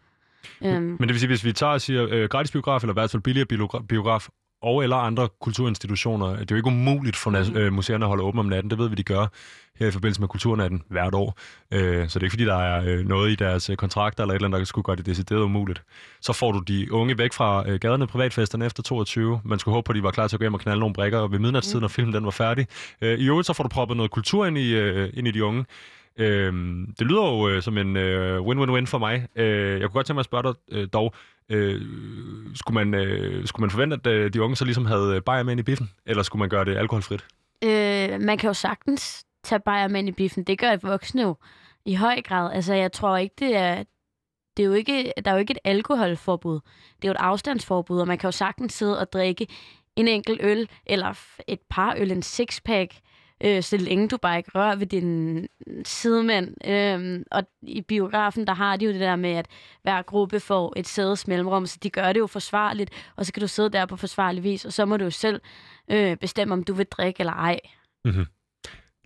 Øhm. 0.65 0.83
Men 0.83 1.01
det 1.01 1.09
vil 1.09 1.19
sige, 1.19 1.29
hvis 1.29 1.45
vi 1.45 1.53
tager 1.53 1.73
og 1.73 1.81
siger 1.81 2.07
øh, 2.11 2.29
gratis 2.29 2.53
biograf, 2.53 2.83
eller 2.83 2.93
i 2.93 2.99
hvert 3.01 3.11
fald 3.11 3.23
billigere 3.23 3.47
biograf, 3.89 4.29
og 4.65 4.83
eller 4.83 4.97
andre 4.97 5.29
kulturinstitutioner. 5.41 6.27
Det 6.31 6.41
er 6.41 6.47
jo 6.51 6.57
ikke 6.57 6.67
umuligt 6.67 7.17
for 7.17 7.31
nas- 7.31 7.59
øh, 7.59 7.73
museerne 7.73 8.05
at 8.05 8.09
holde 8.09 8.23
åben 8.23 8.39
om 8.39 8.47
natten. 8.47 8.71
Det 8.71 8.79
ved 8.79 8.89
vi, 8.89 8.95
de 8.95 9.03
gør 9.03 9.27
her 9.79 9.87
i 9.87 9.91
forbindelse 9.91 10.21
med 10.21 10.29
Kulturnatten 10.29 10.83
hvert 10.89 11.15
år. 11.15 11.39
Øh, 11.73 12.09
så 12.09 12.19
det 12.19 12.23
er 12.23 12.27
ikke, 12.27 12.33
fordi 12.33 12.45
der 12.45 12.57
er 12.57 12.85
øh, 12.87 13.09
noget 13.09 13.31
i 13.31 13.35
deres 13.35 13.71
øh, 13.71 13.77
kontrakter 13.77 14.23
eller 14.23 14.35
et 14.35 14.37
eller 14.37 14.49
andet, 14.49 14.59
der 14.59 14.65
skulle 14.65 14.85
gøre 14.85 14.97
det 14.97 15.07
decideret 15.07 15.41
umuligt. 15.41 15.83
Så 16.21 16.33
får 16.33 16.53
du 16.53 16.59
de 16.59 16.93
unge 16.93 17.19
væk 17.19 17.33
fra 17.33 17.69
øh, 17.69 17.81
gaderne 17.81 18.07
privatfesterne 18.07 18.67
efter 18.67 18.83
22. 18.83 19.41
Man 19.45 19.59
skulle 19.59 19.73
håbe 19.73 19.87
på, 19.87 19.93
at 19.93 19.97
de 19.97 20.03
var 20.03 20.11
klar 20.11 20.29
til 20.29 20.37
at 20.37 20.41
gå 20.41 20.45
hjem 20.45 20.55
og 20.55 20.61
knalde 20.61 20.81
nogle 20.81 20.95
brækker 20.95 21.29
ved 21.29 21.39
midnatstid, 21.39 21.75
mm. 21.75 21.81
når 21.81 21.89
filmen 21.89 22.15
den 22.15 22.25
var 22.25 22.31
færdig. 22.31 22.67
Øh, 23.03 23.19
I 23.19 23.27
øvrigt 23.29 23.47
så 23.47 23.53
får 23.53 23.65
du 23.65 23.69
proppet 23.69 23.97
noget 23.97 24.11
kultur 24.11 24.47
ind 24.47 24.59
i, 24.59 24.75
øh, 24.75 25.11
ind 25.15 25.29
i 25.29 25.31
de 25.31 25.45
unge. 25.45 25.65
Øhm, 26.19 26.95
det 26.99 27.07
lyder 27.07 27.23
jo 27.23 27.49
øh, 27.49 27.63
som 27.63 27.79
en 27.79 27.97
øh, 27.97 28.41
win-win-win 28.41 28.87
for 28.87 28.99
mig. 28.99 29.29
Øh, 29.37 29.81
jeg 29.81 29.81
kunne 29.81 29.95
godt 29.95 30.07
tænke 30.07 30.15
mig 30.15 30.21
at 30.21 30.25
spørge 30.25 30.43
dig 30.43 30.55
øh, 30.69 30.89
dog, 30.93 31.15
øh, 31.49 31.83
skulle, 32.55 32.85
man, 32.85 32.95
øh, 32.95 33.47
skulle 33.47 33.63
man 33.63 33.71
forvente, 33.71 33.95
at 33.95 34.07
øh, 34.07 34.33
de 34.33 34.43
unge 34.43 34.57
så 34.57 34.65
ligesom 34.65 34.87
havde 34.87 35.17
øh, 35.17 35.23
bajer 35.23 35.43
med 35.43 35.53
ind 35.53 35.61
i 35.61 35.63
biffen, 35.63 35.91
eller 36.07 36.23
skulle 36.23 36.41
man 36.41 36.49
gøre 36.49 36.65
det 36.65 36.77
alkoholfrit? 36.77 37.25
Øh, 37.65 38.21
man 38.21 38.39
kan 38.39 38.49
jo 38.49 38.55
sagtens 38.55 39.25
tage 39.45 39.61
bajer 39.61 39.89
med 39.89 39.99
ind 40.01 40.09
i 40.09 40.13
biffen. 40.13 40.45
Det 40.45 40.59
gør 40.59 40.77
voksne 40.83 41.23
jo 41.23 41.37
i 41.85 41.95
høj 41.95 42.23
grad. 42.23 42.53
Altså, 42.53 42.75
jeg 42.75 42.93
tror 42.93 43.17
ikke, 43.17 43.35
det 43.39 43.57
er... 43.57 43.85
Det 44.57 44.63
er 44.63 44.67
jo 44.67 44.73
ikke, 44.73 45.13
der 45.25 45.31
er 45.31 45.35
jo 45.35 45.41
ikke 45.41 45.51
et 45.51 45.59
alkoholforbud. 45.65 46.61
Det 46.97 47.05
er 47.05 47.09
jo 47.09 47.11
et 47.11 47.17
afstandsforbud, 47.21 48.01
og 48.01 48.07
man 48.07 48.19
kan 48.19 48.29
jo 48.29 48.33
sagtens 48.33 48.73
sidde 48.73 49.01
og 49.01 49.13
drikke 49.13 49.47
en 49.97 50.09
enkelt 50.09 50.41
øl, 50.43 50.69
eller 50.87 51.19
et 51.49 51.59
par 51.71 51.95
øl, 51.99 52.11
en 52.11 52.23
sixpack, 52.23 52.95
øh, 53.45 53.63
så 53.63 53.77
længe 53.77 54.09
du 54.09 54.17
bare 54.17 54.37
ikke 54.37 54.51
rører 54.55 54.77
ved 54.77 54.87
din 54.87 55.47
sidemand. 55.85 56.69
Øh, 56.71 57.25
og 57.31 57.43
i 57.63 57.81
biografen, 57.81 58.47
der 58.47 58.55
har 58.55 58.77
de 58.77 58.85
jo 58.85 58.93
det 58.93 59.01
der 59.01 59.17
med, 59.17 59.31
at 59.31 59.47
hver 59.83 60.03
gruppe 60.03 60.41
får 60.41 60.73
et 60.77 60.87
sædes 60.87 61.27
mellemrum, 61.27 61.67
så 61.67 61.79
de 61.83 61.91
gør 61.91 62.13
det 62.13 62.21
jo 62.21 62.27
forsvarligt, 62.27 62.91
og 63.17 63.27
så 63.27 63.33
kan 63.33 63.41
du 63.41 63.49
sidde 63.49 63.71
der 63.71 63.87
på 63.87 63.97
forsvarlig 63.97 64.43
vis, 64.43 64.65
og 64.65 64.73
så 64.73 64.85
må 64.85 64.97
du 64.97 65.05
jo 65.05 65.11
selv 65.11 65.41
øh, 65.91 66.17
bestemme, 66.17 66.55
om 66.55 66.65
du 66.65 66.75
vil 66.75 66.87
drikke 66.87 67.21
eller 67.21 67.33
ej. 67.33 67.61
Mm-hmm. 68.05 68.25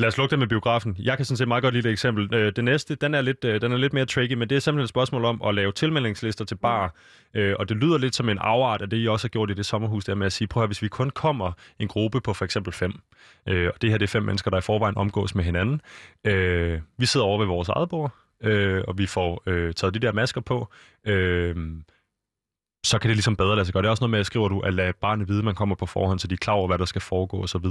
Lad 0.01 0.09
os 0.09 0.19
lukke 0.19 0.31
det 0.31 0.39
med 0.39 0.47
biografen. 0.47 0.97
Jeg 0.99 1.17
kan 1.17 1.25
sådan 1.27 1.37
set 1.37 1.49
meget 1.49 1.63
godt 1.63 1.75
lide 1.75 1.89
et 1.89 1.93
eksempel. 1.93 2.35
Øh, 2.35 2.53
det 2.57 2.65
næste, 2.65 2.95
den 2.95 3.15
er, 3.15 3.21
lidt, 3.21 3.45
øh, 3.45 3.61
den 3.61 3.73
er 3.73 3.77
lidt 3.77 3.93
mere 3.93 4.07
tricky, 4.07 4.33
men 4.33 4.51
det 4.51 4.57
er 4.57 4.61
simpelthen 4.61 4.85
et 4.85 4.89
spørgsmål 4.89 5.25
om 5.25 5.43
at 5.47 5.55
lave 5.55 5.73
tilmeldingslister 5.73 6.45
til 6.45 6.55
bar. 6.55 6.95
Øh, 7.35 7.55
og 7.59 7.69
det 7.69 7.77
lyder 7.77 7.99
lidt 7.99 8.15
som 8.15 8.29
en 8.29 8.39
afart 8.39 8.83
af 8.83 8.91
det, 8.91 9.05
I 9.05 9.09
også 9.09 9.25
har 9.25 9.29
gjort 9.29 9.51
i 9.51 9.55
det 9.55 9.67
sommerhus, 9.67 10.05
der 10.05 10.15
med 10.15 10.27
at 10.27 10.33
sige, 10.33 10.49
prøv 10.49 10.63
at 10.63 10.69
hvis 10.69 10.83
vi 10.83 10.89
kun 10.89 11.11
kommer 11.11 11.53
en 11.79 11.89
gruppe 11.89 12.21
på 12.21 12.33
for 12.33 12.45
eksempel 12.45 12.73
fem, 12.73 12.93
øh, 13.49 13.71
og 13.75 13.83
det 13.83 13.91
her 13.91 13.99
det 13.99 14.07
er 14.07 14.11
fem 14.11 14.23
mennesker, 14.23 14.51
der 14.51 14.59
i 14.59 14.61
forvejen 14.61 14.97
omgås 14.97 15.35
med 15.35 15.45
hinanden. 15.45 15.81
Øh, 16.25 16.81
vi 16.99 17.07
sidder 17.07 17.27
over 17.27 17.39
ved 17.39 17.47
vores 17.47 17.69
eget 17.69 17.89
bord, 17.89 18.15
øh, 18.43 18.85
og 18.89 18.99
vi 18.99 19.07
får 19.07 19.43
taget 19.73 19.95
de 19.95 19.99
der 19.99 20.13
masker 20.13 20.41
på 20.41 20.69
så 22.89 22.99
kan 22.99 23.09
det 23.09 23.17
ligesom 23.17 23.37
bedre 23.37 23.55
lade 23.57 23.65
sig 23.65 23.73
gøre. 23.73 23.83
Det 23.83 23.87
er 23.87 23.91
også 23.91 24.03
noget 24.03 24.11
med, 24.11 24.21
at 24.21 24.27
skriver 24.27 24.49
du, 24.49 24.61
at 24.61 24.75
lade 24.75 24.93
barnet 24.93 25.29
vide, 25.29 25.39
at 25.39 25.45
man 25.45 25.55
kommer 25.55 25.75
på 25.75 25.87
forhånd, 25.87 26.19
så 26.19 26.27
de 26.27 26.33
er 26.33 26.37
klar 26.37 26.55
over, 26.55 26.67
hvad 26.67 26.79
der 26.79 26.85
skal 26.85 27.01
foregå 27.01 27.43
osv. 27.43 27.67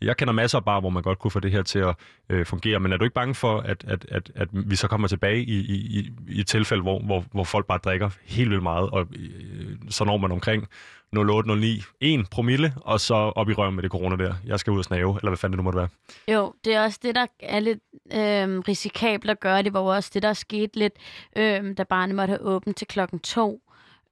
Jeg 0.00 0.16
kender 0.16 0.32
masser 0.32 0.58
af 0.58 0.64
bar, 0.64 0.80
hvor 0.80 0.90
man 0.90 1.02
godt 1.02 1.18
kunne 1.18 1.30
få 1.30 1.40
det 1.40 1.50
her 1.50 1.62
til 1.62 1.78
at 1.78 1.94
øh, 2.28 2.46
fungere, 2.46 2.80
men 2.80 2.92
er 2.92 2.96
du 2.96 3.04
ikke 3.04 3.14
bange 3.14 3.34
for, 3.34 3.60
at, 3.60 3.84
at, 3.88 4.06
at, 4.08 4.30
at 4.34 4.48
vi 4.52 4.76
så 4.76 4.88
kommer 4.88 5.08
tilbage 5.08 5.42
i, 5.42 5.58
i, 5.58 6.10
i, 6.28 6.40
et 6.40 6.46
tilfælde, 6.46 6.82
hvor, 6.82 6.98
hvor, 6.98 7.24
hvor 7.32 7.44
folk 7.44 7.66
bare 7.66 7.78
drikker 7.78 8.10
helt 8.24 8.50
vildt 8.50 8.62
meget, 8.62 8.90
og 8.90 9.06
øh, 9.16 9.76
så 9.88 10.04
når 10.04 10.16
man 10.16 10.32
omkring 10.32 10.68
0809, 11.12 11.82
1 12.00 12.26
promille, 12.30 12.74
og 12.76 13.00
så 13.00 13.14
op 13.14 13.48
i 13.48 13.52
røven 13.52 13.74
med 13.74 13.82
det 13.82 13.90
corona 13.90 14.24
der. 14.24 14.34
Jeg 14.46 14.60
skal 14.60 14.70
ud 14.70 14.78
og 14.78 14.84
snave, 14.84 15.16
eller 15.16 15.30
hvad 15.30 15.36
fanden 15.36 15.52
det 15.52 15.56
nu 15.58 15.62
måtte 15.62 15.78
være. 15.78 15.88
Jo, 16.28 16.54
det 16.64 16.74
er 16.74 16.84
også 16.84 16.98
det, 17.02 17.14
der 17.14 17.26
er 17.40 17.60
lidt 17.60 17.78
øh, 18.12 18.58
risikabelt 18.68 19.30
at 19.30 19.40
gøre. 19.40 19.62
Det 19.62 19.72
var 19.72 19.80
også 19.80 20.10
det, 20.14 20.22
der 20.22 20.32
skete 20.32 20.78
lidt, 20.78 20.92
øh, 21.36 21.76
da 21.76 21.84
barnet 21.84 22.16
måtte 22.16 22.30
have 22.30 22.40
åbent 22.40 22.76
til 22.76 22.86
klokken 22.86 23.18
2. 23.18 23.60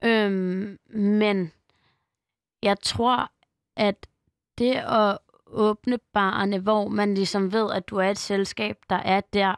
Øhm, 0.05 0.79
men 0.89 1.51
jeg 2.63 2.79
tror, 2.81 3.31
at 3.77 4.07
det 4.57 4.73
at 4.75 5.17
åbne 5.47 5.97
barne, 6.13 6.59
hvor 6.59 6.87
man 6.87 7.13
ligesom 7.13 7.53
ved, 7.53 7.71
at 7.71 7.89
du 7.89 7.97
er 7.97 8.09
et 8.09 8.17
selskab, 8.17 8.77
der 8.89 8.95
er 8.95 9.21
der 9.21 9.55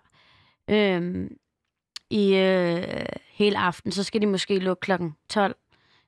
øhm, 0.68 1.38
i 2.10 2.36
øh, 2.36 3.06
hele 3.28 3.58
aften, 3.58 3.92
så 3.92 4.04
skal 4.04 4.22
de 4.22 4.26
måske 4.26 4.60
lukke 4.60 4.82
klokken 4.82 5.16
12 5.30 5.56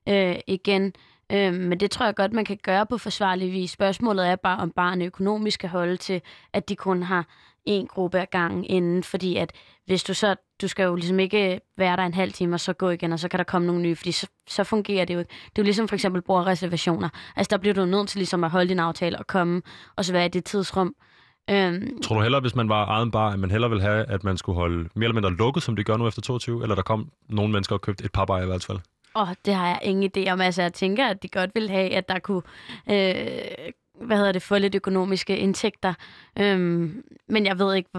øh, 0.09 0.35
igen. 0.47 0.93
Øhm, 1.31 1.55
men 1.55 1.79
det 1.79 1.91
tror 1.91 2.05
jeg 2.05 2.15
godt, 2.15 2.33
man 2.33 2.45
kan 2.45 2.57
gøre 2.63 2.85
på 2.85 2.97
forsvarlig 2.97 3.51
vis. 3.51 3.71
Spørgsmålet 3.71 4.27
er 4.27 4.35
bare, 4.35 4.59
om 4.59 4.71
barnet 4.71 5.05
økonomisk 5.05 5.59
kan 5.59 5.69
holde 5.69 5.97
til, 5.97 6.21
at 6.53 6.69
de 6.69 6.75
kun 6.75 7.03
har 7.03 7.25
en 7.66 7.88
gruppe 7.88 8.20
ad 8.20 8.26
gangen 8.32 8.64
inden, 8.64 9.03
fordi 9.03 9.36
at 9.36 9.51
hvis 9.86 10.03
du 10.03 10.14
så, 10.14 10.36
du 10.62 10.68
skal 10.68 10.84
jo 10.84 10.95
ligesom 10.95 11.20
ikke 11.20 11.62
være 11.78 11.97
der 11.97 12.03
en 12.03 12.14
halv 12.14 12.32
time 12.32 12.55
og 12.55 12.60
så 12.60 12.74
gå 12.74 12.89
igen, 12.89 13.14
og 13.14 13.20
så 13.20 13.28
kan 13.28 13.38
der 13.38 13.43
komme 13.43 13.68
nogle 13.68 13.82
nye, 13.82 13.95
fordi 13.95 14.12
så, 14.12 14.28
så 14.47 14.64
fungerer 14.64 15.05
det 15.05 15.14
jo 15.14 15.20
ikke. 15.20 15.30
Det 15.30 15.45
er 15.45 15.64
jo 15.64 15.64
ligesom 15.64 15.88
for 15.88 15.95
eksempel 15.95 16.22
reservationer. 16.22 17.10
Altså 17.36 17.49
der 17.49 17.57
bliver 17.57 17.74
du 17.74 17.86
nødt 17.86 18.10
til 18.10 18.18
ligesom 18.18 18.43
at 18.43 18.49
holde 18.49 18.70
din 18.70 18.80
aftale 18.80 19.20
og 19.20 19.28
komme, 19.28 19.62
og 19.95 20.05
så 20.05 20.14
være 20.14 20.26
i 20.26 20.30
det 20.30 20.45
tidsrum. 20.45 20.95
Øhm, 21.49 22.01
Tror 22.01 22.16
du 22.16 22.22
heller, 22.22 22.39
hvis 22.39 22.55
man 22.55 22.70
var 22.70 22.86
egen 22.86 23.12
bar, 23.12 23.30
at 23.30 23.39
man 23.39 23.51
heller 23.51 23.68
ville 23.68 23.82
have, 23.84 24.05
at 24.05 24.24
man 24.24 24.38
skulle 24.38 24.55
holde 24.55 24.89
mere 24.95 25.05
eller 25.05 25.14
mindre 25.14 25.34
lukket, 25.34 25.64
som 25.64 25.76
det 25.76 25.86
gør 25.86 25.97
nu 25.97 26.07
efter 26.07 26.22
22, 26.22 26.64
eller 26.64 26.76
der 26.76 26.82
kom 26.82 27.10
nogle 27.30 27.51
mennesker 27.51 27.76
og 27.76 27.82
købte 27.82 28.05
et 28.05 28.12
par 28.12 28.26
bar 28.26 28.41
i 28.41 28.45
hvert 28.45 28.66
fald? 28.66 28.80
Åh, 29.16 29.30
oh, 29.30 29.36
det 29.45 29.53
har 29.53 29.68
jeg 29.68 29.80
ingen 29.84 30.12
idé 30.18 30.32
om. 30.32 30.41
Altså, 30.41 30.62
jeg 30.62 30.74
tænker, 30.74 31.07
at 31.07 31.24
de 31.24 31.28
godt 31.28 31.51
vil 31.55 31.70
have, 31.70 31.89
at 31.89 32.10
der 32.10 32.20
kunne 32.20 32.41
øh, 32.89 33.72
hvad 34.02 34.18
hedder 34.18 34.32
det, 34.32 34.41
få 34.41 34.58
lidt 34.58 34.76
økonomiske 34.76 35.38
indtægter. 35.38 35.93
Øhm, 36.39 37.04
men 37.28 37.45
jeg 37.45 37.60
ved 37.60 37.76
ikke, 37.76 37.89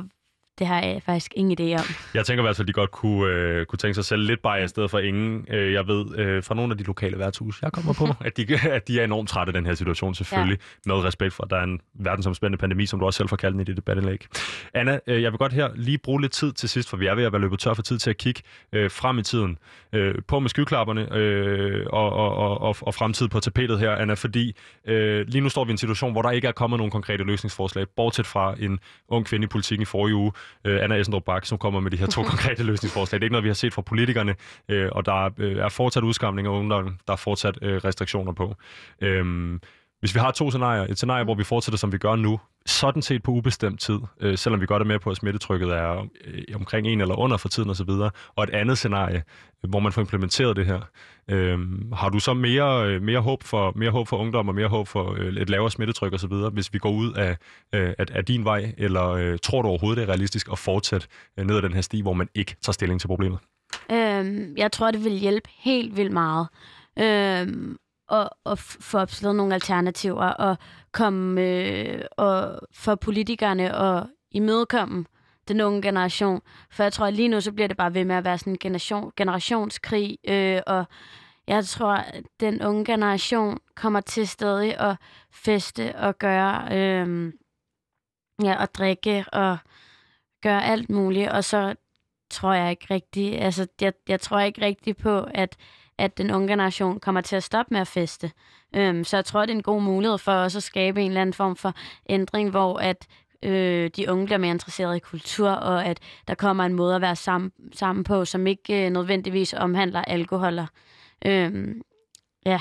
det 0.61 0.69
har 0.69 0.81
jeg 0.81 1.03
faktisk 1.03 1.33
ingen 1.37 1.59
idé 1.61 1.81
om. 1.81 1.85
Jeg 2.15 2.27
tænker 2.27 2.43
i 2.43 2.47
hvert 2.47 2.57
fald, 2.57 2.65
at 2.65 2.69
de 2.69 2.73
godt 2.73 2.91
kunne, 2.91 3.33
øh, 3.33 3.67
kunne 3.67 3.77
tænke 3.77 3.95
sig 3.95 4.05
selv 4.05 4.23
lidt 4.23 4.43
bare 4.43 4.65
i 4.65 4.69
stedet 4.69 4.91
for 4.91 4.99
ingen. 4.99 5.47
Øh, 5.51 5.73
jeg 5.73 5.87
ved 5.87 6.19
øh, 6.19 6.43
fra 6.43 6.55
nogle 6.55 6.73
af 6.73 6.79
de 6.79 6.85
lokale 6.85 7.19
værtshus, 7.19 7.63
jeg 7.63 7.73
kommer 7.73 7.93
på, 7.93 8.07
at 8.27 8.37
de, 8.37 8.59
at 8.71 8.89
de 8.89 9.01
er 9.01 9.05
enormt 9.05 9.29
trætte 9.29 9.51
af 9.51 9.55
den 9.55 9.67
her 9.67 9.75
situation, 9.75 10.15
selvfølgelig. 10.15 10.59
Ja. 10.87 10.95
Med 10.95 11.05
respekt 11.05 11.35
for, 11.35 11.45
at 11.45 11.51
der 11.51 11.57
er 11.57 11.65
en 11.65 11.81
verdensomspændende 11.95 12.59
pandemi, 12.61 12.87
som 12.87 12.99
du 12.99 13.07
også 13.07 13.17
selv 13.17 13.29
får 13.29 13.37
kaldt 13.37 13.53
den 13.53 13.61
i 13.61 13.65
dit 13.65 13.77
debatindlæg. 13.77 14.27
Anna, 14.75 14.99
øh, 15.07 15.23
jeg 15.23 15.33
vil 15.33 15.39
godt 15.39 15.53
her 15.53 15.69
lige 15.75 15.99
bruge 15.99 16.21
lidt 16.21 16.33
tid 16.33 16.53
til 16.53 16.69
sidst, 16.69 16.89
for 16.91 16.97
vi 16.97 17.07
er 17.07 17.15
ved 17.15 17.25
at 17.25 17.33
være 17.33 17.41
løbet 17.41 17.59
tør 17.59 17.75
for 17.75 17.83
tid 17.83 17.99
til 17.99 18.11
at 18.11 18.17
kigge 18.17 18.43
øh, 18.73 18.91
frem 18.91 19.19
i 19.19 19.23
tiden. 19.23 19.59
Øh, 19.93 20.15
på 20.29 20.39
med 20.39 20.49
skyklapperne 20.49 21.15
øh, 21.15 21.87
og, 21.93 22.13
og, 22.13 22.61
og, 22.61 22.77
og 22.81 22.95
fremtid 22.95 23.29
på 23.29 23.41
tapetet 23.41 23.79
her, 23.79 23.91
Anna, 23.91 24.15
fordi 24.15 24.57
øh, 24.87 25.27
lige 25.29 25.43
nu 25.43 25.49
står 25.49 25.65
vi 25.65 25.71
i 25.71 25.73
en 25.73 25.79
situation, 25.79 26.13
hvor 26.13 26.23
der 26.23 26.31
ikke 26.31 26.49
er 26.49 26.53
kommet 26.53 26.79
nogen 26.79 26.91
konkrete 26.91 27.25
løsningsforslag, 27.25 27.87
bortset 27.97 28.27
fra 28.27 28.55
en 28.61 28.79
ung 29.09 29.27
kvinde 29.27 29.45
i 29.45 29.49
politikken 29.49 29.83
i 29.83 29.85
forrige 29.85 30.15
uge, 30.15 30.33
øh, 30.65 30.85
Anna 30.85 30.97
Essendrup 30.97 31.25
Bak, 31.25 31.47
som 31.47 31.59
kommer 31.59 31.81
med 31.81 31.91
de 31.91 31.97
her 31.97 32.07
to 32.07 32.23
konkrete 32.33 32.63
løsningsforslag. 32.63 33.21
Det 33.21 33.23
er 33.23 33.27
ikke 33.27 33.33
noget, 33.33 33.45
vi 33.45 33.49
har 33.49 33.55
set 33.55 33.75
fra 33.75 33.83
politikerne, 33.83 34.35
øh, 34.69 34.89
og 34.93 35.07
der 35.07 35.31
øh, 35.39 35.57
er 35.57 35.69
fortsat 35.69 36.03
udskamning 36.03 36.47
af 36.49 36.53
ungdommen, 36.53 36.99
der 37.07 37.13
er 37.13 37.17
fortsat 37.17 37.59
øh, 37.63 37.77
restriktioner 37.77 38.33
på. 38.33 38.57
Øh, 39.01 39.59
hvis 40.01 40.15
vi 40.15 40.21
har 40.21 40.31
to 40.31 40.51
scenarier, 40.51 40.83
et 40.83 40.97
scenarie, 40.97 41.25
hvor 41.25 41.35
vi 41.35 41.45
fortsætter, 41.45 41.79
som 41.79 41.93
vi 41.93 41.99
gør 41.99 42.17
nu, 42.17 42.41
sådan 42.67 43.03
set 43.03 43.23
på 43.23 43.31
ubestemt 43.31 43.81
tid, 43.81 43.99
øh, 44.21 44.39
selvom 44.39 44.61
vi 44.61 44.67
godt 44.67 44.83
er 44.83 44.87
med 44.87 44.99
på, 44.99 45.11
at 45.11 45.17
smittetrykket 45.17 45.69
er 45.69 46.07
øh, 46.25 46.43
omkring 46.55 46.87
en 46.87 47.01
eller 47.01 47.19
under 47.19 47.37
for 47.37 47.49
tiden 47.49 47.71
osv., 47.71 47.89
og, 47.89 48.13
og 48.37 48.45
et 48.45 48.51
andet 48.51 48.79
scenarie, 48.79 49.23
hvor 49.69 49.81
man 49.81 49.93
får 49.93 50.01
implementeret 50.01 50.57
det 50.57 50.67
her. 50.67 50.81
Øh, 51.29 51.59
har 51.93 52.09
du 52.09 52.19
så 52.19 52.35
mere, 52.35 52.87
øh, 52.89 53.03
mere, 53.03 53.21
håb 53.21 53.43
for, 53.43 53.73
mere 53.77 53.91
håb 53.91 54.09
for 54.09 54.17
ungdom 54.17 54.49
og 54.49 54.55
mere 54.55 54.69
håb 54.69 54.89
for 54.89 55.17
øh, 55.19 55.37
et 55.37 55.51
lavere 55.51 55.71
smittetryk 55.71 56.13
osv., 56.13 56.33
hvis 56.53 56.73
vi 56.73 56.79
går 56.79 56.91
ud 56.91 57.13
af, 57.13 57.37
øh, 57.75 57.95
af, 57.99 58.05
af 58.11 58.25
din 58.25 58.45
vej, 58.45 58.75
eller 58.79 59.09
øh, 59.09 59.39
tror 59.43 59.63
du 59.63 59.69
overhovedet, 59.69 59.97
det 59.97 60.03
er 60.03 60.09
realistisk 60.09 60.49
at 60.53 60.59
fortsætte 60.59 61.07
øh, 61.39 61.47
ned 61.47 61.57
ad 61.57 61.63
den 61.63 61.73
her 61.73 61.81
sti, 61.81 62.01
hvor 62.01 62.13
man 62.13 62.29
ikke 62.35 62.57
tager 62.63 62.73
stilling 62.73 63.01
til 63.01 63.09
problemet? 63.09 63.39
Øhm, 63.93 64.55
jeg 64.57 64.73
tror, 64.73 64.91
det 64.91 65.05
vil 65.05 65.13
hjælpe 65.13 65.49
helt 65.59 65.97
vildt 65.97 66.13
meget. 66.13 66.49
Øhm, 66.99 67.77
og, 68.11 68.31
og 68.45 68.59
få 68.59 68.99
opstillet 68.99 69.37
nogle 69.37 69.55
alternativer 69.55 70.27
og 70.27 70.57
komme 70.93 71.41
øh, 71.41 72.05
og 72.17 72.61
for 72.73 72.95
politikerne 72.95 73.77
og 73.77 74.07
imødekomme 74.31 75.05
den 75.49 75.61
unge 75.61 75.83
generation. 75.83 76.41
For 76.71 76.83
jeg 76.83 76.93
tror, 76.93 77.07
at 77.07 77.15
lige 77.15 77.29
nu 77.29 77.41
så 77.41 77.53
bliver 77.53 77.69
det 77.69 77.77
bare 77.77 77.95
ved 77.95 78.05
med 78.05 78.17
at 78.17 78.25
være 78.25 78.39
sådan 78.39 78.53
en 78.53 78.59
generation, 78.59 79.13
generationskrig, 79.17 80.19
øh, 80.29 80.61
og 80.67 80.85
jeg 81.47 81.65
tror, 81.65 81.93
at 81.93 82.25
den 82.41 82.63
unge 82.63 82.85
generation 82.85 83.59
kommer 83.75 84.01
til 84.01 84.29
stadig 84.29 84.81
at 84.81 84.97
feste 85.33 85.97
og 85.97 86.19
gøre, 86.19 86.69
øh, 86.73 87.33
ja, 88.43 88.63
og 88.63 88.75
drikke 88.75 89.25
og 89.33 89.59
gøre 90.43 90.65
alt 90.65 90.91
muligt, 90.91 91.29
og 91.29 91.45
så 91.45 91.75
tror 92.31 92.53
jeg 92.53 92.71
ikke 92.71 92.87
rigtig, 92.91 93.41
altså 93.41 93.67
jeg, 93.81 93.93
jeg 94.09 94.21
tror 94.21 94.41
ikke 94.41 94.63
rigtig 94.63 94.97
på, 94.97 95.27
at 95.35 95.57
at 96.01 96.19
den 96.19 96.31
unge 96.31 96.49
generation 96.49 97.01
kommer 97.01 97.21
til 97.21 97.37
at 97.37 97.43
stoppe 97.43 97.75
med 97.75 97.81
at 97.81 97.89
feste. 97.89 98.31
Øhm, 98.77 99.05
så 99.05 99.17
jeg 99.17 99.25
tror, 99.25 99.41
det 99.41 99.51
er 99.51 99.57
en 99.57 99.63
god 99.63 99.83
mulighed 99.83 100.19
for 100.19 100.33
os 100.33 100.57
at 100.57 100.63
skabe 100.63 101.03
en 101.03 101.11
eller 101.11 101.21
anden 101.21 101.35
form 101.35 101.57
for 101.57 101.75
ændring, 102.09 102.51
hvor 102.51 102.79
at 102.79 103.07
øh, 103.43 103.91
de 103.97 104.13
unge 104.13 104.25
bliver 104.25 104.39
mere 104.39 104.51
interesserede 104.51 104.97
i 104.97 105.01
kultur, 105.01 105.51
og 105.51 105.87
at 105.87 105.99
der 106.29 106.35
kommer 106.35 106.65
en 106.65 106.75
måde 106.75 106.95
at 106.95 107.01
være 107.01 107.17
sammen, 107.17 107.53
sammen 107.73 108.05
på, 108.05 108.25
som 108.25 108.47
ikke 108.47 108.87
øh, 108.87 108.91
nødvendigvis 108.91 109.55
omhandler 109.55 110.03
alkoholer. 110.03 110.67
Øhm, 111.27 111.83
ja. 112.47 112.61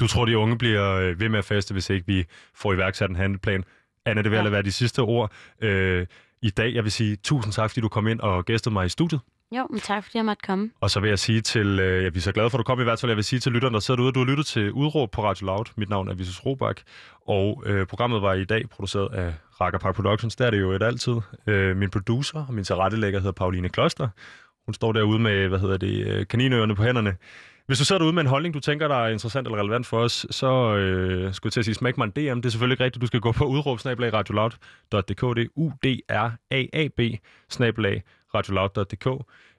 Du 0.00 0.06
tror, 0.06 0.24
de 0.24 0.38
unge 0.38 0.58
bliver 0.58 0.92
øh, 0.92 1.20
ved 1.20 1.28
med 1.28 1.38
at 1.38 1.44
feste, 1.44 1.72
hvis 1.72 1.90
ikke 1.90 2.06
vi 2.06 2.24
får 2.54 2.72
iværksat 2.72 3.10
en 3.10 3.16
handelplan? 3.16 3.64
Anna, 4.04 4.22
det 4.22 4.30
vil 4.30 4.36
ja. 4.36 4.48
være 4.48 4.62
de 4.62 4.72
sidste 4.72 5.00
ord. 5.00 5.32
Øh, 5.60 6.06
i 6.42 6.50
dag. 6.50 6.74
Jeg 6.74 6.84
vil 6.84 6.92
sige 6.92 7.16
tusind 7.16 7.52
tak, 7.52 7.70
fordi 7.70 7.80
du 7.80 7.88
kom 7.88 8.06
ind 8.06 8.20
og 8.20 8.44
gæstede 8.44 8.72
mig 8.72 8.86
i 8.86 8.88
studiet. 8.88 9.20
Jo, 9.52 9.66
men 9.70 9.80
tak 9.80 10.04
fordi 10.04 10.16
jeg 10.18 10.24
måtte 10.24 10.42
komme. 10.46 10.70
Og 10.80 10.90
så 10.90 11.00
vil 11.00 11.08
jeg 11.08 11.18
sige 11.18 11.40
til, 11.40 11.80
øh, 11.80 12.02
jeg 12.02 12.16
er 12.16 12.20
så 12.20 12.32
glad 12.32 12.50
for, 12.50 12.58
at 12.58 12.58
du 12.58 12.62
kom 12.62 12.80
i 12.80 12.84
hvert 12.84 13.00
fald. 13.00 13.10
Jeg 13.10 13.16
vil 13.16 13.24
sige 13.24 13.40
til 13.40 13.52
lytterne, 13.52 13.74
der 13.74 13.80
sidder 13.80 13.96
derude, 13.96 14.08
at 14.08 14.14
du 14.14 14.20
har 14.20 14.26
lyttet 14.26 14.46
til 14.46 14.72
Udråb 14.72 15.10
på 15.10 15.24
Radio 15.24 15.46
Loud. 15.46 15.64
Mit 15.76 15.88
navn 15.88 16.08
er 16.08 16.14
Visus 16.14 16.46
Robak, 16.46 16.80
og 17.26 17.62
øh, 17.66 17.86
programmet 17.86 18.22
var 18.22 18.34
i 18.34 18.44
dag 18.44 18.68
produceret 18.68 19.14
af 19.14 19.34
Racker 19.60 19.78
Park 19.78 19.94
Productions. 19.94 20.36
Der 20.36 20.46
er 20.46 20.50
det 20.50 20.60
jo 20.60 20.72
et 20.72 20.82
altid. 20.82 21.14
Øh, 21.46 21.76
min 21.76 21.90
producer 21.90 22.44
og 22.48 22.54
min 22.54 22.64
tilrettelægger 22.64 23.20
hedder 23.20 23.32
Pauline 23.32 23.68
Kloster. 23.68 24.08
Hun 24.66 24.74
står 24.74 24.92
derude 24.92 25.18
med, 25.18 25.48
hvad 25.48 25.58
hedder 25.58 25.76
det, 25.76 26.06
øh, 26.06 26.26
kaninøerne 26.26 26.74
på 26.74 26.82
hænderne. 26.82 27.16
Hvis 27.66 27.78
du 27.78 27.84
sidder 27.84 27.98
derude 27.98 28.14
med 28.14 28.22
en 28.22 28.28
holdning, 28.28 28.54
du 28.54 28.60
tænker, 28.60 28.88
der 28.88 28.96
er 28.96 29.08
interessant 29.08 29.46
eller 29.46 29.58
relevant 29.58 29.86
for 29.86 29.98
os, 29.98 30.26
så 30.30 30.76
øh, 30.76 31.34
skulle 31.34 31.48
jeg 31.48 31.52
til 31.52 31.60
at 31.60 31.64
sige, 31.64 31.74
smæk 31.74 31.98
mig 31.98 32.04
en 32.04 32.10
DM. 32.10 32.40
Det 32.40 32.46
er 32.46 32.50
selvfølgelig 32.50 32.74
ikke 32.74 32.84
rigtigt. 32.84 33.02
Du 33.02 33.06
skal 33.06 33.20
gå 33.20 33.32
på 33.32 33.44
udråbsnabelag 33.44 34.12
radioloud.dk. 34.12 35.36
Det 35.36 35.42
er 35.44 35.46
U-D-R-A-A-B 35.56 37.00
snabelag 37.50 38.02
radioloud.dk. 38.34 39.06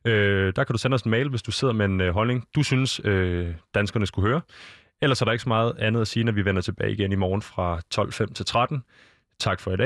Øh, 0.05 0.53
der 0.55 0.63
kan 0.63 0.73
du 0.73 0.77
sende 0.77 0.95
os 0.95 1.01
en 1.01 1.11
mail, 1.11 1.29
hvis 1.29 1.41
du 1.41 1.51
sidder 1.51 1.73
med 1.73 1.85
en 1.85 2.01
øh, 2.01 2.13
holdning, 2.13 2.47
du 2.55 2.63
synes, 2.63 3.01
øh, 3.03 3.55
danskerne 3.75 4.05
skulle 4.05 4.27
høre. 4.29 4.41
Ellers 5.01 5.21
er 5.21 5.25
der 5.25 5.31
ikke 5.31 5.43
så 5.43 5.49
meget 5.49 5.73
andet 5.79 6.01
at 6.01 6.07
sige, 6.07 6.23
når 6.23 6.31
vi 6.31 6.45
vender 6.45 6.61
tilbage 6.61 6.91
igen 6.91 7.11
i 7.11 7.15
morgen 7.15 7.41
fra 7.41 7.81
12.05 7.95 8.33
til 8.33 8.45
13. 8.45 8.83
Tak 9.39 9.59
for 9.59 9.71
i 9.71 9.77
dag. 9.77 9.85